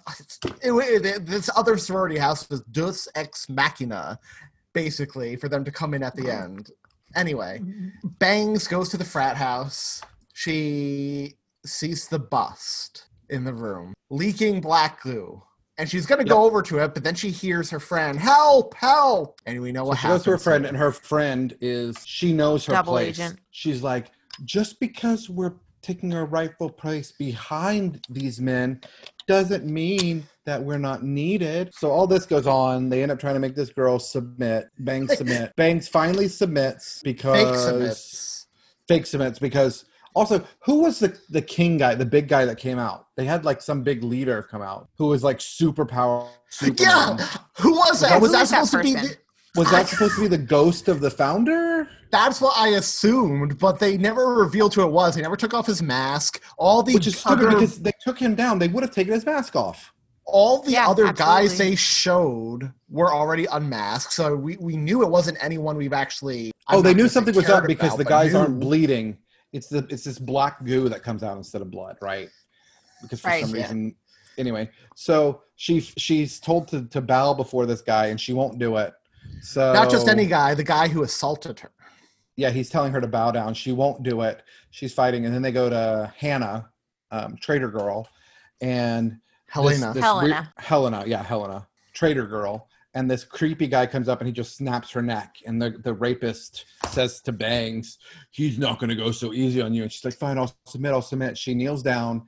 it, 0.63 1.05
it- 1.05 1.27
this 1.27 1.51
other 1.57 1.77
sorority 1.77 2.17
house 2.19 2.49
was 2.49 2.63
deus 2.71 3.07
ex 3.17 3.49
machina 3.51 4.19
basically 4.73 5.37
for 5.37 5.49
them 5.49 5.65
to 5.65 5.71
come 5.73 5.93
in 5.93 6.03
at 6.03 6.15
the 6.17 6.31
uh-huh. 6.31 6.45
end 6.45 6.71
anyway 7.17 7.59
mm-hmm. 7.61 7.89
bangs 8.19 8.69
goes 8.69 8.89
to 8.91 8.97
the 8.97 9.05
frat 9.05 9.37
house. 9.37 10.03
She 10.35 11.35
sees 11.65 12.09
the 12.09 12.19
bust 12.19 13.07
in 13.31 13.43
the 13.43 13.55
room 13.55 13.95
leaking 14.11 14.61
black 14.61 15.03
glue 15.03 15.43
and 15.79 15.91
she's 15.91 16.07
gonna 16.07 16.25
go 16.25 16.45
over 16.45 16.63
to 16.63 16.79
it 16.79 16.95
but 16.95 17.03
then 17.03 17.15
she 17.15 17.31
hears 17.31 17.71
her 17.71 17.81
friend 17.81 18.19
help 18.19 18.75
help! 18.75 19.41
And 19.47 19.61
we 19.61 19.73
know 19.73 19.83
so 19.85 19.89
what 19.89 19.99
she 19.99 20.03
happens 20.03 20.19
goes 20.21 20.25
to 20.25 20.31
her 20.33 20.39
friend, 20.39 20.67
and 20.67 20.77
her 20.77 20.93
friend 20.93 21.57
is 21.61 21.97
she 22.05 22.33
knows 22.33 22.65
her 22.67 22.73
Double 22.73 22.93
place. 22.93 23.19
agent. 23.19 23.41
She's 23.51 23.83
like, 23.83 24.09
just 24.45 24.79
because 24.79 25.29
we're 25.29 25.55
taking 25.83 26.15
our 26.15 26.27
rightful 26.27 26.71
place 26.71 27.13
behind 27.13 28.05
these 28.11 28.41
men 28.41 28.81
doesn't 29.27 29.65
mean 29.65 30.27
that 30.47 30.63
we're 30.63 30.79
not 30.79 31.03
needed. 31.03 31.75
So 31.75 31.91
all 31.91 32.07
this 32.07 32.25
goes 32.25 32.47
on. 32.47 32.89
They 32.89 33.03
end 33.03 33.13
up 33.13 33.19
trying 33.19 33.35
to 33.35 33.41
make 33.41 33.55
this 33.55 33.71
girl 33.71 33.99
submit. 33.99 34.69
Bangs 34.79 35.17
submit. 35.17 35.55
Bangs 35.57 35.89
finally 35.89 36.29
submits 36.29 37.01
because 37.05 37.43
fake 37.43 37.55
submits 37.57 38.37
fake 38.89 39.07
submits 39.07 39.39
because 39.39 39.85
also 40.15 40.45
who 40.65 40.81
was 40.81 40.99
the 40.99 41.19
the 41.31 41.43
king 41.43 41.77
guy, 41.77 41.95
the 41.95 42.07
big 42.07 42.29
guy 42.29 42.45
that 42.45 42.59
came 42.59 42.79
out? 42.79 43.07
They 43.17 43.25
had 43.25 43.45
like 43.45 43.61
some 43.61 43.83
big 43.83 44.03
leader 44.03 44.43
come 44.43 44.63
out 44.63 44.89
who 44.97 45.09
was 45.09 45.23
like 45.23 45.41
super 45.41 45.85
powerful. 45.85 46.31
yeah 46.79 47.17
who 47.59 47.73
was 47.73 48.01
that 48.01 48.21
was 48.21 48.33
that 48.33 48.49
that 48.49 48.67
supposed 48.67 48.73
to 48.73 48.83
be 48.83 48.95
the, 48.95 49.17
Was 49.57 49.71
that 49.71 49.89
supposed 49.89 50.15
to 50.17 50.21
be 50.23 50.29
the 50.29 50.39
ghost 50.39 50.89
of 50.89 51.01
the 51.01 51.11
founder? 51.11 51.89
That's 52.11 52.41
what 52.41 52.57
I 52.57 52.69
assumed, 52.69 53.59
but 53.59 53.81
they 53.81 53.99
never 53.99 54.27
revealed 54.35 54.75
who 54.75 54.83
it 54.83 54.93
was. 54.93 55.17
They 55.17 55.23
never 55.23 55.37
took 55.37 55.55
off 55.55 55.67
his 55.67 55.83
mask. 55.83 56.41
All 56.57 56.83
the 56.83 56.95
Which 56.95 57.09
is 57.09 57.19
stupid 57.19 57.47
other, 57.47 57.51
because 57.51 57.81
they 57.81 57.93
took 58.01 58.19
him 58.19 58.35
down. 58.37 58.59
They 58.59 58.69
would 58.69 58.85
have 58.85 58.93
taken 58.93 59.13
his 59.13 59.27
mask 59.27 59.57
off. 59.57 59.93
All 60.27 60.62
the 60.62 60.73
Yeah, 60.73 60.89
other 60.89 61.12
guys 61.12 61.57
they 61.57 61.75
showed 61.77 62.73
were 62.89 63.15
already 63.15 63.47
unmasked, 63.47 64.12
so 64.12 64.35
we, 64.35 64.57
we 64.57 64.77
knew 64.77 65.03
it 65.03 65.09
wasn't 65.09 65.39
anyone 65.41 65.77
we've 65.77 65.93
actually. 65.93 66.51
I'm 66.69 66.79
oh, 66.79 66.83
they 66.83 66.95
knew 66.95 67.09
something 67.09 67.35
was 67.35 67.49
up 67.49 67.67
because 67.67 67.89
about, 67.95 67.99
the 67.99 68.05
guys 68.05 68.33
knew. 68.33 68.41
aren't 68.41 68.61
bleeding. 68.61 69.19
It's 69.53 69.69
the 69.69 69.87
it's 69.89 70.05
this 70.05 70.19
black 70.19 70.65
goo 70.65 70.89
that 70.89 71.03
comes 71.03 71.23
out 71.23 71.37
instead 71.37 71.62
of 71.62 71.71
blood, 71.71 71.97
right? 72.03 72.29
Because 73.03 73.21
for 73.21 73.29
Right. 73.29 73.41
some 73.45 73.55
Yeah. 73.55 73.62
reason, 73.62 73.95
anyway. 74.37 74.69
So 74.97 75.43
she 75.55 75.81
she's 75.81 76.41
told 76.41 76.69
to 76.69 76.87
to 76.89 77.01
bow 77.01 77.33
before 77.35 77.65
this 77.67 77.81
guy, 77.81 78.07
and 78.07 78.21
she 78.21 78.33
won't 78.33 78.59
do 78.59 78.77
it. 78.79 78.93
So 79.43 79.73
Not 79.73 79.91
just 79.91 80.09
any 80.09 80.27
guy, 80.27 80.55
the 80.55 80.65
guy 80.65 80.89
who 80.89 81.05
assaulted 81.05 81.61
her. 81.61 81.71
yeah, 82.35 82.51
he's 82.51 82.69
telling 82.69 82.93
her 82.93 83.01
to 83.01 83.07
bow 83.07 83.31
down. 83.31 83.55
She 83.55 83.71
won't 83.71 84.03
do 84.03 84.23
it. 84.23 84.43
She's 84.73 84.93
fighting, 84.93 85.25
and 85.25 85.33
then 85.33 85.41
they 85.43 85.53
go 85.53 85.71
to 85.71 86.12
Hannah, 86.17 86.69
um, 87.12 87.37
Trader 87.41 87.69
Girl, 87.69 88.09
and 88.61 89.12
this- 89.12 89.21
Helena. 89.49 89.93
this 89.95 90.03
Helena. 90.03 90.35
weird- 90.35 90.49
Helena, 90.67 91.05
yeah, 91.07 91.23
Helena, 91.23 91.67
Trader 91.93 92.27
Girl, 92.27 92.69
and 92.95 93.11
this 93.11 93.25
creepy 93.25 93.67
guy 93.67 93.87
comes 93.87 94.09
up 94.09 94.21
and 94.21 94.27
he 94.27 94.33
just 94.33 94.57
snaps 94.57 94.91
her 94.91 95.03
neck, 95.03 95.37
and 95.47 95.61
the 95.61 95.71
the 95.71 95.93
rapist 95.95 96.65
says 96.91 97.21
to 97.23 97.33
Bangs, 97.33 97.99
"He's 98.31 98.59
not 98.59 98.79
going 98.79 98.91
to 98.91 98.97
go 98.97 99.11
so 99.13 99.33
easy 99.33 99.61
on 99.61 99.73
you." 99.75 99.83
And 99.83 99.93
she's 99.93 100.05
like, 100.05 100.15
"Fine, 100.15 100.39
I'll 100.39 100.55
submit. 100.67 100.93
I'll 100.93 101.03
submit." 101.03 101.37
She 101.39 101.55
kneels 101.55 101.83
down, 101.83 102.27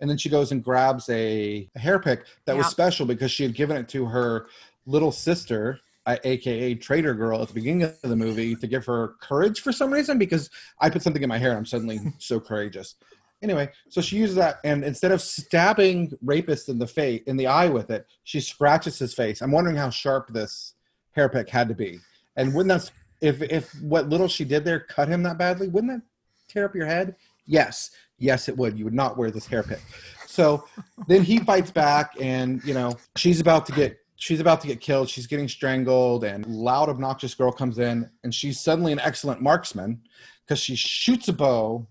and 0.00 0.08
then 0.08 0.18
she 0.18 0.28
goes 0.28 0.52
and 0.52 0.62
grabs 0.62 1.08
a, 1.08 1.68
a 1.74 1.78
hair 1.78 1.98
pick 1.98 2.24
that 2.46 2.56
was 2.56 2.66
special 2.68 3.06
because 3.06 3.30
she 3.30 3.42
had 3.42 3.54
given 3.54 3.76
it 3.76 3.88
to 3.90 4.06
her 4.06 4.46
little 4.86 5.12
sister. 5.12 5.80
uh, 6.04 6.16
aka 6.24 6.74
Trader 6.74 7.14
Girl 7.14 7.40
at 7.42 7.46
the 7.48 7.54
beginning 7.54 7.84
of 7.84 7.96
the 8.02 8.16
movie 8.16 8.56
to 8.56 8.66
give 8.66 8.84
her 8.86 9.14
courage 9.20 9.60
for 9.60 9.70
some 9.72 9.92
reason 9.92 10.18
because 10.18 10.50
I 10.80 10.90
put 10.90 11.00
something 11.02 11.22
in 11.22 11.28
my 11.28 11.38
hair 11.38 11.50
and 11.50 11.58
I'm 11.58 11.66
suddenly 11.66 12.00
so 12.18 12.40
courageous. 12.40 12.96
Anyway, 13.42 13.68
so 13.88 14.00
she 14.00 14.16
uses 14.16 14.36
that 14.36 14.60
and 14.64 14.84
instead 14.84 15.12
of 15.12 15.20
stabbing 15.20 16.12
rapist 16.22 16.68
in 16.68 16.78
the 16.78 16.86
face 16.86 17.22
in 17.26 17.36
the 17.36 17.46
eye 17.46 17.68
with 17.68 17.90
it, 17.90 18.06
she 18.24 18.40
scratches 18.40 18.98
his 18.98 19.14
face. 19.14 19.42
I'm 19.42 19.50
wondering 19.50 19.76
how 19.76 19.90
sharp 19.90 20.32
this 20.32 20.74
hair 21.10 21.28
pick 21.28 21.48
had 21.48 21.68
to 21.68 21.74
be. 21.74 21.98
And 22.36 22.54
wouldn't 22.54 22.68
that 22.82 22.90
if 23.20 23.42
if 23.42 23.74
what 23.82 24.08
little 24.08 24.28
she 24.28 24.44
did 24.44 24.64
there 24.64 24.80
cut 24.80 25.08
him 25.08 25.22
that 25.24 25.38
badly, 25.38 25.68
wouldn't 25.68 25.92
that 25.92 26.02
tear 26.48 26.64
up 26.64 26.74
your 26.74 26.86
head? 26.86 27.16
Yes. 27.46 27.90
Yes, 28.18 28.48
it 28.48 28.56
would. 28.56 28.78
You 28.78 28.84
would 28.84 28.94
not 28.94 29.16
wear 29.16 29.30
this 29.30 29.46
hair 29.46 29.62
pick. 29.62 29.80
So 30.26 30.64
then 31.08 31.22
he 31.22 31.38
fights 31.38 31.70
back 31.70 32.12
and 32.20 32.62
you 32.64 32.74
know, 32.74 32.96
she's 33.16 33.40
about 33.40 33.66
to 33.66 33.72
get 33.72 33.98
she's 34.22 34.38
about 34.38 34.60
to 34.60 34.68
get 34.68 34.80
killed. 34.80 35.08
She's 35.08 35.26
getting 35.26 35.48
strangled, 35.48 36.22
and 36.22 36.46
loud, 36.46 36.88
obnoxious 36.88 37.34
girl 37.34 37.50
comes 37.50 37.80
in, 37.80 38.08
and 38.22 38.32
she's 38.32 38.60
suddenly 38.60 38.92
an 38.92 39.00
excellent 39.00 39.42
marksman 39.42 40.00
because 40.44 40.60
she 40.60 40.76
shoots 40.76 41.26
a 41.26 41.32
bow, 41.32 41.88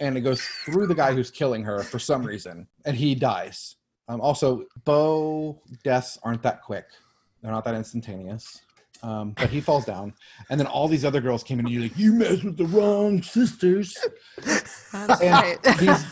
and 0.00 0.16
it 0.16 0.22
goes 0.22 0.42
through 0.64 0.86
the 0.86 0.94
guy 0.94 1.12
who's 1.12 1.30
killing 1.30 1.62
her 1.62 1.82
for 1.82 1.98
some 1.98 2.24
reason, 2.24 2.66
and 2.84 2.96
he 2.96 3.14
dies. 3.14 3.76
Um, 4.08 4.20
also, 4.20 4.64
bow 4.84 5.60
deaths 5.84 6.18
aren't 6.22 6.42
that 6.42 6.62
quick; 6.62 6.86
they're 7.42 7.52
not 7.52 7.64
that 7.64 7.74
instantaneous. 7.74 8.62
Um, 9.02 9.30
but 9.30 9.48
he 9.48 9.62
falls 9.62 9.86
down, 9.86 10.12
and 10.50 10.60
then 10.60 10.66
all 10.66 10.86
these 10.86 11.04
other 11.04 11.20
girls 11.20 11.42
came 11.42 11.58
in, 11.58 11.66
and 11.66 11.74
you're 11.74 11.84
like, 11.84 11.96
"You 11.96 12.12
messed 12.12 12.44
with 12.44 12.56
the 12.56 12.66
wrong 12.66 13.22
sisters." 13.22 13.96
That's 14.92 14.92
and 14.92 15.32
right. 15.32 15.62
these 15.78 16.04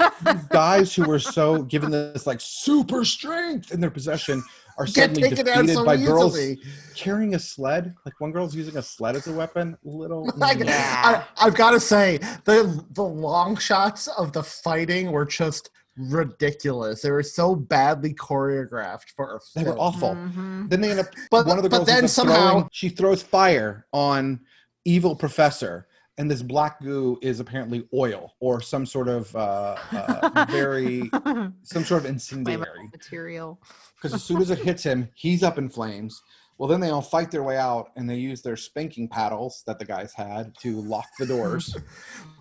guys 0.48 0.94
who 0.94 1.04
were 1.04 1.18
so 1.18 1.62
given 1.64 1.90
this 1.90 2.26
like 2.26 2.40
super 2.40 3.04
strength 3.04 3.72
in 3.72 3.80
their 3.80 3.90
possession 3.90 4.42
are 4.78 4.84
Get 4.86 4.94
suddenly 4.94 5.28
taken 5.30 5.48
out 5.48 5.54
defeated 5.56 5.74
so 5.74 5.84
by 5.84 5.96
girls 5.96 6.38
easily. 6.38 6.60
carrying 6.94 7.34
a 7.34 7.38
sled. 7.38 7.94
Like 8.06 8.14
one 8.20 8.30
girl's 8.32 8.54
using 8.54 8.76
a 8.76 8.82
sled 8.82 9.16
as 9.16 9.26
a 9.26 9.32
weapon. 9.32 9.76
Little. 9.82 10.30
Like, 10.36 10.58
I, 10.66 11.24
I've 11.38 11.54
got 11.56 11.72
to 11.72 11.80
say 11.80 12.18
the 12.44 12.84
the 12.92 13.02
long 13.02 13.56
shots 13.56 14.06
of 14.06 14.32
the 14.32 14.42
fighting 14.42 15.10
were 15.10 15.24
just 15.26 15.70
ridiculous. 15.96 17.02
They 17.02 17.10
were 17.10 17.22
so 17.22 17.54
badly 17.56 18.14
choreographed 18.14 19.10
for 19.16 19.34
a 19.36 19.38
They 19.54 19.64
were 19.64 19.70
film. 19.72 19.78
awful. 19.80 20.10
Mhm. 20.14 20.70
Then 20.70 20.80
they 20.80 20.90
end 20.92 21.00
up. 21.00 21.06
But- 21.30 21.46
one 21.46 21.56
of 21.58 21.64
the 21.64 21.68
but 21.70 21.84
then 21.86 22.06
somehow- 22.08 22.50
throwing, 22.50 22.68
she 22.72 22.88
throws 22.88 23.22
fire 23.22 23.86
on 23.92 24.40
evil 24.84 25.14
professor, 25.16 25.86
and 26.18 26.30
this 26.30 26.42
black 26.42 26.80
goo 26.82 27.18
is 27.22 27.40
apparently 27.40 27.88
oil 27.94 28.34
or 28.40 28.60
some 28.60 28.84
sort 28.84 29.08
of 29.08 29.34
uh, 29.36 29.76
uh, 29.92 30.46
very 30.50 31.08
some 31.62 31.84
sort 31.84 32.04
of 32.04 32.06
incendiary. 32.06 32.88
Material. 32.92 33.60
Because 33.96 34.12
as 34.14 34.22
soon 34.22 34.42
as 34.42 34.50
it 34.50 34.58
hits 34.58 34.82
him, 34.82 35.08
he's 35.14 35.42
up 35.42 35.58
in 35.58 35.68
flames. 35.68 36.20
Well, 36.58 36.68
then 36.68 36.80
they 36.80 36.90
all 36.90 37.02
fight 37.02 37.30
their 37.30 37.44
way 37.44 37.56
out, 37.56 37.90
and 37.94 38.10
they 38.10 38.16
use 38.16 38.42
their 38.42 38.56
spanking 38.56 39.06
paddles 39.06 39.62
that 39.68 39.78
the 39.78 39.84
guys 39.84 40.12
had 40.12 40.52
to 40.58 40.80
lock 40.80 41.06
the 41.18 41.24
doors. 41.26 41.76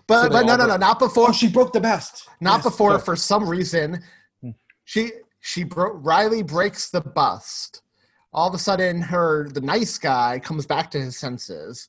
But 0.08 0.22
So 0.24 0.28
but 0.30 0.44
no 0.44 0.56
no 0.56 0.64
go- 0.64 0.66
no 0.72 0.76
not 0.76 0.98
before 0.98 1.28
oh, 1.28 1.32
she 1.32 1.48
broke 1.48 1.72
the 1.72 1.80
best. 1.80 2.28
not 2.40 2.56
Yes, 2.56 2.64
before 2.64 2.90
go. 2.92 2.98
for 2.98 3.14
some 3.16 3.48
reason 3.48 4.02
Hmm. 4.42 4.50
she 4.84 5.12
she 5.40 5.62
broke 5.62 5.94
Riley 6.04 6.42
breaks 6.42 6.90
the 6.90 7.00
bust. 7.00 7.82
All 8.32 8.48
of 8.48 8.54
a 8.54 8.58
sudden 8.58 9.00
her 9.02 9.48
the 9.50 9.60
nice 9.60 9.98
guy 9.98 10.40
comes 10.40 10.66
back 10.66 10.90
to 10.92 11.00
his 11.00 11.16
senses. 11.16 11.88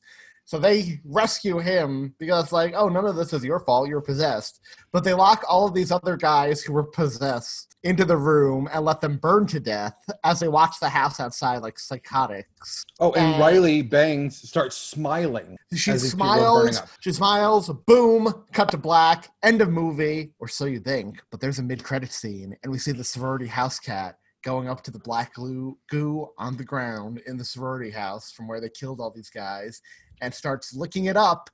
So 0.50 0.58
they 0.58 1.00
rescue 1.06 1.60
him 1.60 2.16
because 2.18 2.52
like, 2.52 2.74
oh 2.76 2.90
none 2.90 3.06
of 3.06 3.16
this 3.16 3.34
is 3.34 3.46
your 3.46 3.60
fault, 3.60 3.88
you're 3.88 4.02
possessed. 4.02 4.62
But 4.92 5.04
they 5.04 5.14
lock 5.14 5.44
all 5.48 5.68
of 5.68 5.76
these 5.76 5.92
other 5.92 6.18
guys 6.18 6.64
who 6.64 6.74
were 6.74 6.86
possessed 6.86 7.78
into 7.84 8.04
the 8.04 8.18
room 8.18 8.68
and 8.74 8.84
let 8.84 9.00
them 9.00 9.18
burn 9.18 9.46
to 9.46 9.60
death 9.60 9.94
as 10.24 10.40
they 10.40 10.48
watch 10.48 10.80
the 10.80 10.90
house 10.90 11.20
outside 11.20 11.60
like 11.60 11.78
psychotics. 11.78 12.84
Oh, 13.00 13.12
and 13.12 13.34
and- 13.34 13.40
Riley 13.40 13.84
Bangs 13.84 14.42
starts 14.42 14.76
smiling. 14.76 15.56
She 15.76 15.92
as 15.92 16.02
these 16.02 16.16
people 16.16 16.28
are 16.28 16.62
burning 16.62 16.74
smiles. 16.74 16.90
She 17.00 17.12
smiles. 17.12 17.70
Boom. 17.86 18.46
Cut 18.52 18.72
to 18.72 18.78
black. 18.80 19.30
End 19.44 19.62
of 19.62 19.70
movie, 19.70 20.32
or 20.40 20.48
so 20.48 20.66
you 20.66 20.80
think. 20.80 21.22
But 21.30 21.42
there's 21.42 21.60
a 21.60 21.64
mid-credit 21.64 22.12
scene, 22.12 22.58
and 22.64 22.72
we 22.72 22.80
see 22.80 22.92
the 22.92 23.04
sorority 23.04 23.46
house 23.46 23.80
cat 23.80 24.18
going 24.44 24.70
up 24.70 24.84
to 24.84 24.92
the 24.92 25.00
black 25.00 25.34
glue 25.34 25.78
goo 25.90 26.30
on 26.38 26.58
the 26.58 26.64
ground 26.64 27.22
in 27.28 27.38
the 27.38 27.46
sorority 27.46 27.92
house 27.92 28.32
from 28.32 28.48
where 28.48 28.62
they 28.62 28.70
killed 28.70 29.00
all 29.00 29.12
these 29.12 29.30
guys, 29.30 29.82
and 30.22 30.34
starts 30.34 30.74
licking 30.74 31.06
it 31.06 31.18
up, 31.18 31.50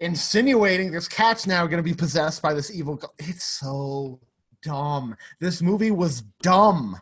insinuating 0.00 0.90
this 0.90 1.08
cat's 1.08 1.46
now 1.46 1.66
going 1.66 1.82
to 1.82 1.88
be 1.88 1.94
possessed 1.94 2.42
by 2.42 2.54
this 2.54 2.70
evil. 2.74 2.96
Go- 2.96 3.08
it's 3.18 3.44
so 3.44 4.20
dumb. 4.62 5.16
This 5.40 5.62
movie 5.62 5.90
was 5.90 6.22
dumb. 6.42 6.98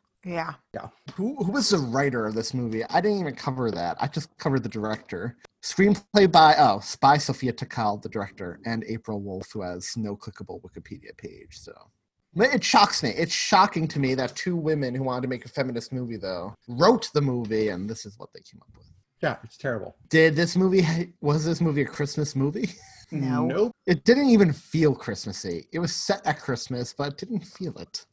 Yeah. 0.74 0.88
Who, 1.14 1.36
who 1.42 1.52
was 1.52 1.70
the 1.70 1.78
writer 1.78 2.26
of 2.26 2.34
this 2.34 2.52
movie? 2.52 2.84
I 2.84 3.00
didn't 3.00 3.20
even 3.20 3.34
cover 3.34 3.70
that. 3.70 3.96
I 4.00 4.06
just 4.06 4.28
covered 4.36 4.62
the 4.62 4.68
director. 4.68 5.36
Screenplay 5.62 6.30
by 6.30 6.54
oh, 6.58 6.82
by 7.00 7.16
Sophia 7.16 7.52
Takal, 7.54 8.02
the 8.02 8.08
director, 8.08 8.60
and 8.66 8.84
April 8.86 9.20
Wolfe, 9.20 9.50
who 9.52 9.62
has 9.62 9.96
no 9.96 10.16
clickable 10.16 10.60
Wikipedia 10.60 11.16
page. 11.16 11.52
So 11.52 11.72
But 11.72 11.99
it 12.36 12.62
shocks 12.64 13.02
me. 13.02 13.10
It's 13.10 13.32
shocking 13.32 13.88
to 13.88 13.98
me 13.98 14.14
that 14.14 14.34
two 14.36 14.56
women 14.56 14.94
who 14.94 15.02
wanted 15.02 15.22
to 15.22 15.28
make 15.28 15.44
a 15.44 15.48
feminist 15.48 15.92
movie, 15.92 16.16
though, 16.16 16.54
wrote 16.68 17.08
the 17.14 17.20
movie, 17.20 17.68
and 17.68 17.88
this 17.88 18.06
is 18.06 18.18
what 18.18 18.32
they 18.32 18.40
came 18.40 18.60
up 18.62 18.68
with. 18.76 18.86
Yeah, 19.22 19.36
it's 19.44 19.56
terrible. 19.58 19.96
Did 20.08 20.34
this 20.34 20.56
movie 20.56 21.12
was 21.20 21.44
this 21.44 21.60
movie 21.60 21.82
a 21.82 21.86
Christmas 21.86 22.34
movie? 22.36 22.70
No. 23.12 23.46
Nope. 23.46 23.72
It 23.88 24.04
didn't 24.04 24.28
even 24.28 24.52
feel 24.52 24.94
Christmassy. 24.94 25.66
It 25.72 25.80
was 25.80 25.92
set 25.92 26.24
at 26.24 26.38
Christmas, 26.38 26.94
but 26.96 27.08
it 27.08 27.16
didn't 27.18 27.44
feel 27.44 27.76
it. 27.76 28.06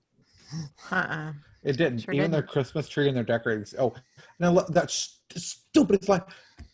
Uh-uh. 0.92 1.34
It 1.64 1.78
didn't. 1.78 2.00
Sure 2.00 2.16
Even 2.16 2.32
their 2.32 2.42
didn't. 2.42 2.52
Christmas 2.52 2.90
tree 2.90 3.08
and 3.08 3.16
their 3.16 3.24
decorations. 3.24 3.76
Oh, 3.78 3.94
now 4.40 4.52
look, 4.52 4.68
that 4.70 4.90
st- 4.90 5.40
stupid. 5.40 5.98
It's 5.98 6.10
like, 6.10 6.24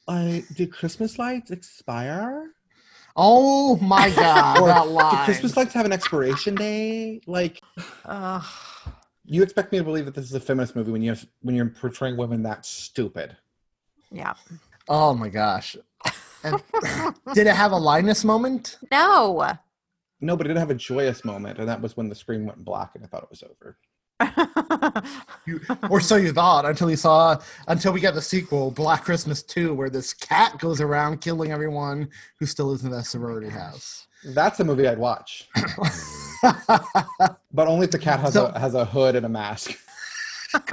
uh, 0.07 0.11
I 0.11 0.43
did 0.55 0.71
Christmas 0.71 1.19
lights 1.19 1.51
expire? 1.51 2.51
Oh 3.15 3.77
my 3.77 4.09
god, 4.15 4.59
Or 4.59 4.67
that 4.67 4.83
Do 4.85 4.89
line. 4.89 5.25
Christmas 5.25 5.55
lights 5.55 5.73
have 5.73 5.85
an 5.85 5.91
expiration 5.93 6.55
date? 6.55 7.21
Like, 7.27 7.61
Ugh. 8.05 8.43
you 9.25 9.43
expect 9.43 9.71
me 9.71 9.77
to 9.77 9.83
believe 9.83 10.05
that 10.05 10.15
this 10.15 10.25
is 10.25 10.33
a 10.33 10.39
feminist 10.39 10.75
movie 10.75 10.91
when 10.91 11.01
you 11.03 11.09
have, 11.11 11.25
when 11.41 11.55
you're 11.55 11.67
portraying 11.69 12.17
women 12.17 12.43
that 12.43 12.65
stupid? 12.65 13.35
yeah. 14.11 14.33
Oh 14.89 15.13
my 15.13 15.29
gosh. 15.29 15.77
And 16.43 16.61
did 17.33 17.47
it 17.47 17.55
have 17.55 17.71
a 17.71 17.77
Linus 17.77 18.25
moment? 18.25 18.77
No. 18.91 19.49
No, 20.19 20.35
but 20.35 20.45
it 20.45 20.49
did 20.49 20.57
have 20.57 20.69
a 20.71 20.75
joyous 20.75 21.23
moment, 21.23 21.57
and 21.59 21.69
that 21.69 21.79
was 21.81 21.95
when 21.95 22.09
the 22.09 22.15
screen 22.15 22.45
went 22.45 22.63
black, 22.65 22.91
and 22.95 23.03
I 23.03 23.07
thought 23.07 23.23
it 23.23 23.29
was 23.29 23.43
over. 23.43 23.77
You, 25.45 25.59
or 25.89 25.99
so 25.99 26.15
you 26.15 26.31
thought 26.31 26.65
until 26.65 26.89
you 26.89 26.95
saw 26.95 27.37
until 27.67 27.91
we 27.91 27.99
got 27.99 28.13
the 28.13 28.21
sequel, 28.21 28.71
Black 28.71 29.03
Christmas 29.03 29.43
2, 29.43 29.73
where 29.73 29.89
this 29.89 30.13
cat 30.13 30.57
goes 30.59 30.79
around 30.79 31.19
killing 31.19 31.51
everyone 31.51 32.09
who 32.39 32.45
still 32.45 32.67
lives 32.67 32.83
in 32.85 32.91
that 32.91 33.05
sorority 33.05 33.49
house. 33.49 34.07
That's 34.33 34.59
a 34.61 34.63
movie 34.63 34.87
I'd 34.87 34.97
watch, 34.97 35.49
but 36.41 37.67
only 37.67 37.85
if 37.85 37.91
the 37.91 37.99
cat 37.99 38.21
has 38.21 38.33
So- 38.35 38.45
a 38.55 38.59
has 38.59 38.73
a 38.73 38.85
hood 38.85 39.15
and 39.17 39.25
a 39.25 39.29
mask. 39.29 39.71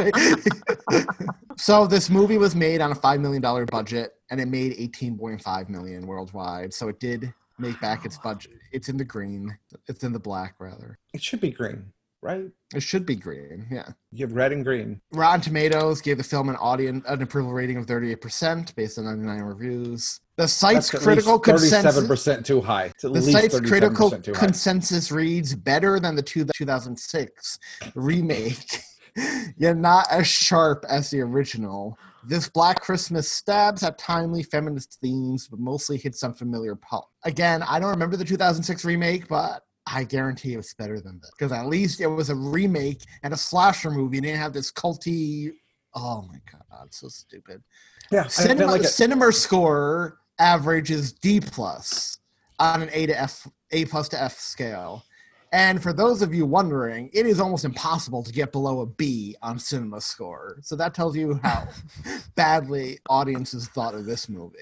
so 1.56 1.86
this 1.86 2.10
movie 2.10 2.38
was 2.38 2.54
made 2.54 2.80
on 2.80 2.92
a 2.92 2.94
five 2.94 3.18
million 3.20 3.42
dollar 3.42 3.64
budget 3.66 4.12
and 4.30 4.40
it 4.40 4.46
made 4.46 4.76
18.5 4.76 5.68
million 5.68 6.06
worldwide. 6.06 6.72
So 6.72 6.88
it 6.88 7.00
did 7.00 7.32
make 7.58 7.80
back 7.80 8.04
its 8.04 8.18
budget. 8.18 8.52
It's 8.72 8.88
in 8.88 8.96
the 8.96 9.04
green. 9.04 9.56
It's 9.88 10.04
in 10.04 10.12
the 10.12 10.18
black 10.20 10.54
rather. 10.58 10.98
It 11.14 11.22
should 11.22 11.40
be 11.40 11.50
green, 11.50 11.92
right? 12.22 12.44
It 12.74 12.82
should 12.82 13.06
be 13.06 13.16
green, 13.16 13.66
yeah. 13.70 13.88
You 14.12 14.26
have 14.26 14.34
red 14.34 14.52
and 14.52 14.64
green. 14.64 15.00
Rotten 15.12 15.40
Tomatoes 15.40 16.00
gave 16.00 16.18
the 16.18 16.24
film 16.24 16.48
an 16.48 16.56
audience 16.56 17.04
an 17.08 17.22
approval 17.22 17.52
rating 17.52 17.76
of 17.76 17.86
38% 17.86 18.74
based 18.74 18.98
on 18.98 19.04
99 19.04 19.40
reviews. 19.42 20.20
The 20.36 20.48
site's 20.48 20.90
critical 20.90 21.38
consensus 21.38 21.82
thirty-seven 21.82 22.08
percent 22.08 22.46
too 22.46 22.60
high. 22.62 22.92
The 23.02 23.20
site's 23.20 23.60
critical 23.60 24.10
37% 24.10 24.34
consensus 24.34 25.12
reads 25.12 25.54
better 25.54 26.00
than 26.00 26.16
the 26.16 26.22
two, 26.22 26.46
2006 26.56 27.58
remake, 27.94 28.80
yet 29.58 29.76
not 29.76 30.06
as 30.10 30.26
sharp 30.26 30.86
as 30.88 31.10
the 31.10 31.20
original. 31.20 31.98
This 32.26 32.48
Black 32.48 32.80
Christmas 32.80 33.30
stabs 33.30 33.82
at 33.82 33.98
timely 33.98 34.42
feminist 34.42 34.98
themes, 35.02 35.46
but 35.48 35.58
mostly 35.58 35.98
hits 35.98 36.22
on 36.22 36.32
familiar 36.32 36.74
pulp. 36.74 37.08
Again, 37.24 37.62
I 37.62 37.78
don't 37.78 37.90
remember 37.90 38.16
the 38.16 38.24
2006 38.24 38.84
remake, 38.84 39.28
but 39.28 39.62
I 39.92 40.04
guarantee 40.04 40.54
it 40.54 40.56
was 40.58 40.72
better 40.74 41.00
than 41.00 41.20
this 41.20 41.30
because 41.36 41.52
at 41.52 41.66
least 41.66 42.00
it 42.00 42.06
was 42.06 42.30
a 42.30 42.34
remake 42.34 43.02
and 43.22 43.34
a 43.34 43.36
slasher 43.36 43.90
movie. 43.90 44.18
and 44.18 44.26
It 44.26 44.30
didn't 44.30 44.42
have 44.42 44.52
this 44.52 44.70
culty. 44.70 45.52
Oh 45.94 46.22
my 46.22 46.38
god, 46.50 46.92
so 46.94 47.08
stupid. 47.08 47.62
Yeah, 48.10 48.26
Cinema, 48.26 48.66
like 48.66 48.82
CinemaScore 48.82 50.14
average 50.38 50.90
is 50.90 51.12
D 51.12 51.40
plus 51.40 52.18
on 52.58 52.82
an 52.82 52.90
A 52.92 53.06
to 53.06 53.20
F, 53.20 53.46
A 53.72 53.84
plus 53.86 54.08
to 54.10 54.22
F 54.22 54.38
scale. 54.38 55.04
And 55.52 55.82
for 55.82 55.92
those 55.92 56.22
of 56.22 56.32
you 56.32 56.46
wondering, 56.46 57.10
it 57.12 57.26
is 57.26 57.40
almost 57.40 57.64
impossible 57.64 58.22
to 58.22 58.32
get 58.32 58.52
below 58.52 58.80
a 58.80 58.86
B 58.86 59.34
on 59.42 59.58
CinemaScore. 59.58 60.64
So 60.64 60.76
that 60.76 60.94
tells 60.94 61.16
you 61.16 61.40
how 61.42 61.66
badly 62.36 63.00
audiences 63.08 63.66
thought 63.68 63.94
of 63.94 64.06
this 64.06 64.28
movie. 64.28 64.58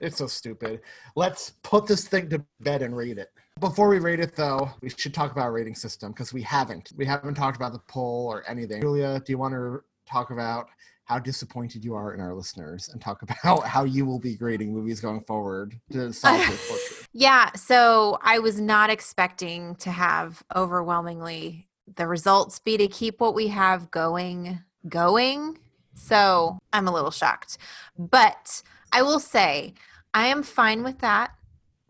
It's 0.00 0.16
so 0.16 0.26
stupid. 0.26 0.80
Let's 1.14 1.52
put 1.62 1.86
this 1.86 2.08
thing 2.08 2.30
to 2.30 2.42
bed 2.60 2.80
and 2.80 2.96
read 2.96 3.18
it. 3.18 3.28
Before 3.60 3.88
we 3.88 3.98
rate 3.98 4.20
it, 4.20 4.34
though, 4.34 4.70
we 4.80 4.88
should 4.88 5.12
talk 5.12 5.32
about 5.32 5.42
our 5.42 5.52
rating 5.52 5.74
system 5.74 6.12
because 6.12 6.32
we 6.32 6.42
haven't. 6.42 6.92
We 6.96 7.04
haven't 7.04 7.34
talked 7.34 7.56
about 7.56 7.72
the 7.72 7.80
poll 7.80 8.26
or 8.26 8.42
anything. 8.48 8.80
Julia, 8.80 9.20
do 9.24 9.32
you 9.32 9.38
want 9.38 9.52
to 9.52 9.82
talk 10.06 10.30
about 10.30 10.68
how 11.04 11.18
disappointed 11.18 11.84
you 11.84 11.94
are 11.94 12.14
in 12.14 12.20
our 12.20 12.32
listeners 12.32 12.88
and 12.88 13.00
talk 13.00 13.22
about 13.42 13.66
how 13.66 13.84
you 13.84 14.06
will 14.06 14.18
be 14.18 14.34
grading 14.34 14.72
movies 14.72 15.00
going 15.00 15.20
forward 15.22 15.78
to 15.92 16.12
solve 16.12 16.40
portrait? 16.46 17.08
Yeah, 17.12 17.50
so 17.54 18.18
I 18.22 18.38
was 18.38 18.60
not 18.60 18.88
expecting 18.88 19.74
to 19.76 19.90
have 19.90 20.42
overwhelmingly 20.56 21.68
the 21.96 22.06
results 22.06 22.58
be 22.60 22.76
to 22.76 22.88
keep 22.88 23.20
what 23.20 23.34
we 23.34 23.48
have 23.48 23.90
going 23.90 24.60
going. 24.88 25.58
So 25.94 26.58
I'm 26.72 26.88
a 26.88 26.92
little 26.92 27.10
shocked. 27.10 27.58
But 27.98 28.62
I 28.92 29.02
will 29.02 29.20
say 29.20 29.74
I 30.14 30.28
am 30.28 30.42
fine 30.42 30.82
with 30.82 31.00
that. 31.00 31.32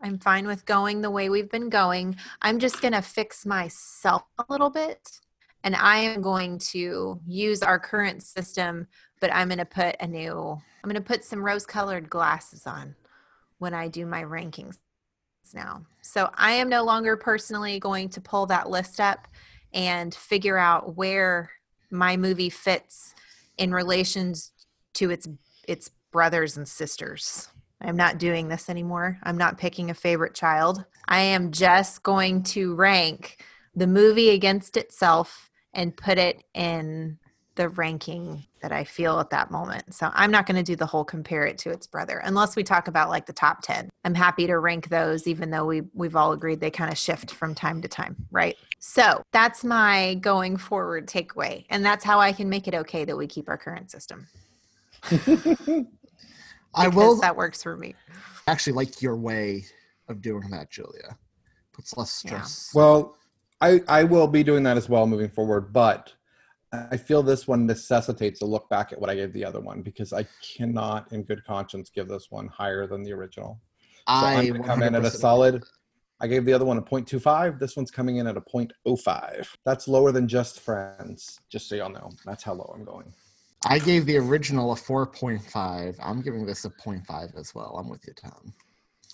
I'm 0.01 0.17
fine 0.17 0.47
with 0.47 0.65
going 0.65 1.01
the 1.01 1.11
way 1.11 1.29
we've 1.29 1.49
been 1.49 1.69
going. 1.69 2.15
I'm 2.41 2.59
just 2.59 2.81
going 2.81 2.93
to 2.93 3.01
fix 3.01 3.45
myself 3.45 4.23
a 4.39 4.45
little 4.49 4.69
bit 4.69 5.19
and 5.63 5.75
I 5.75 5.97
am 5.97 6.21
going 6.21 6.57
to 6.57 7.19
use 7.27 7.61
our 7.61 7.79
current 7.79 8.23
system, 8.23 8.87
but 9.19 9.33
I'm 9.33 9.47
going 9.47 9.59
to 9.59 9.65
put 9.65 9.95
a 9.99 10.07
new 10.07 10.57
I'm 10.83 10.89
going 10.89 10.95
to 10.95 11.01
put 11.01 11.23
some 11.23 11.43
rose-colored 11.43 12.09
glasses 12.09 12.65
on 12.65 12.95
when 13.59 13.75
I 13.75 13.87
do 13.87 14.07
my 14.07 14.23
rankings 14.23 14.77
now. 15.53 15.85
So 16.01 16.29
I 16.35 16.53
am 16.53 16.69
no 16.69 16.83
longer 16.83 17.17
personally 17.17 17.79
going 17.79 18.09
to 18.09 18.21
pull 18.21 18.45
that 18.47 18.69
list 18.69 18.99
up 18.99 19.27
and 19.73 20.13
figure 20.13 20.57
out 20.57 20.95
where 20.95 21.51
my 21.91 22.17
movie 22.17 22.49
fits 22.49 23.13
in 23.57 23.71
relations 23.71 24.51
to 24.93 25.11
its 25.11 25.27
its 25.67 25.91
brothers 26.11 26.57
and 26.57 26.67
sisters. 26.67 27.49
I'm 27.81 27.97
not 27.97 28.17
doing 28.17 28.47
this 28.47 28.69
anymore. 28.69 29.19
I'm 29.23 29.37
not 29.37 29.57
picking 29.57 29.89
a 29.89 29.95
favorite 29.95 30.33
child. 30.33 30.85
I 31.07 31.21
am 31.21 31.51
just 31.51 32.03
going 32.03 32.43
to 32.43 32.75
rank 32.75 33.43
the 33.75 33.87
movie 33.87 34.29
against 34.29 34.77
itself 34.77 35.49
and 35.73 35.95
put 35.95 36.17
it 36.17 36.43
in 36.53 37.17
the 37.55 37.69
ranking 37.69 38.45
that 38.61 38.71
I 38.71 38.83
feel 38.83 39.19
at 39.19 39.31
that 39.31 39.51
moment. 39.51 39.93
So 39.93 40.09
I'm 40.13 40.31
not 40.31 40.45
going 40.45 40.57
to 40.57 40.63
do 40.63 40.75
the 40.75 40.85
whole 40.85 41.03
compare 41.03 41.45
it 41.45 41.57
to 41.59 41.69
its 41.69 41.87
brother 41.87 42.21
unless 42.23 42.55
we 42.55 42.63
talk 42.63 42.87
about 42.87 43.09
like 43.09 43.25
the 43.25 43.33
top 43.33 43.61
10. 43.61 43.89
I'm 44.05 44.15
happy 44.15 44.47
to 44.47 44.57
rank 44.59 44.89
those 44.89 45.27
even 45.27 45.49
though 45.49 45.65
we 45.65 45.81
we've 45.93 46.15
all 46.15 46.31
agreed 46.31 46.59
they 46.59 46.71
kind 46.71 46.91
of 46.91 46.97
shift 46.97 47.31
from 47.31 47.55
time 47.55 47.81
to 47.81 47.87
time, 47.87 48.15
right? 48.31 48.55
So, 48.79 49.21
that's 49.31 49.63
my 49.63 50.15
going 50.15 50.57
forward 50.57 51.07
takeaway 51.07 51.65
and 51.69 51.85
that's 51.85 52.03
how 52.03 52.19
I 52.19 52.31
can 52.31 52.49
make 52.49 52.67
it 52.67 52.73
okay 52.73 53.05
that 53.05 53.17
we 53.17 53.27
keep 53.27 53.49
our 53.49 53.57
current 53.57 53.91
system. 53.91 54.27
I 56.73 56.87
will 56.87 57.19
that 57.21 57.35
works 57.35 57.63
for 57.63 57.77
me. 57.77 57.95
I 58.47 58.51
actually 58.51 58.73
like 58.73 59.01
your 59.01 59.15
way 59.15 59.65
of 60.07 60.21
doing 60.21 60.49
that, 60.51 60.69
Julia. 60.69 61.17
Puts 61.73 61.95
less 61.97 62.11
stress. 62.11 62.71
Well, 62.73 63.17
I 63.59 63.81
I 63.87 64.03
will 64.03 64.27
be 64.27 64.43
doing 64.43 64.63
that 64.63 64.77
as 64.77 64.89
well 64.89 65.05
moving 65.07 65.29
forward, 65.29 65.73
but 65.73 66.13
I 66.73 66.95
feel 66.95 67.21
this 67.21 67.47
one 67.47 67.65
necessitates 67.65 68.41
a 68.41 68.45
look 68.45 68.69
back 68.69 68.93
at 68.93 68.99
what 68.99 69.09
I 69.09 69.15
gave 69.15 69.33
the 69.33 69.43
other 69.43 69.59
one 69.59 69.81
because 69.81 70.13
I 70.13 70.25
cannot, 70.55 71.11
in 71.11 71.23
good 71.23 71.43
conscience, 71.43 71.89
give 71.89 72.07
this 72.07 72.27
one 72.29 72.47
higher 72.47 72.87
than 72.87 73.03
the 73.03 73.11
original. 73.11 73.59
So 74.07 74.13
I 74.13 74.35
I'm 74.35 74.47
gonna 74.47 74.63
come 74.63 74.83
in 74.83 74.95
at 74.95 75.03
a 75.03 75.11
solid. 75.11 75.63
I 76.21 76.27
gave 76.27 76.45
the 76.45 76.53
other 76.53 76.65
one 76.65 76.77
a 76.77 76.81
0.25. 76.81 77.59
This 77.59 77.75
one's 77.75 77.89
coming 77.89 78.17
in 78.17 78.27
at 78.27 78.37
a 78.37 78.41
0.05. 78.41 79.47
That's 79.65 79.87
lower 79.87 80.11
than 80.11 80.27
just 80.27 80.59
friends. 80.59 81.39
Just 81.49 81.67
so 81.67 81.75
y'all 81.75 81.89
know, 81.89 82.11
that's 82.25 82.43
how 82.43 82.53
low 82.53 82.71
I'm 82.73 82.85
going. 82.85 83.11
I 83.67 83.79
gave 83.79 84.05
the 84.05 84.17
original 84.17 84.71
a 84.71 84.75
4.5. 84.75 85.95
I'm 86.01 86.21
giving 86.21 86.45
this 86.45 86.63
a 86.65 86.69
0.5 86.69 87.37
as 87.37 87.53
well. 87.53 87.75
I'm 87.77 87.89
with 87.89 88.05
you, 88.07 88.13
Thom. 88.13 88.53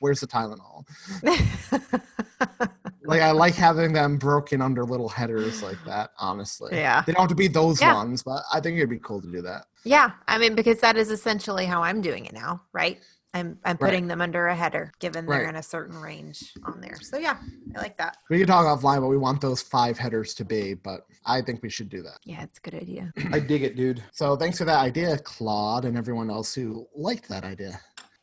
Where's 0.01 0.21
the 0.21 0.27
Tylenol? 0.27 0.85
like 3.07 3.23
I 3.23 3.31
like 3.31 3.55
having 3.55 3.95
them 3.95 4.19
broken 4.19 4.61
under 4.61 4.85
little 4.85 5.09
headers 5.09 5.63
like 5.63 5.83
that. 5.87 6.11
Honestly, 6.19 6.77
Yeah. 6.77 7.03
they 7.07 7.15
don't 7.15 7.23
have 7.23 7.31
to 7.31 7.35
be 7.35 7.49
those 7.49 7.81
Yeah. 7.81 7.95
ones, 7.95 8.23
but 8.23 8.43
I 8.53 8.61
think 8.61 8.77
it'd 8.77 8.91
be 8.91 8.99
cool 8.99 9.23
to 9.23 9.33
do 9.33 9.41
that. 9.41 9.65
Yeah, 9.87 10.11
I 10.27 10.39
mean 10.39 10.55
because 10.55 10.81
that 10.81 10.97
is 10.97 11.11
essentially 11.11 11.65
how 11.65 11.83
I'm 11.83 12.01
doing 12.01 12.27
it 12.27 12.33
now, 12.33 12.63
right? 12.73 12.99
I'm 13.35 13.59
I'm 13.65 13.77
Right. 13.81 13.91
putting 13.91 14.07
them 14.09 14.21
under 14.21 14.47
a 14.49 14.57
header, 14.57 14.93
given 14.99 15.27
they're 15.27 15.41
Right. 15.41 15.49
in 15.49 15.57
a 15.57 15.63
certain 15.63 15.97
range 16.01 16.53
on 16.65 16.81
there. 16.81 16.97
So 17.01 17.19
yeah, 17.19 17.37
I 17.77 17.79
like 17.81 17.97
that. 17.99 18.17
We 18.31 18.39
can 18.39 18.47
talk 18.47 18.65
offline 18.67 19.01
what 19.01 19.11
we 19.11 19.17
want 19.19 19.41
those 19.41 19.63
five 19.63 19.99
headers 19.99 20.33
to 20.35 20.45
be, 20.45 20.75
but 20.75 21.03
I 21.27 21.43
think 21.43 21.63
we 21.63 21.69
should 21.71 21.89
do 21.89 22.03
that. 22.03 22.19
Yeah, 22.25 22.43
it's 22.43 22.59
a 22.59 22.63
good 22.71 22.75
idea. 22.83 23.13
I 23.33 23.39
dig 23.41 23.63
it, 23.63 23.77
dude. 23.77 24.03
So 24.13 24.37
thanks 24.37 24.59
for 24.59 24.65
that 24.65 24.79
idea, 24.79 25.19
Claude, 25.19 25.85
and 25.85 25.97
everyone 25.99 26.31
else 26.31 26.55
who 26.55 26.87
liked 26.95 27.29
that 27.29 27.45
idea. 27.45 27.79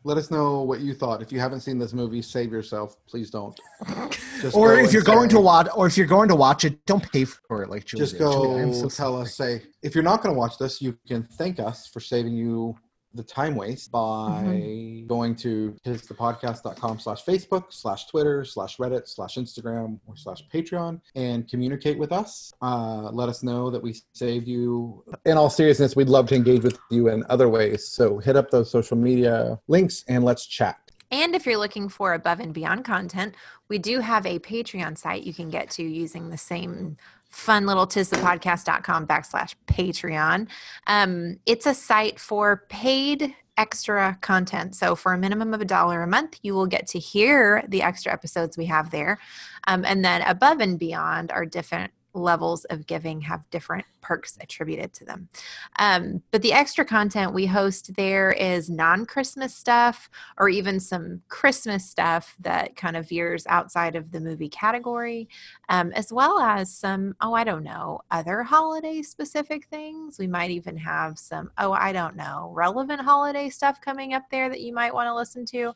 Let 0.05 0.17
us 0.17 0.29
know 0.29 0.61
what 0.63 0.81
you 0.81 0.93
thought. 0.93 1.21
If 1.21 1.31
you 1.31 1.39
haven't 1.39 1.61
seen 1.61 1.77
this 1.77 1.93
movie, 1.93 2.21
save 2.21 2.51
yourself. 2.51 2.97
Please 3.07 3.29
don't. 3.29 3.57
Just 4.41 4.55
or 4.55 4.77
if 4.77 4.91
you're 4.91 5.01
going 5.01 5.29
say- 5.29 5.35
to 5.37 5.41
watch, 5.41 5.67
or 5.75 5.87
if 5.87 5.97
you're 5.97 6.07
going 6.07 6.27
to 6.29 6.35
watch 6.35 6.65
it, 6.65 6.85
don't 6.85 7.09
pay 7.11 7.23
for 7.25 7.63
it 7.63 7.69
like 7.69 7.85
Julia. 7.85 8.05
just 8.05 8.19
go 8.19 8.57
Julia, 8.59 8.73
so 8.73 8.81
tell 8.81 8.89
sorry. 8.89 9.21
us 9.23 9.35
say 9.35 9.61
if 9.81 9.95
you're 9.95 10.03
not 10.03 10.21
going 10.21 10.35
to 10.35 10.37
watch 10.39 10.57
this 10.57 10.81
you 10.81 10.97
can 11.07 11.23
thank 11.23 11.59
us 11.59 11.87
for 11.87 11.99
saving 12.01 12.33
you 12.33 12.75
the 13.13 13.23
time 13.23 13.55
waste 13.55 13.91
by 13.91 14.01
Mm-hmm. 14.03 15.07
going 15.07 15.35
to 15.35 15.75
tisthepodcast.com 15.85 16.99
slash 16.99 17.23
facebook 17.25 17.65
slash 17.69 18.07
twitter 18.07 18.43
slash 18.45 18.77
reddit 18.77 19.07
slash 19.07 19.35
instagram 19.35 19.99
or 20.07 20.15
slash 20.15 20.43
patreon 20.53 20.99
and 21.15 21.47
communicate 21.49 21.97
with 21.97 22.11
us. 22.11 22.53
Uh, 22.61 23.09
let 23.11 23.29
us 23.29 23.43
know 23.43 23.69
that 23.69 23.81
we 23.81 23.95
saved 24.13 24.47
you. 24.47 25.03
In 25.25 25.37
all 25.37 25.49
seriousness 25.49 25.95
we'd 25.95 26.09
love 26.09 26.27
to 26.29 26.35
engage 26.35 26.63
with 26.63 26.79
you 26.89 27.09
in 27.09 27.23
other 27.29 27.49
ways. 27.49 27.87
So 27.87 28.17
hit 28.19 28.35
up 28.35 28.49
those 28.49 28.71
social 28.71 28.97
media 28.97 29.59
links 29.67 30.03
and 30.07 30.23
let's 30.23 30.45
chat. 30.45 30.77
And 31.11 31.35
if 31.35 31.45
you're 31.45 31.57
looking 31.57 31.89
for 31.89 32.13
above 32.15 32.39
and 32.39 32.53
beyond 32.53 32.85
content, 32.85 33.35
we 33.69 33.77
do 33.77 33.99
have 33.99 34.25
a 34.25 34.39
Patreon 34.39 34.97
site 34.97 35.23
you 35.23 35.33
can 35.33 35.51
get 35.51 35.69
to 35.71 35.83
using 35.83 36.29
the 36.29 36.39
same 36.39 36.97
fun 37.33 37.65
little 37.65 37.87
tisthepodcast.com 37.87 39.07
backslash 39.07 39.55
Patreon. 39.67 40.47
Um, 40.87 41.39
it's 41.45 41.65
a 41.65 41.73
site 41.73 42.19
for 42.19 42.65
paid 42.69 43.33
extra 43.57 44.17
content. 44.21 44.75
So 44.75 44.95
for 44.95 45.13
a 45.13 45.17
minimum 45.17 45.53
of 45.53 45.61
a 45.61 45.65
dollar 45.65 46.03
a 46.03 46.07
month, 46.07 46.39
you 46.43 46.53
will 46.53 46.67
get 46.67 46.87
to 46.87 46.99
hear 46.99 47.63
the 47.67 47.81
extra 47.81 48.13
episodes 48.13 48.57
we 48.57 48.65
have 48.67 48.91
there. 48.91 49.19
Um, 49.67 49.83
and 49.83 50.05
then 50.05 50.21
above 50.21 50.59
and 50.59 50.77
beyond 50.77 51.31
are 51.31 51.45
different 51.45 51.91
levels 52.13 52.65
of 52.65 52.87
giving 52.87 53.21
have 53.21 53.49
different 53.49 53.85
perks 54.01 54.37
attributed 54.41 54.93
to 54.93 55.05
them. 55.05 55.27
Um, 55.79 56.21
but 56.31 56.41
the 56.41 56.53
extra 56.53 56.85
content 56.85 57.33
we 57.33 57.45
host 57.45 57.95
there 57.95 58.31
is 58.33 58.69
non 58.69 59.05
Christmas 59.05 59.55
stuff 59.55 60.09
or 60.37 60.49
even 60.49 60.79
some 60.79 61.21
Christmas 61.29 61.89
stuff 61.89 62.35
that 62.41 62.75
kind 62.75 62.95
of 62.95 63.09
veers 63.09 63.47
outside 63.47 63.95
of 63.95 64.11
the 64.11 64.19
movie 64.19 64.49
category, 64.49 65.27
um, 65.69 65.91
as 65.93 66.11
well 66.13 66.39
as 66.39 66.71
some, 66.71 67.15
oh, 67.21 67.33
I 67.33 67.43
don't 67.43 67.63
know, 67.63 68.01
other 68.11 68.43
holiday 68.43 69.01
specific 69.01 69.67
things. 69.67 70.19
We 70.19 70.27
might 70.27 70.51
even 70.51 70.77
have 70.77 71.17
some, 71.17 71.49
oh, 71.57 71.71
I 71.71 71.93
don't 71.93 72.15
know, 72.15 72.51
relevant 72.53 73.01
holiday 73.01 73.49
stuff 73.49 73.81
coming 73.81 74.13
up 74.13 74.23
there 74.29 74.49
that 74.49 74.61
you 74.61 74.73
might 74.73 74.93
want 74.93 75.07
to 75.07 75.15
listen 75.15 75.45
to, 75.47 75.73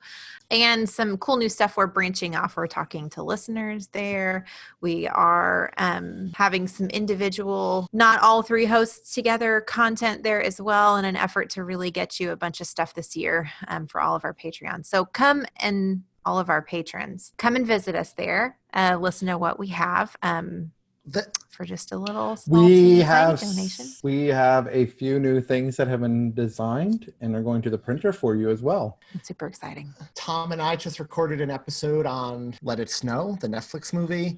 and 0.51 0.87
some 0.87 1.17
cool 1.17 1.37
new 1.37 1.49
stuff 1.49 1.77
we're 1.77 1.87
branching 1.87 2.35
off. 2.35 2.57
We're 2.57 2.67
talking 2.67 3.09
to 3.11 3.23
listeners 3.23 3.87
there. 3.87 4.45
We 4.81 5.07
are 5.07 5.71
um, 5.77 6.26
having 6.35 6.67
some 6.67 6.87
individual, 6.87 7.87
not 7.93 8.21
all 8.21 8.41
three 8.41 8.65
hosts 8.65 9.13
together 9.13 9.61
content 9.61 10.23
there 10.23 10.41
as 10.41 10.61
well 10.61 10.97
in 10.97 11.05
an 11.05 11.15
effort 11.15 11.49
to 11.51 11.63
really 11.63 11.91
get 11.91 12.19
you 12.19 12.31
a 12.31 12.35
bunch 12.35 12.61
of 12.61 12.67
stuff 12.67 12.93
this 12.93 13.15
year 13.15 13.49
um, 13.67 13.87
for 13.87 14.01
all 14.01 14.15
of 14.15 14.23
our 14.23 14.33
Patreons. 14.33 14.85
So 14.87 15.05
come 15.05 15.45
and 15.59 16.03
all 16.25 16.39
of 16.39 16.49
our 16.49 16.61
patrons, 16.61 17.31
come 17.37 17.55
and 17.55 17.65
visit 17.65 17.95
us 17.95 18.11
there. 18.11 18.57
Uh, 18.73 18.97
listen 18.99 19.27
to 19.29 19.37
what 19.37 19.57
we 19.57 19.67
have 19.67 20.15
um, 20.21 20.71
That- 21.05 21.37
for 21.49 21.63
just 21.65 21.91
a 21.91 21.97
little 21.97 22.35
small 22.35 22.65
we 22.65 22.99
have 22.99 23.39
donation. 23.39 23.87
we 24.03 24.27
have 24.27 24.67
a 24.69 24.85
few 24.85 25.19
new 25.19 25.41
things 25.41 25.75
that 25.77 25.87
have 25.87 26.01
been 26.01 26.31
designed 26.33 27.11
and 27.21 27.33
are 27.35 27.41
going 27.41 27.63
to 27.63 27.69
the 27.71 27.77
printer 27.77 28.13
for 28.13 28.35
you 28.35 28.49
as 28.51 28.61
well 28.61 28.99
It's 29.15 29.27
super 29.29 29.47
exciting. 29.47 29.91
Thom 30.13 30.51
and 30.51 30.61
I 30.61 30.75
just 30.75 30.99
recorded 30.99 31.41
an 31.41 31.49
episode 31.49 32.05
on 32.05 32.53
Let 32.61 32.79
It 32.79 32.91
Snow, 32.91 33.37
the 33.41 33.47
Netflix 33.47 33.91
movie. 33.91 34.37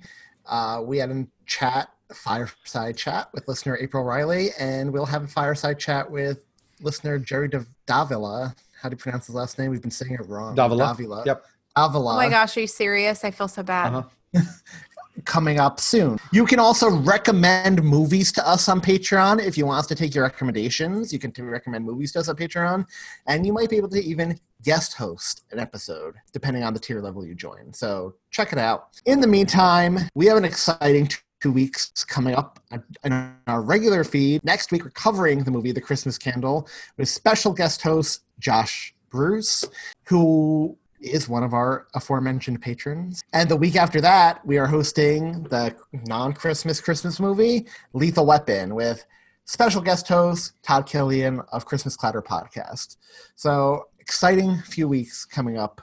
Uh, 0.50 0.82
we 0.84 0.97
had 0.97 1.12
a 1.12 1.28
chat, 1.45 1.89
a 2.10 2.14
fireside 2.14 2.97
chat 2.97 3.30
with 3.34 3.47
listener 3.47 3.78
April 3.78 4.04
Riley, 4.04 4.50
and 4.60 4.91
we'll 4.91 5.06
have 5.06 5.24
a 5.24 5.28
fireside 5.28 5.80
chat 5.80 6.10
with 6.10 6.39
listener 6.82 7.20
Jerry 7.20 7.50
Davila. 7.86 8.56
How 8.82 8.89
do 8.89 8.93
you 8.93 8.97
pronounce 8.97 9.28
his 9.28 9.36
last 9.36 9.60
name? 9.60 9.70
We've 9.70 9.82
been 9.82 9.91
saying 9.91 10.14
it 10.14 10.28
wrong. 10.28 10.56
Davila. 10.56 10.88
Davila. 10.88 11.24
Yep. 11.26 11.45
Davila. 11.76 12.14
Oh 12.14 12.18
my 12.18 12.30
gosh, 12.30 12.58
are 12.58 12.62
you 12.62 12.68
serious? 12.68 13.24
I 13.24 13.32
feel 13.32 13.47
so 13.47 13.64
bad. 13.64 13.93
Uh-huh. 13.93 14.41
coming 15.26 15.60
up 15.60 15.80
soon. 15.80 16.18
You 16.32 16.45
can 16.45 16.60
also 16.60 16.89
recommend 16.89 17.84
movies 17.84 18.32
to 18.34 18.47
us 18.47 18.70
on 18.70 18.82
Patreon 18.82 19.45
if 19.45 19.58
you 19.58 19.66
want 19.66 19.80
us 19.80 19.88
to 19.88 19.95
take 19.95 20.16
your 20.16 20.24
recommendations. 20.24 21.12
You 21.12 21.20
can 21.20 21.32
t- 21.32 21.41
recommend 21.41 21.86
movies 21.86 22.12
to 22.14 22.20
us 22.20 22.30
on 22.30 22.36
Patreon, 22.36 22.86
and 23.28 23.45
you 23.45 23.54
might 23.54 23.70
be 23.70 23.78
able 23.78 23.89
to 23.89 24.02
even 24.02 24.39
guest 24.64 24.93
host 24.93 25.43
an 25.51 25.60
episode 25.60 26.16
depending 26.34 26.64
on 26.64 26.74
the 26.74 26.80
tier 26.80 27.01
level 27.01 27.26
you 27.26 27.36
join. 27.36 27.74
So 27.74 28.16
check 28.30 28.51
it 28.51 28.57
out. 28.57 28.89
In 29.05 29.22
the 29.22 29.28
meantime, 29.28 29.99
we 30.16 30.26
have 30.28 30.38
an 30.38 30.45
exciting 30.45 31.10
two 31.41 31.51
weeks 31.51 32.03
coming 32.05 32.36
up 32.36 32.60
in 33.03 33.34
our 33.47 33.62
regular 33.62 34.03
feed. 34.03 34.43
Next 34.43 34.72
week, 34.72 34.84
we're 34.84 34.91
covering 34.91 35.43
the 35.43 35.51
movie 35.51 35.72
The 35.72 35.82
Christmas 35.82 36.18
Candle 36.18 36.68
with 36.97 37.07
special 37.07 37.53
guest 37.53 37.82
host 37.82 38.24
Josh 38.39 38.93
Bruce, 39.10 39.64
who 40.03 40.78
is 40.99 41.30
one 41.30 41.43
of 41.43 41.53
our 41.53 41.88
aforementioned 41.95 42.62
patrons. 42.62 43.22
And 43.32 43.49
the 43.49 43.55
week 43.55 43.78
after 43.78 44.01
that, 44.01 44.45
we 44.45 44.57
are 44.57 44.68
hosting 44.68 45.43
the 45.43 45.76
non 45.93 46.34
Christmas 46.34 46.82
Christmas 46.82 47.20
movie, 47.20 47.68
Lethal 47.93 48.26
Weapon, 48.26 48.76
with 48.76 49.05
special 49.45 49.82
guest 49.82 50.07
host 50.07 50.53
Todd 50.62 50.86
Killian 50.86 51.41
of 51.51 51.66
Christmas 51.66 51.95
Clatter 51.95 52.22
Podcast. 52.22 52.97
So 53.36 53.88
exciting 54.10 54.57
few 54.66 54.88
weeks 54.88 55.24
coming 55.24 55.60
up 55.60 55.82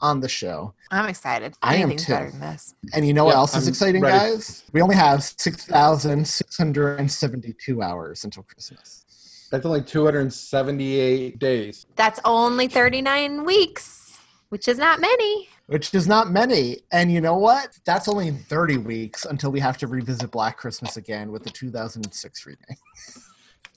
on 0.00 0.20
the 0.20 0.28
show. 0.28 0.72
I'm 0.92 1.08
excited. 1.08 1.54
I 1.60 1.74
am 1.74 1.96
too. 1.96 2.12
better 2.12 2.30
than 2.30 2.38
this. 2.38 2.76
And 2.94 3.04
you 3.04 3.12
know 3.12 3.24
what 3.24 3.34
else 3.34 3.56
is 3.56 3.66
I'm 3.66 3.70
exciting, 3.70 4.00
ready. 4.00 4.16
guys? 4.16 4.62
We 4.72 4.80
only 4.80 4.94
have 4.94 5.24
6,672 5.24 7.82
hours 7.82 8.22
until 8.22 8.44
Christmas. 8.44 9.48
That's 9.50 9.66
only 9.66 9.82
278 9.82 11.40
days. 11.40 11.84
That's 11.96 12.20
only 12.24 12.68
39 12.68 13.44
weeks, 13.44 14.20
which 14.50 14.68
is 14.68 14.78
not 14.78 15.00
many. 15.00 15.48
Which 15.66 15.92
is 15.94 16.06
not 16.06 16.30
many. 16.30 16.82
And 16.92 17.10
you 17.10 17.20
know 17.20 17.36
what? 17.36 17.76
That's 17.84 18.06
only 18.06 18.30
30 18.30 18.76
weeks 18.76 19.24
until 19.24 19.50
we 19.50 19.58
have 19.58 19.78
to 19.78 19.88
revisit 19.88 20.30
Black 20.30 20.58
Christmas 20.58 20.96
again 20.96 21.32
with 21.32 21.42
the 21.42 21.50
2006 21.50 22.46
remake. 22.46 22.60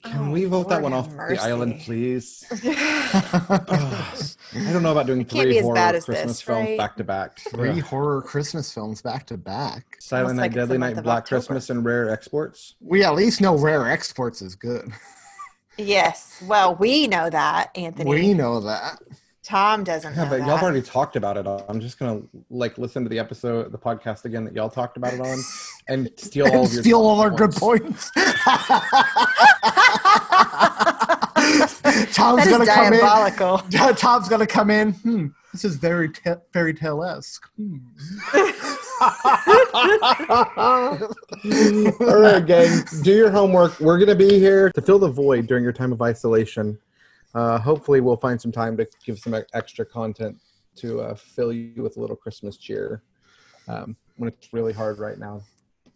Can 0.04 0.28
Oh, 0.28 0.30
we 0.30 0.44
vote 0.44 0.68
that 0.68 0.80
one 0.80 0.92
have 0.92 1.06
off 1.18 1.28
the 1.28 1.38
island, 1.42 1.80
please? 1.80 2.44
I 2.52 4.32
don't 4.72 4.82
know 4.82 4.92
about 4.92 5.06
doing 5.06 5.24
three 5.24 5.58
as 5.58 5.64
horror 5.64 5.74
bad 5.74 5.94
as 5.96 6.04
Christmas 6.04 6.32
this, 6.32 6.40
films 6.42 6.68
right? 6.68 6.78
back 6.78 6.96
to 6.96 7.04
back. 7.04 7.38
Three 7.40 7.70
Ugh. 7.70 7.80
horror 7.80 8.22
Christmas 8.22 8.72
films 8.72 9.02
back 9.02 9.26
to 9.26 9.36
back. 9.36 9.96
Silent 10.00 10.36
Night, 10.36 10.42
like 10.42 10.54
Deadly 10.54 10.78
Night, 10.78 10.94
Black 11.02 11.18
October. 11.24 11.40
Christmas, 11.40 11.70
and 11.70 11.84
Rare 11.84 12.10
Exports. 12.10 12.76
We 12.80 13.02
at 13.02 13.14
least 13.14 13.40
know 13.40 13.56
Rare 13.58 13.90
Exports 13.90 14.40
is 14.40 14.54
good. 14.54 14.92
Yes. 15.76 16.42
Well, 16.46 16.76
we 16.76 17.06
know 17.06 17.28
that, 17.30 17.70
Anthony. 17.76 18.08
We 18.08 18.34
know 18.34 18.60
that. 18.60 19.00
Thom 19.44 19.82
doesn't 19.82 20.14
Yeah, 20.14 20.24
know 20.24 20.30
but 20.30 20.38
that. 20.40 20.46
y'all 20.46 20.56
have 20.56 20.62
already 20.62 20.82
talked 20.82 21.16
about 21.16 21.36
it. 21.38 21.46
I'm 21.68 21.80
just 21.80 21.98
gonna 21.98 22.20
like 22.50 22.76
listen 22.76 23.02
to 23.04 23.08
the 23.08 23.18
episode, 23.18 23.72
the 23.72 23.78
podcast 23.78 24.24
again 24.26 24.44
that 24.44 24.54
y'all 24.54 24.68
talked 24.68 24.96
about 24.98 25.14
it 25.14 25.20
on, 25.20 25.38
and 25.88 26.10
steal 26.16 26.48
all 26.48 26.64
of 26.66 26.72
your 26.74 26.82
steal 26.82 27.00
all 27.00 27.20
our 27.20 27.30
good 27.30 27.52
points. 27.52 28.10
points. 31.98 32.16
Thom's 32.16 32.48
gonna 32.48 32.66
come 32.66 32.92
in. 32.92 33.00
Thom's 33.96 34.28
gonna 34.28 34.46
come 34.46 34.70
in. 34.70 34.92
Hmm, 34.92 35.26
this 35.52 35.64
is 35.64 35.76
very 35.76 36.08
te- 36.10 36.34
fairy 36.52 36.74
tale 36.74 37.02
esque. 37.02 37.48
Hmm. 37.56 37.78
All 42.00 42.20
right, 42.20 42.44
gang, 42.44 42.82
do 43.02 43.14
your 43.14 43.30
homework. 43.30 43.78
We're 43.80 43.98
gonna 43.98 44.14
be 44.14 44.38
here 44.38 44.70
to 44.72 44.82
fill 44.82 44.98
the 44.98 45.08
void 45.08 45.46
during 45.46 45.62
your 45.62 45.72
time 45.72 45.92
of 45.92 46.02
isolation. 46.02 46.78
Uh, 47.34 47.58
hopefully, 47.58 48.00
we'll 48.00 48.16
find 48.16 48.40
some 48.40 48.52
time 48.52 48.76
to 48.76 48.88
give 49.04 49.18
some 49.18 49.34
extra 49.54 49.84
content 49.84 50.36
to 50.76 51.00
uh, 51.00 51.14
fill 51.14 51.52
you 51.52 51.82
with 51.82 51.96
a 51.96 52.00
little 52.00 52.16
Christmas 52.16 52.56
cheer 52.56 53.02
um, 53.68 53.96
when 54.16 54.28
it's 54.28 54.52
really 54.52 54.72
hard 54.72 54.98
right 54.98 55.18
now. 55.18 55.42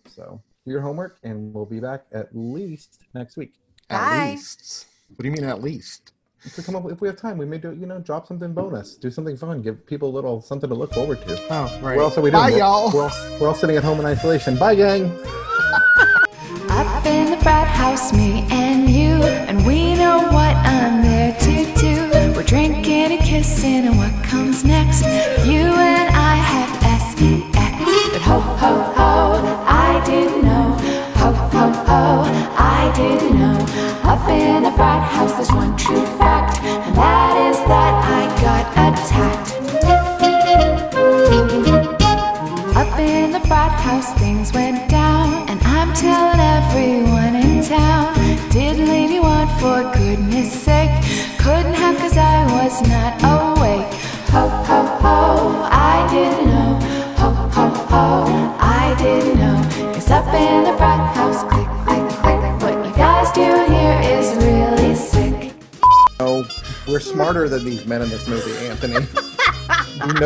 So, 0.08 0.40
do 0.64 0.70
your 0.70 0.80
homework, 0.80 1.18
and 1.22 1.52
we'll 1.52 1.66
be 1.66 1.80
back 1.80 2.04
at 2.12 2.28
least 2.32 3.00
next 3.14 3.36
week. 3.36 3.54
At 3.90 3.98
Bye. 3.98 4.30
least. 4.32 4.86
What 5.16 5.22
do 5.22 5.28
you 5.28 5.32
mean 5.32 5.44
at 5.44 5.62
least? 5.62 6.12
If 6.44 6.56
we 6.56 6.64
come 6.64 6.74
up, 6.74 6.90
if 6.90 7.00
we 7.00 7.06
have 7.08 7.16
time, 7.16 7.38
we 7.38 7.46
may 7.46 7.58
do 7.58 7.72
you 7.72 7.86
know 7.86 8.00
drop 8.00 8.26
something 8.26 8.52
bonus, 8.52 8.96
do 8.96 9.10
something 9.10 9.36
fun, 9.36 9.62
give 9.62 9.86
people 9.86 10.08
a 10.08 10.14
little 10.14 10.40
something 10.42 10.68
to 10.68 10.74
look 10.74 10.92
forward 10.92 11.20
to. 11.26 11.38
Oh, 11.50 11.78
right. 11.82 11.96
What 11.96 12.02
else 12.02 12.18
are 12.18 12.22
we 12.22 12.30
doing? 12.30 12.42
Bye, 12.42 12.48
We're- 12.50 12.58
y'all. 12.60 12.90
We're 12.92 13.02
all, 13.04 13.38
we're 13.40 13.48
all 13.48 13.54
sitting 13.54 13.76
at 13.76 13.84
home 13.84 14.00
in 14.00 14.06
isolation. 14.06 14.56
Bye, 14.56 14.74
gang. 14.74 15.04
Up 16.70 17.06
in 17.06 17.30
the 17.30 17.36
frat 17.42 17.68
house, 17.68 18.12
me 18.12 18.44
and 18.50 18.88
you, 18.90 19.22
and 19.22 19.64
we 19.66 19.94
know 19.94 20.18
what 20.32 20.56
I'm 20.56 21.02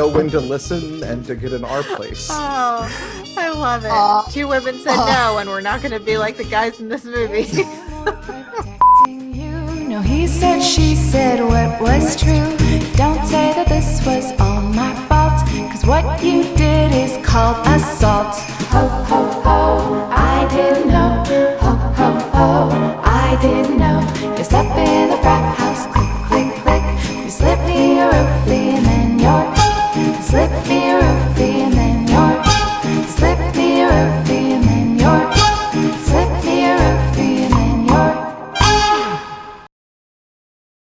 know 0.06 0.16
when 0.16 0.28
to 0.30 0.40
listen 0.40 1.02
and 1.02 1.24
to 1.26 1.34
get 1.34 1.52
in 1.52 1.64
our 1.64 1.82
place. 1.82 2.30
Oh, 2.38 3.34
I 3.38 3.48
love 3.50 3.84
it. 3.84 3.90
Uh, 3.90 4.22
Two 4.30 4.48
women 4.48 4.78
said 4.78 4.96
no, 4.96 5.38
and 5.38 5.48
we're 5.48 5.60
not 5.60 5.80
going 5.82 5.92
to 5.92 6.00
be 6.00 6.16
like 6.16 6.36
the 6.36 6.44
guys 6.44 6.80
in 6.80 6.88
this 6.88 7.04
movie. 7.04 7.42
you 9.06 9.88
know, 9.88 10.00
he 10.00 10.26
said, 10.26 10.60
she 10.60 10.94
said, 10.94 11.40
what 11.40 11.80
was 11.80 12.16
true. 12.16 12.48
Don't 12.96 13.24
say 13.26 13.52
that 13.56 13.68
this 13.68 14.04
was 14.06 14.32
all 14.40 14.62
my 14.62 14.94
fault, 15.08 15.40
cause 15.70 15.84
what 15.84 16.22
you 16.22 16.42
did 16.56 16.92
is 16.92 17.16
called 17.26 17.56
assault. 17.66 18.36
Ho, 18.74 18.88
ho, 18.88 19.20
ho, 19.42 20.08
I 20.12 20.46
didn't 20.50 20.88
know. 20.88 21.24
Ho, 21.60 21.74
ho, 21.98 22.10
ho, 22.36 23.00
I 23.02 23.38
didn't 23.42 23.78
know. 23.78 24.00
Just 24.36 24.52
up 24.52 24.66
in 24.76 25.10
the 25.10 25.16
frat 25.18 25.56
house, 25.58 25.75